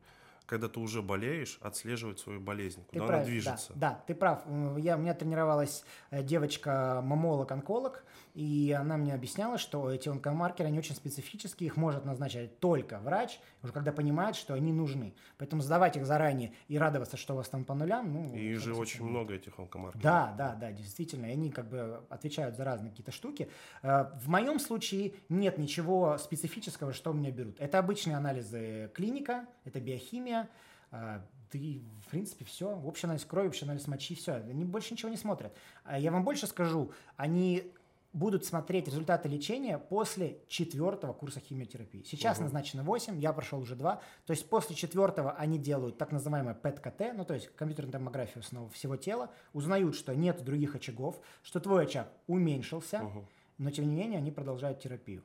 когда 0.45 0.67
ты 0.67 0.81
уже 0.81 1.01
болеешь, 1.01 1.57
отслеживать 1.61 2.19
свою 2.19 2.41
болезнь, 2.41 2.83
куда 2.83 2.91
ты 2.91 2.97
она 2.99 3.07
прав, 3.07 3.25
движется. 3.25 3.73
Да, 3.75 3.91
да, 3.91 4.03
ты 4.05 4.13
прав. 4.15 4.43
Я, 4.77 4.97
у 4.97 4.99
меня 4.99 5.13
тренировалась 5.13 5.85
э, 6.09 6.21
девочка-мамолог-онколог, 6.21 8.03
и 8.33 8.75
она 8.77 8.97
мне 8.97 9.13
объясняла, 9.13 9.57
что 9.57 9.91
эти 9.91 10.09
онкомаркеры, 10.09 10.67
они 10.67 10.79
очень 10.79 10.95
специфические, 10.95 11.67
их 11.67 11.77
может 11.77 12.05
назначать 12.05 12.59
только 12.59 12.99
врач, 12.99 13.39
уже 13.63 13.73
когда 13.73 13.91
понимает, 13.91 14.35
что 14.35 14.53
они 14.53 14.71
нужны. 14.71 15.13
Поэтому 15.37 15.61
сдавать 15.61 15.97
их 15.97 16.05
заранее 16.05 16.53
и 16.67 16.77
радоваться, 16.77 17.17
что 17.17 17.33
у 17.33 17.37
вас 17.37 17.49
там 17.49 17.65
по 17.65 17.73
нулям, 17.73 18.11
ну... 18.13 18.33
И 18.33 18.53
же 18.55 18.73
очень 18.73 19.03
много 19.03 19.33
этих 19.33 19.59
онкомаркеров. 19.59 20.01
Да, 20.01 20.33
да, 20.37 20.55
да, 20.55 20.71
действительно, 20.71 21.25
и 21.25 21.31
они 21.31 21.51
как 21.51 21.69
бы 21.69 22.03
отвечают 22.09 22.55
за 22.55 22.63
разные 22.63 22.91
какие-то 22.91 23.11
штуки. 23.11 23.49
Э, 23.81 24.05
в 24.15 24.29
моем 24.29 24.59
случае 24.59 25.13
нет 25.29 25.57
ничего 25.57 26.17
специфического, 26.17 26.93
что 26.93 27.11
у 27.11 27.13
меня 27.13 27.31
берут. 27.31 27.59
Это 27.59 27.79
обычные 27.79 28.15
анализы 28.15 28.91
клиника, 28.93 29.45
это 29.65 29.79
биохимия, 29.79 30.49
да 30.91 31.59
и, 31.59 31.81
в 32.05 32.09
принципе, 32.09 32.45
все. 32.45 32.69
Общий 32.69 33.07
анализ 33.07 33.25
крови, 33.25 33.47
общий 33.47 33.65
анализ 33.65 33.87
мочи, 33.87 34.15
все. 34.15 34.35
Они 34.35 34.63
больше 34.65 34.93
ничего 34.93 35.09
не 35.09 35.17
смотрят. 35.17 35.55
А 35.83 35.99
я 35.99 36.11
вам 36.11 36.23
больше 36.23 36.47
скажу, 36.47 36.91
они 37.17 37.73
будут 38.13 38.45
смотреть 38.45 38.87
результаты 38.87 39.29
лечения 39.29 39.77
после 39.77 40.39
четвертого 40.47 41.13
курса 41.13 41.39
химиотерапии. 41.39 42.03
Сейчас 42.03 42.37
угу. 42.37 42.45
назначено 42.45 42.83
8, 42.83 43.19
я 43.19 43.31
прошел 43.31 43.59
уже 43.59 43.75
2. 43.75 44.01
То 44.25 44.31
есть 44.31 44.49
после 44.49 44.75
четвертого 44.75 45.31
они 45.31 45.57
делают 45.57 45.97
так 45.97 46.11
называемое 46.11 46.53
ПЭТ-КТ, 46.53 47.13
ну 47.15 47.25
то 47.25 47.33
есть 47.33 47.47
компьютерную 47.55 47.93
томографию 47.93 48.43
снова 48.43 48.69
всего 48.69 48.97
тела, 48.97 49.31
узнают, 49.53 49.95
что 49.95 50.13
нет 50.13 50.43
других 50.43 50.75
очагов, 50.75 51.19
что 51.41 51.59
твой 51.59 51.85
очаг 51.85 52.09
уменьшился, 52.27 53.03
угу. 53.03 53.25
но 53.57 53.71
тем 53.71 53.87
не 53.87 53.95
менее 53.95 54.17
они 54.17 54.31
продолжают 54.31 54.79
терапию. 54.79 55.23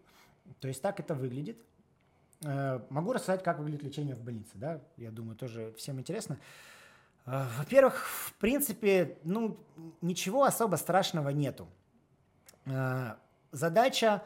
То 0.60 0.68
есть 0.68 0.80
так 0.80 1.00
это 1.00 1.14
выглядит. 1.14 1.58
Э, 2.44 2.80
могу 2.90 3.12
рассказать, 3.12 3.42
как 3.42 3.58
выглядит 3.58 3.82
лечение 3.82 4.14
в 4.14 4.22
больнице, 4.22 4.52
да, 4.54 4.80
я 4.96 5.10
думаю, 5.10 5.36
тоже 5.36 5.72
всем 5.76 5.98
интересно. 5.98 6.38
Э, 7.24 7.46
во-первых, 7.58 8.06
в 8.06 8.34
принципе, 8.34 9.18
ну, 9.24 9.58
ничего 10.00 10.44
особо 10.44 10.76
страшного 10.76 11.30
нету. 11.30 11.66
Э, 12.66 13.14
задача 13.52 14.22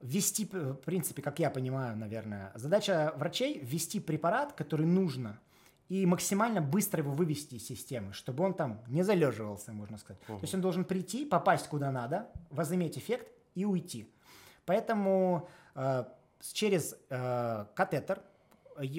ввести, 0.00 0.44
в 0.44 0.74
принципе, 0.74 1.22
как 1.22 1.38
я 1.38 1.50
понимаю, 1.50 1.96
наверное, 1.96 2.52
задача 2.54 3.14
врачей 3.16 3.58
ввести 3.60 3.98
препарат, 3.98 4.52
который 4.52 4.86
нужно, 4.86 5.38
и 5.88 6.04
максимально 6.04 6.60
быстро 6.60 7.02
его 7.02 7.12
вывести 7.12 7.54
из 7.54 7.66
системы, 7.66 8.12
чтобы 8.12 8.44
он 8.44 8.54
там 8.54 8.82
не 8.88 9.02
залеживался, 9.02 9.72
можно 9.72 9.98
сказать. 9.98 10.20
Угу. 10.28 10.38
То 10.38 10.44
есть 10.44 10.54
он 10.54 10.60
должен 10.60 10.84
прийти, 10.84 11.24
попасть 11.24 11.68
куда 11.68 11.90
надо, 11.90 12.28
возыметь 12.50 12.98
эффект 12.98 13.28
и 13.54 13.64
уйти. 13.64 14.12
Поэтому 14.66 15.48
через 16.40 16.96
э, 17.10 17.66
катетер. 17.74 18.20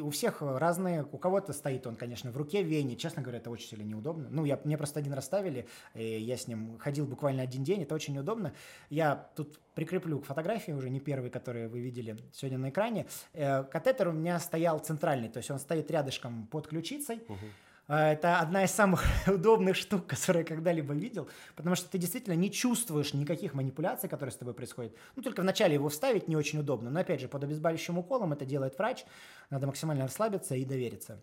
У 0.01 0.09
всех 0.09 0.41
разные, 0.41 1.05
у 1.11 1.17
кого-то 1.17 1.53
стоит 1.53 1.87
он, 1.87 1.95
конечно, 1.95 2.31
в 2.31 2.37
руке, 2.37 2.63
вене. 2.63 2.95
Честно 2.95 3.21
говоря, 3.21 3.39
это 3.39 3.49
очень 3.49 3.67
сильно 3.69 3.83
неудобно. 3.83 4.27
Ну, 4.29 4.45
я, 4.45 4.59
мне 4.63 4.77
просто 4.77 4.99
один 4.99 5.13
раз 5.13 5.25
ставили, 5.25 5.67
я 5.93 6.37
с 6.37 6.47
ним 6.47 6.77
ходил 6.79 7.05
буквально 7.05 7.43
один 7.43 7.63
день, 7.63 7.83
это 7.83 7.95
очень 7.95 8.13
неудобно. 8.13 8.53
Я 8.89 9.29
тут 9.35 9.59
прикреплю 9.77 10.19
к 10.19 10.25
фотографии, 10.25 10.71
уже 10.71 10.89
не 10.89 10.99
первый, 10.99 11.29
который 11.29 11.67
вы 11.67 11.79
видели 11.79 12.17
сегодня 12.33 12.57
на 12.57 12.69
экране. 12.69 13.05
Э, 13.33 13.63
катетер 13.63 14.07
у 14.07 14.11
меня 14.11 14.39
стоял 14.39 14.79
центральный, 14.79 15.29
то 15.29 15.37
есть 15.37 15.51
он 15.51 15.59
стоит 15.59 15.91
рядышком 15.91 16.47
под 16.47 16.67
ключицей. 16.67 17.17
Угу. 17.27 17.45
А, 17.87 18.11
это 18.11 18.39
одна 18.39 18.65
из 18.65 18.71
самых 18.71 19.03
удобных 19.27 19.75
штук, 19.75 20.07
которые 20.07 20.41
я 20.41 20.47
когда-либо 20.47 20.93
видел, 20.93 21.29
потому 21.55 21.75
что 21.75 21.89
ты 21.89 21.97
действительно 21.97 22.33
не 22.33 22.51
чувствуешь 22.51 23.13
никаких 23.13 23.53
манипуляций, 23.53 24.09
которые 24.09 24.33
с 24.33 24.37
тобой 24.37 24.53
происходят. 24.53 24.93
Ну, 25.15 25.23
только 25.23 25.41
вначале 25.41 25.75
его 25.75 25.89
вставить 25.89 26.27
не 26.27 26.35
очень 26.35 26.59
удобно, 26.59 26.89
но, 26.89 26.99
опять 26.99 27.21
же, 27.21 27.27
под 27.27 27.43
обезболивающим 27.43 27.97
уколом 27.97 28.33
это 28.33 28.45
делает 28.45 28.77
врач, 28.77 29.05
надо 29.49 29.67
максимально 29.67 30.03
расслабиться 30.03 30.55
и 30.55 30.65
довериться. 30.65 31.19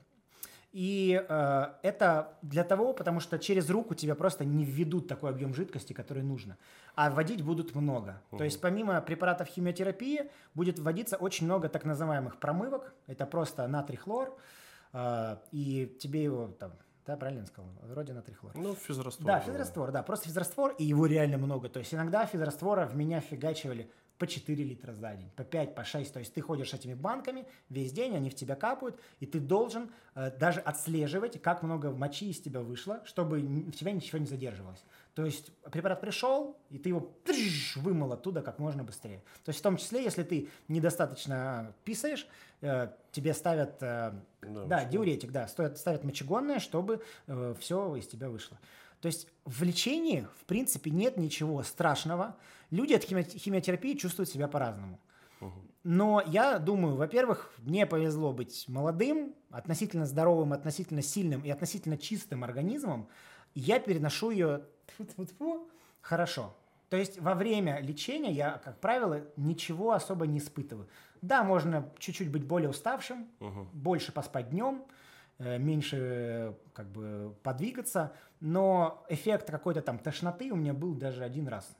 И 0.72 1.24
э, 1.28 1.66
это 1.82 2.36
для 2.42 2.64
того, 2.64 2.94
потому 2.94 3.20
что 3.20 3.38
через 3.38 3.70
руку 3.70 3.94
тебя 3.94 4.16
просто 4.16 4.44
не 4.44 4.64
введут 4.64 5.06
такой 5.06 5.30
объем 5.30 5.54
жидкости, 5.54 5.92
который 5.92 6.24
нужно. 6.24 6.56
А 6.96 7.12
вводить 7.12 7.42
будут 7.42 7.76
много. 7.76 8.20
Угу. 8.32 8.38
То 8.38 8.44
есть 8.44 8.60
помимо 8.60 9.00
препаратов 9.00 9.46
химиотерапии 9.46 10.30
будет 10.52 10.80
вводиться 10.80 11.16
очень 11.16 11.46
много 11.46 11.68
так 11.68 11.84
называемых 11.84 12.40
промывок. 12.40 12.92
Это 13.06 13.24
просто 13.24 13.68
натрий-хлор. 13.68 14.30
А, 14.30 14.40
и 15.52 15.96
тебе 16.00 16.22
его 16.22 16.48
там, 16.48 16.72
да, 17.06 17.16
правильно 17.16 17.40
я 17.40 17.46
сказал? 17.46 17.70
Вроде 17.82 18.12
натрий 18.12 18.34
хлор. 18.34 18.52
Ну, 18.56 18.74
физраствор. 18.74 19.26
Да, 19.26 19.40
физраствор, 19.40 19.92
да, 19.92 20.02
просто 20.02 20.26
физраствор, 20.26 20.74
и 20.78 20.84
его 20.84 21.06
реально 21.06 21.38
много. 21.38 21.68
То 21.68 21.80
есть 21.80 21.92
иногда 21.92 22.24
физраствора 22.26 22.86
в 22.86 22.96
меня 22.96 23.20
фигачивали 23.20 23.90
по 24.18 24.26
4 24.26 24.64
литра 24.64 24.92
за 24.92 25.14
день, 25.14 25.30
по 25.36 25.44
5, 25.44 25.74
по 25.74 25.84
6. 25.84 26.12
То 26.12 26.18
есть 26.20 26.32
ты 26.32 26.40
ходишь 26.40 26.72
этими 26.72 26.94
банками 26.94 27.46
весь 27.68 27.92
день, 27.92 28.14
они 28.14 28.30
в 28.30 28.34
тебя 28.34 28.54
капают, 28.54 28.98
и 29.20 29.26
ты 29.26 29.40
должен 29.40 29.90
э, 30.14 30.30
даже 30.38 30.60
отслеживать, 30.60 31.42
как 31.42 31.62
много 31.62 31.90
мочи 31.90 32.30
из 32.30 32.40
тебя 32.40 32.60
вышло, 32.60 33.02
чтобы 33.04 33.40
в 33.40 33.72
тебя 33.72 33.92
ничего 33.92 34.18
не 34.18 34.26
задерживалось. 34.26 34.84
То 35.14 35.24
есть 35.24 35.52
препарат 35.70 36.00
пришел, 36.00 36.56
и 36.70 36.78
ты 36.78 36.88
его 36.88 37.12
вымыл 37.76 38.12
оттуда 38.12 38.42
как 38.42 38.58
можно 38.58 38.82
быстрее. 38.82 39.22
То 39.44 39.50
есть 39.50 39.60
в 39.60 39.62
том 39.62 39.76
числе, 39.76 40.02
если 40.02 40.24
ты 40.24 40.48
недостаточно 40.66 41.72
писаешь, 41.84 42.26
э, 42.62 42.88
тебе 43.12 43.32
ставят, 43.32 43.80
э, 43.80 44.12
да, 44.42 44.64
да 44.64 44.84
диуретик, 44.84 45.30
да, 45.30 45.46
стоят, 45.46 45.78
ставят 45.78 46.02
мочегонное, 46.02 46.58
чтобы 46.58 47.00
э, 47.28 47.54
все 47.60 47.94
из 47.94 48.08
тебя 48.08 48.28
вышло. 48.28 48.58
То 49.00 49.06
есть 49.06 49.28
в 49.44 49.62
лечении, 49.62 50.26
в 50.40 50.46
принципе, 50.46 50.90
нет 50.90 51.16
ничего 51.16 51.62
страшного. 51.62 52.36
Люди 52.70 52.94
от 52.94 53.04
хими- 53.04 53.38
химиотерапии 53.38 53.94
чувствуют 53.94 54.30
себя 54.30 54.48
по-разному. 54.48 54.98
Но 55.84 56.22
я 56.26 56.58
думаю, 56.58 56.96
во-первых, 56.96 57.52
мне 57.58 57.84
повезло 57.84 58.32
быть 58.32 58.64
молодым, 58.68 59.34
относительно 59.50 60.06
здоровым, 60.06 60.54
относительно 60.54 61.02
сильным 61.02 61.42
и 61.42 61.50
относительно 61.50 61.98
чистым 61.98 62.42
организмом. 62.42 63.06
Я 63.54 63.78
переношу 63.78 64.30
ее 64.30 64.62
хорошо. 66.00 66.54
То 66.90 66.96
есть 66.96 67.18
во 67.20 67.34
время 67.34 67.80
лечения 67.80 68.30
я, 68.30 68.60
как 68.64 68.78
правило, 68.78 69.22
ничего 69.36 69.92
особо 69.92 70.26
не 70.26 70.38
испытываю. 70.38 70.88
Да, 71.22 71.42
можно 71.42 71.90
чуть-чуть 71.98 72.30
быть 72.30 72.46
более 72.46 72.68
уставшим, 72.68 73.26
угу. 73.40 73.66
больше 73.72 74.12
поспать 74.12 74.50
днем, 74.50 74.84
э, 75.38 75.58
меньше 75.58 76.56
как 76.74 76.86
бы 76.90 77.34
подвигаться, 77.42 78.12
но 78.40 79.04
эффект 79.08 79.50
какой-то 79.50 79.80
там 79.80 79.98
тошноты 79.98 80.52
у 80.52 80.56
меня 80.56 80.74
был 80.74 80.94
даже 80.94 81.24
один 81.24 81.48
раз. 81.48 81.76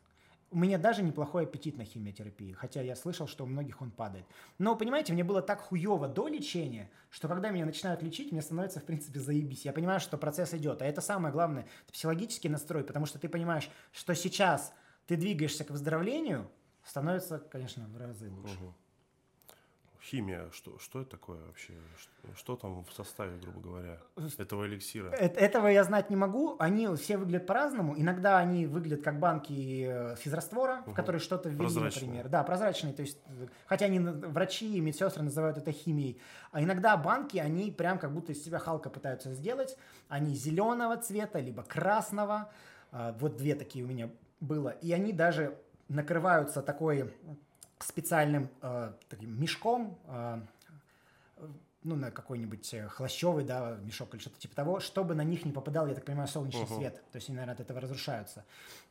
У 0.55 0.57
меня 0.57 0.78
даже 0.78 1.02
неплохой 1.02 1.42
аппетит 1.42 1.76
на 1.76 1.84
химиотерапии, 1.84 2.52
хотя 2.52 2.80
я 2.80 2.94
слышал, 2.94 3.26
что 3.26 3.42
у 3.42 3.46
многих 3.48 3.82
он 3.82 3.90
падает. 3.90 4.24
Но, 4.59 4.76
понимаете, 4.76 5.12
мне 5.12 5.24
было 5.24 5.42
так 5.42 5.61
хуево 5.61 6.07
до 6.07 6.28
лечения, 6.28 6.88
что 7.11 7.26
когда 7.26 7.50
меня 7.50 7.66
начинают 7.66 8.02
лечить, 8.02 8.30
мне 8.30 8.40
становится, 8.40 8.78
в 8.78 8.84
принципе, 8.84 9.18
заебись. 9.18 9.64
Я 9.64 9.72
понимаю, 9.72 9.98
что 9.98 10.16
процесс 10.16 10.55
идет. 10.55 10.80
А 10.80 10.86
это 10.86 11.00
самое 11.00 11.32
главное, 11.32 11.66
это 11.82 11.92
психологический 11.92 12.48
настрой, 12.48 12.84
потому 12.84 13.05
что 13.05 13.18
ты 13.18 13.28
понимаешь, 13.28 13.68
что 13.90 14.14
сейчас 14.14 14.72
ты 15.07 15.16
двигаешься 15.16 15.64
к 15.64 15.70
выздоровлению, 15.70 16.48
становится, 16.84 17.40
конечно, 17.40 17.88
в 17.88 17.96
разы 17.96 18.30
лучше. 18.30 18.55
Угу. 18.55 18.74
Химия, 20.11 20.50
что, 20.52 20.78
что 20.78 21.00
это 21.00 21.12
такое 21.12 21.38
вообще? 21.46 21.72
Что, 21.96 22.36
что 22.36 22.57
там 22.57 22.84
в 22.84 22.92
составе, 22.92 23.38
грубо 23.38 23.61
говоря, 23.61 23.98
этого 24.36 24.66
эликсира? 24.66 25.09
Это, 25.11 25.40
этого 25.40 25.68
я 25.68 25.82
знать 25.82 26.11
не 26.11 26.16
могу. 26.16 26.57
Они 26.59 26.94
все 26.96 27.16
выглядят 27.16 27.46
по-разному. 27.46 27.94
Иногда 27.96 28.38
они 28.38 28.66
выглядят 28.66 29.02
как 29.02 29.18
банки 29.18 29.86
э, 29.88 30.16
физраствора, 30.16 30.82
угу. 30.82 30.90
в 30.90 30.94
которые 30.94 31.20
что-то 31.20 31.48
ввели, 31.48 31.80
например. 31.80 32.28
Да, 32.28 32.42
прозрачные. 32.42 32.92
То 32.92 33.00
есть, 33.00 33.18
хотя 33.66 33.86
они, 33.86 33.98
врачи 33.98 34.76
и 34.76 34.80
медсестры 34.80 35.22
называют 35.22 35.57
это 35.57 35.72
химией. 35.72 36.20
А 36.52 36.62
иногда 36.62 36.98
банки, 36.98 37.38
они 37.38 37.70
прям 37.70 37.98
как 37.98 38.12
будто 38.12 38.32
из 38.32 38.44
себя 38.44 38.59
Халка 38.59 38.90
пытаются 38.90 39.32
сделать. 39.32 39.78
Они 40.09 40.34
зеленого 40.34 40.98
цвета, 40.98 41.40
либо 41.40 41.62
красного. 41.62 42.50
А, 42.92 43.16
вот 43.18 43.36
две 43.38 43.55
такие 43.55 43.84
у 43.86 43.88
меня 43.88 44.11
было. 44.40 44.68
И 44.68 44.92
они 44.92 45.14
даже 45.14 45.59
накрываются 45.88 46.61
такой 46.62 47.12
специальным 47.78 48.48
э, 48.62 48.92
таким 49.08 49.40
мешком, 49.40 49.98
э, 50.06 50.40
ну, 51.84 51.96
на 51.96 52.10
какой-нибудь 52.10 52.72
э, 52.74 52.88
хлощевый, 52.88 53.44
да, 53.44 53.76
мешок 53.82 54.14
или 54.14 54.20
что-то 54.20 54.38
типа 54.38 54.56
того, 54.56 54.80
чтобы 54.80 55.14
на 55.14 55.22
них 55.22 55.44
не 55.44 55.52
попадал, 55.52 55.86
я 55.86 55.94
так 55.94 56.04
понимаю, 56.04 56.26
солнечный 56.28 56.62
uh-huh. 56.62 56.76
свет. 56.76 57.02
То 57.12 57.16
есть 57.16 57.28
они, 57.28 57.36
наверное, 57.36 57.54
от 57.54 57.60
этого 57.60 57.80
разрушаются. 57.80 58.44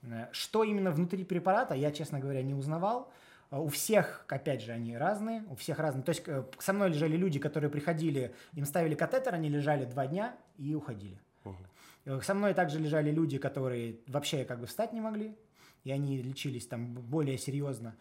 Э, 0.04 0.28
что 0.32 0.64
именно 0.64 0.92
внутри 0.92 1.26
препарата, 1.26 1.74
я, 1.74 1.92
честно 1.92 2.20
говоря, 2.20 2.44
не 2.44 2.54
узнавал. 2.54 3.12
Э, 3.50 3.58
у 3.58 3.68
всех, 3.68 4.26
опять 4.28 4.62
же, 4.62 4.72
они 4.72 4.96
разные, 4.96 5.44
у 5.50 5.56
всех 5.56 5.80
разные. 5.80 6.04
То 6.04 6.10
есть 6.10 6.24
со 6.60 6.74
мной 6.74 6.90
лежали 6.90 7.18
люди, 7.18 7.40
которые 7.40 7.72
приходили, 7.72 8.36
им 8.54 8.66
ставили 8.66 8.94
катетер, 8.94 9.34
они 9.34 9.50
лежали 9.50 9.86
два 9.86 10.06
дня 10.06 10.38
и 10.58 10.76
уходили. 10.76 11.20
Uh-huh. 11.46 12.22
Со 12.22 12.36
мной 12.36 12.54
также 12.54 12.78
лежали 12.80 13.10
люди, 13.10 13.40
которые 13.40 13.98
вообще 14.06 14.46
как 14.46 14.60
бы 14.60 14.68
встать 14.68 14.94
не 14.94 15.02
могли, 15.02 15.36
и 15.84 15.92
они 15.92 16.22
лечились 16.22 16.68
там 16.68 16.94
более 16.94 17.40
серьезно. 17.40 17.96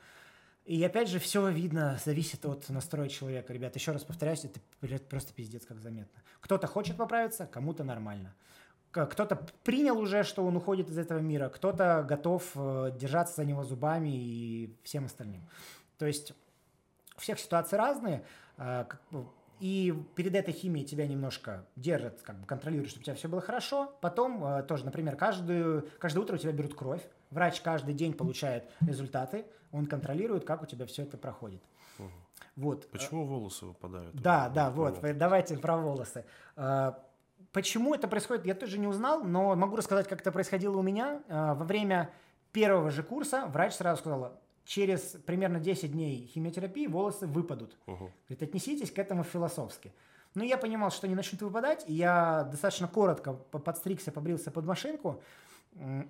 И 0.64 0.82
опять 0.84 1.08
же, 1.08 1.18
все 1.18 1.48
видно, 1.48 1.98
зависит 2.04 2.46
от 2.46 2.68
настроя 2.68 3.08
человека. 3.08 3.52
Ребят, 3.52 3.74
еще 3.74 3.92
раз 3.92 4.04
повторяюсь, 4.04 4.44
это 4.44 4.60
просто 5.08 5.32
пиздец 5.32 5.66
как 5.66 5.80
заметно. 5.80 6.22
Кто-то 6.40 6.66
хочет 6.68 6.96
поправиться, 6.96 7.46
кому-то 7.46 7.82
нормально. 7.82 8.34
Кто-то 8.92 9.36
принял 9.64 9.98
уже, 9.98 10.22
что 10.22 10.44
он 10.44 10.56
уходит 10.56 10.90
из 10.90 10.98
этого 10.98 11.18
мира, 11.18 11.48
кто-то 11.48 12.04
готов 12.06 12.50
э, 12.54 12.92
держаться 12.94 13.36
за 13.36 13.46
него 13.46 13.64
зубами 13.64 14.10
и 14.10 14.76
всем 14.84 15.06
остальным. 15.06 15.48
То 15.96 16.06
есть 16.06 16.34
у 17.16 17.20
всех 17.20 17.40
ситуации 17.40 17.76
разные. 17.76 18.22
Э, 18.58 18.84
и 19.60 19.94
перед 20.14 20.34
этой 20.34 20.52
химией 20.52 20.86
тебя 20.86 21.06
немножко 21.06 21.64
держат, 21.74 22.20
как 22.22 22.38
бы 22.38 22.46
контролируют, 22.46 22.90
чтобы 22.90 23.02
у 23.02 23.04
тебя 23.04 23.14
все 23.14 23.28
было 23.28 23.40
хорошо. 23.40 23.96
Потом 24.02 24.44
э, 24.44 24.62
тоже, 24.64 24.84
например, 24.84 25.16
каждую, 25.16 25.88
каждое 25.98 26.20
утро 26.20 26.34
у 26.34 26.38
тебя 26.38 26.52
берут 26.52 26.74
кровь. 26.74 27.02
Врач 27.32 27.60
каждый 27.62 27.94
день 27.94 28.12
получает 28.12 28.64
результаты. 28.86 29.44
Он 29.72 29.86
контролирует, 29.86 30.44
как 30.44 30.62
у 30.62 30.66
тебя 30.66 30.86
все 30.86 31.02
это 31.02 31.16
проходит. 31.16 31.62
Угу. 31.98 32.08
Вот. 32.56 32.90
Почему 32.90 33.24
волосы 33.24 33.66
выпадают? 33.66 34.14
Да, 34.14 34.48
да, 34.48 34.70
вот. 34.70 35.00
Понятно. 35.00 35.18
Давайте 35.18 35.56
про 35.56 35.78
волосы. 35.78 36.24
Э, 36.56 36.92
почему 37.52 37.94
это 37.94 38.06
происходит, 38.06 38.44
я 38.44 38.54
тоже 38.54 38.78
не 38.78 38.86
узнал, 38.86 39.24
но 39.24 39.56
могу 39.56 39.76
рассказать, 39.76 40.08
как 40.08 40.20
это 40.20 40.30
происходило 40.30 40.76
у 40.76 40.82
меня. 40.82 41.22
Э, 41.28 41.54
во 41.54 41.64
время 41.64 42.10
первого 42.52 42.90
же 42.90 43.02
курса 43.02 43.46
врач 43.46 43.74
сразу 43.74 44.00
сказал, 44.00 44.38
через 44.64 45.00
примерно 45.24 45.58
10 45.58 45.90
дней 45.90 46.30
химиотерапии 46.32 46.86
волосы 46.86 47.26
выпадут. 47.26 47.76
Угу. 47.86 48.12
Говорит, 48.28 48.42
отнеситесь 48.42 48.90
к 48.90 48.98
этому 48.98 49.24
философски. 49.24 49.92
Ну, 50.34 50.44
я 50.44 50.56
понимал, 50.56 50.90
что 50.90 51.06
они 51.06 51.14
начнут 51.14 51.42
выпадать, 51.42 51.84
и 51.86 51.92
я 51.92 52.48
достаточно 52.50 52.88
коротко 52.88 53.34
подстригся, 53.34 54.12
побрился 54.12 54.50
под 54.50 54.64
машинку. 54.64 55.22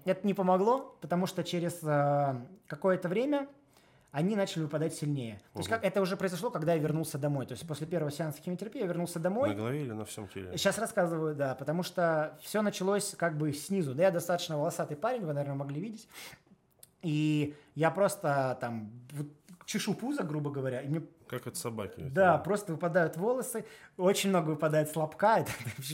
Это 0.05 0.27
не 0.27 0.35
помогло, 0.35 0.97
потому 1.01 1.27
что 1.27 1.45
через 1.45 1.79
э, 1.83 2.35
какое-то 2.67 3.09
время 3.09 3.49
они 4.11 4.37
начали 4.37 4.65
выпадать 4.65 4.95
сильнее. 4.95 5.35
Угу. 5.35 5.41
То 5.53 5.59
есть 5.61 5.69
как, 5.71 5.85
это 5.85 6.03
уже 6.03 6.17
произошло, 6.17 6.51
когда 6.51 6.75
я 6.75 6.79
вернулся 6.79 7.17
домой. 7.17 7.47
То 7.47 7.53
есть 7.53 7.67
после 7.67 7.87
первого 7.87 8.11
сеанса 8.11 8.43
химиотерапии 8.43 8.81
я 8.81 8.87
вернулся 8.87 9.19
домой. 9.19 9.51
На 9.51 9.55
голове 9.55 9.83
или 9.83 9.93
на 9.93 10.05
всем 10.05 10.29
теле? 10.29 10.57
Сейчас 10.59 10.79
рассказываю, 10.79 11.35
да, 11.35 11.55
потому 11.55 11.83
что 11.83 12.39
все 12.43 12.61
началось 12.61 13.15
как 13.17 13.39
бы 13.39 13.53
снизу. 13.53 13.95
Да, 13.95 14.03
я 14.03 14.11
достаточно 14.11 14.59
волосатый 14.59 14.97
парень, 14.97 15.25
вы, 15.25 15.33
наверное, 15.33 15.57
могли 15.57 15.81
видеть. 15.81 16.09
И 17.01 17.55
я 17.75 17.91
просто 17.91 18.59
там 18.61 18.91
чешу 19.65 19.95
пузо, 19.95 20.23
грубо 20.25 20.51
говоря, 20.51 20.83
и 20.83 20.89
мне 20.89 21.03
как 21.33 21.47
от 21.47 21.57
собаки. 21.57 21.95
Да, 22.11 22.37
просто 22.37 22.73
выпадают 22.73 23.17
волосы, 23.17 23.65
очень 23.97 24.29
много 24.29 24.51
выпадает 24.51 24.91
с 24.91 24.97
лобка, 24.97 25.39
это 25.41 25.51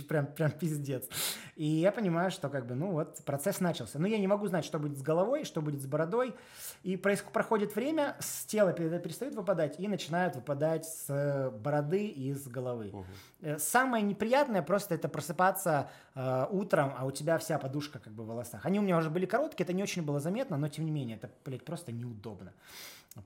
прям, 0.08 0.26
прям 0.26 0.50
пиздец. 0.50 1.08
И 1.54 1.64
я 1.64 1.92
понимаю, 1.92 2.30
что 2.30 2.48
как 2.48 2.66
бы, 2.66 2.74
ну 2.74 2.90
вот, 2.90 3.24
процесс 3.24 3.60
начался. 3.60 3.98
Но 3.98 4.08
я 4.08 4.18
не 4.18 4.26
могу 4.26 4.48
знать, 4.48 4.64
что 4.64 4.78
будет 4.78 4.98
с 4.98 5.02
головой, 5.02 5.44
что 5.44 5.62
будет 5.62 5.80
с 5.80 5.86
бородой. 5.86 6.34
И 6.82 6.96
происходит 6.96 7.76
время, 7.76 8.16
с 8.18 8.44
тела 8.46 8.72
перестают 8.72 9.36
выпадать 9.36 9.78
и 9.78 9.86
начинают 9.86 10.34
выпадать 10.34 10.86
с 10.86 11.52
бороды 11.62 12.06
и 12.06 12.34
с 12.34 12.48
головы. 12.48 12.90
Угу. 12.92 13.58
Самое 13.58 14.02
неприятное 14.02 14.62
просто 14.62 14.96
это 14.96 15.08
просыпаться 15.08 15.88
э, 16.14 16.46
утром, 16.50 16.94
а 16.96 17.06
у 17.06 17.12
тебя 17.12 17.38
вся 17.38 17.58
подушка 17.58 18.00
как 18.00 18.12
бы 18.12 18.24
в 18.24 18.26
волосах. 18.26 18.66
Они 18.66 18.80
у 18.80 18.82
меня 18.82 18.96
уже 18.98 19.10
были 19.10 19.26
короткие, 19.26 19.64
это 19.64 19.72
не 19.72 19.82
очень 19.82 20.02
было 20.02 20.18
заметно, 20.18 20.56
но 20.56 20.68
тем 20.68 20.84
не 20.84 20.90
менее, 20.90 21.16
это, 21.16 21.30
блядь, 21.44 21.64
просто 21.64 21.92
неудобно. 21.92 22.52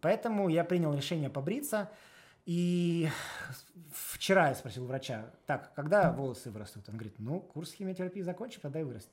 Поэтому 0.01 0.49
я 0.49 0.64
принял 0.64 0.95
решение 0.95 1.30
побриться. 1.30 1.91
И 2.45 3.09
вчера 3.93 4.49
я 4.49 4.55
спросил 4.55 4.85
врача, 4.87 5.30
так, 5.47 5.72
когда 5.74 6.11
волосы 6.12 6.51
вырастут? 6.51 6.89
Он 6.89 6.95
говорит, 6.97 7.14
ну, 7.18 7.41
курс 7.41 7.72
химиотерапии 7.72 8.20
закончим, 8.22 8.61
тогда 8.61 8.80
и 8.80 8.85
вырастет. 8.85 9.12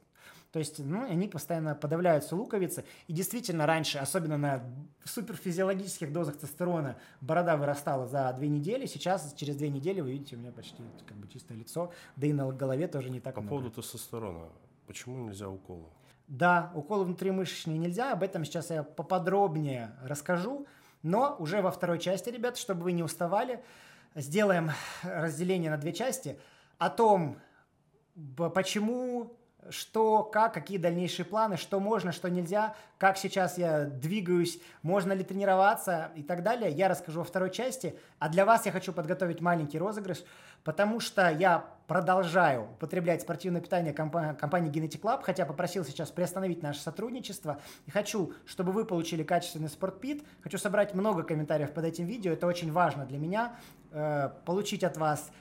То 0.51 0.57
есть, 0.57 0.79
ну, 0.79 1.03
они 1.03 1.27
постоянно 1.27 1.75
подавляются 1.75 2.35
луковицы. 2.35 2.83
И 3.07 3.13
действительно, 3.13 3.67
раньше, 3.67 3.99
особенно 3.99 4.37
на 4.37 4.63
суперфизиологических 5.05 6.11
дозах 6.11 6.35
тестостерона, 6.37 6.97
борода 7.21 7.55
вырастала 7.55 8.07
за 8.07 8.33
две 8.33 8.47
недели. 8.47 8.87
Сейчас, 8.87 9.33
через 9.35 9.57
две 9.57 9.69
недели, 9.69 10.01
вы 10.01 10.11
видите, 10.11 10.35
у 10.35 10.39
меня 10.39 10.51
почти 10.51 10.81
как 11.05 11.17
бы 11.17 11.27
чистое 11.27 11.55
лицо. 11.55 11.93
Да 12.15 12.25
и 12.25 12.33
на 12.33 12.51
голове 12.51 12.87
тоже 12.87 13.11
не 13.11 13.19
так 13.19 13.35
По 13.35 13.41
много. 13.41 13.57
поводу 13.57 13.71
тестостерона, 13.71 14.49
почему 14.87 15.19
нельзя 15.27 15.47
уколы? 15.49 15.85
Да, 16.29 16.71
уколы 16.75 17.05
внутримышечные 17.05 17.79
нельзя, 17.79 18.11
об 18.13 18.21
этом 18.21 18.45
сейчас 18.45 18.69
я 18.69 18.83
поподробнее 18.83 19.95
расскажу, 20.03 20.67
но 21.01 21.35
уже 21.39 21.63
во 21.63 21.71
второй 21.71 21.97
части, 21.97 22.29
ребят, 22.29 22.55
чтобы 22.55 22.83
вы 22.83 22.91
не 22.91 23.01
уставали, 23.01 23.63
сделаем 24.13 24.69
разделение 25.01 25.71
на 25.71 25.77
две 25.77 25.91
части 25.91 26.39
о 26.77 26.91
том, 26.91 27.39
почему 28.53 29.38
что, 29.69 30.23
как, 30.23 30.53
какие 30.53 30.77
дальнейшие 30.77 31.25
планы, 31.25 31.57
что 31.57 31.79
можно, 31.79 32.11
что 32.11 32.29
нельзя, 32.29 32.75
как 32.97 33.17
сейчас 33.17 33.57
я 33.57 33.85
двигаюсь, 33.85 34.59
можно 34.81 35.13
ли 35.13 35.23
тренироваться 35.23 36.11
и 36.15 36.23
так 36.23 36.43
далее, 36.43 36.71
я 36.71 36.87
расскажу 36.87 37.19
во 37.19 37.25
второй 37.25 37.51
части. 37.51 37.95
А 38.19 38.29
для 38.29 38.45
вас 38.45 38.65
я 38.65 38.71
хочу 38.71 38.91
подготовить 38.91 39.41
маленький 39.41 39.79
розыгрыш, 39.79 40.23
потому 40.63 40.99
что 40.99 41.29
я 41.29 41.65
продолжаю 41.87 42.63
употреблять 42.63 43.21
спортивное 43.21 43.61
питание 43.61 43.93
компании, 43.93 44.71
Genetic 44.71 45.01
Lab, 45.01 45.23
хотя 45.23 45.45
попросил 45.45 45.83
сейчас 45.83 46.11
приостановить 46.11 46.61
наше 46.61 46.81
сотрудничество. 46.81 47.59
И 47.85 47.91
хочу, 47.91 48.33
чтобы 48.45 48.71
вы 48.71 48.85
получили 48.85 49.23
качественный 49.23 49.69
спортпит. 49.69 50.23
Хочу 50.43 50.57
собрать 50.57 50.93
много 50.93 51.23
комментариев 51.23 51.71
под 51.71 51.85
этим 51.85 52.05
видео, 52.05 52.33
это 52.33 52.45
очень 52.45 52.71
важно 52.71 53.05
для 53.05 53.17
меня, 53.17 53.55
э, 53.91 54.29
получить 54.45 54.83
от 54.83 54.97
вас 54.97 55.31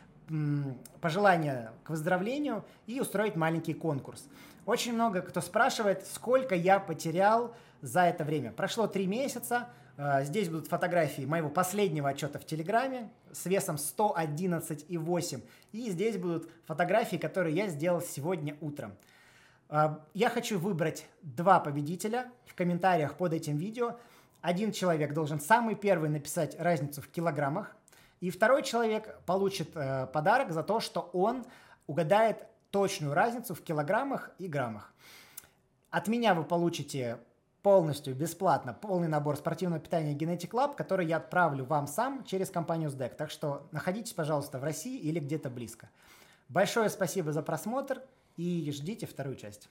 пожелания 1.01 1.73
к 1.85 1.91
выздоровлению 1.91 2.65
и 2.87 3.01
устроить 3.01 3.37
маленький 3.37 3.75
конкурс. 3.75 4.29
Очень 4.67 4.93
много 4.93 5.23
кто 5.23 5.41
спрашивает, 5.41 6.07
сколько 6.07 6.55
я 6.55 6.79
потерял 6.79 7.55
за 7.81 8.03
это 8.03 8.25
время. 8.25 8.53
Прошло 8.53 8.87
три 8.87 9.07
месяца. 9.07 9.69
Э, 9.97 10.25
здесь 10.25 10.49
будут 10.49 10.69
фотографии 10.69 11.23
моего 11.23 11.49
последнего 11.49 12.11
отчета 12.11 12.39
в 12.39 12.45
Телеграме 12.45 13.09
с 13.33 13.47
весом 13.47 13.77
111,8. 13.77 15.43
И 15.73 15.91
здесь 15.91 16.19
будут 16.19 16.51
фотографии, 16.67 17.17
которые 17.17 17.57
я 17.57 17.69
сделал 17.69 18.03
сегодня 18.03 18.57
утром. 18.61 18.93
Э, 19.71 19.97
я 20.13 20.29
хочу 20.29 20.59
выбрать 20.59 21.07
два 21.23 21.61
победителя 21.61 22.31
в 22.45 22.55
комментариях 22.55 23.15
под 23.15 23.33
этим 23.33 23.57
видео. 23.57 23.97
Один 24.43 24.73
человек 24.73 25.15
должен 25.15 25.41
самый 25.41 25.77
первый 25.77 26.11
написать 26.11 26.61
разницу 26.61 27.01
в 27.01 27.09
килограммах. 27.09 27.75
И 28.21 28.31
второй 28.31 28.63
человек 28.63 29.21
получит 29.27 29.77
э, 29.77 30.07
подарок 30.13 30.53
за 30.53 30.63
то, 30.63 30.81
что 30.81 31.11
он 31.13 31.45
угадает 31.87 32.47
точную 32.71 33.15
разницу 33.15 33.55
в 33.55 33.63
килограммах 33.63 34.31
и 34.39 34.49
граммах. 34.49 34.93
От 35.91 36.09
меня 36.09 36.35
вы 36.35 36.45
получите 36.45 37.19
полностью 37.63 38.15
бесплатно 38.15 38.73
полный 38.73 39.09
набор 39.09 39.37
спортивного 39.37 39.81
питания 39.81 40.15
Genetic 40.15 40.51
Lab, 40.51 40.75
который 40.75 41.07
я 41.07 41.17
отправлю 41.17 41.65
вам 41.65 41.87
сам 41.87 42.25
через 42.25 42.51
компанию 42.51 42.91
SDEC. 42.91 43.15
Так 43.17 43.31
что 43.31 43.69
находитесь, 43.73 44.13
пожалуйста, 44.13 44.59
в 44.59 44.65
России 44.65 44.99
или 44.99 45.19
где-то 45.19 45.51
близко. 45.51 45.89
Большое 46.49 46.89
спасибо 46.89 47.33
за 47.33 47.43
просмотр 47.43 48.03
и 48.37 48.71
ждите 48.73 49.07
вторую 49.07 49.37
часть. 49.37 49.69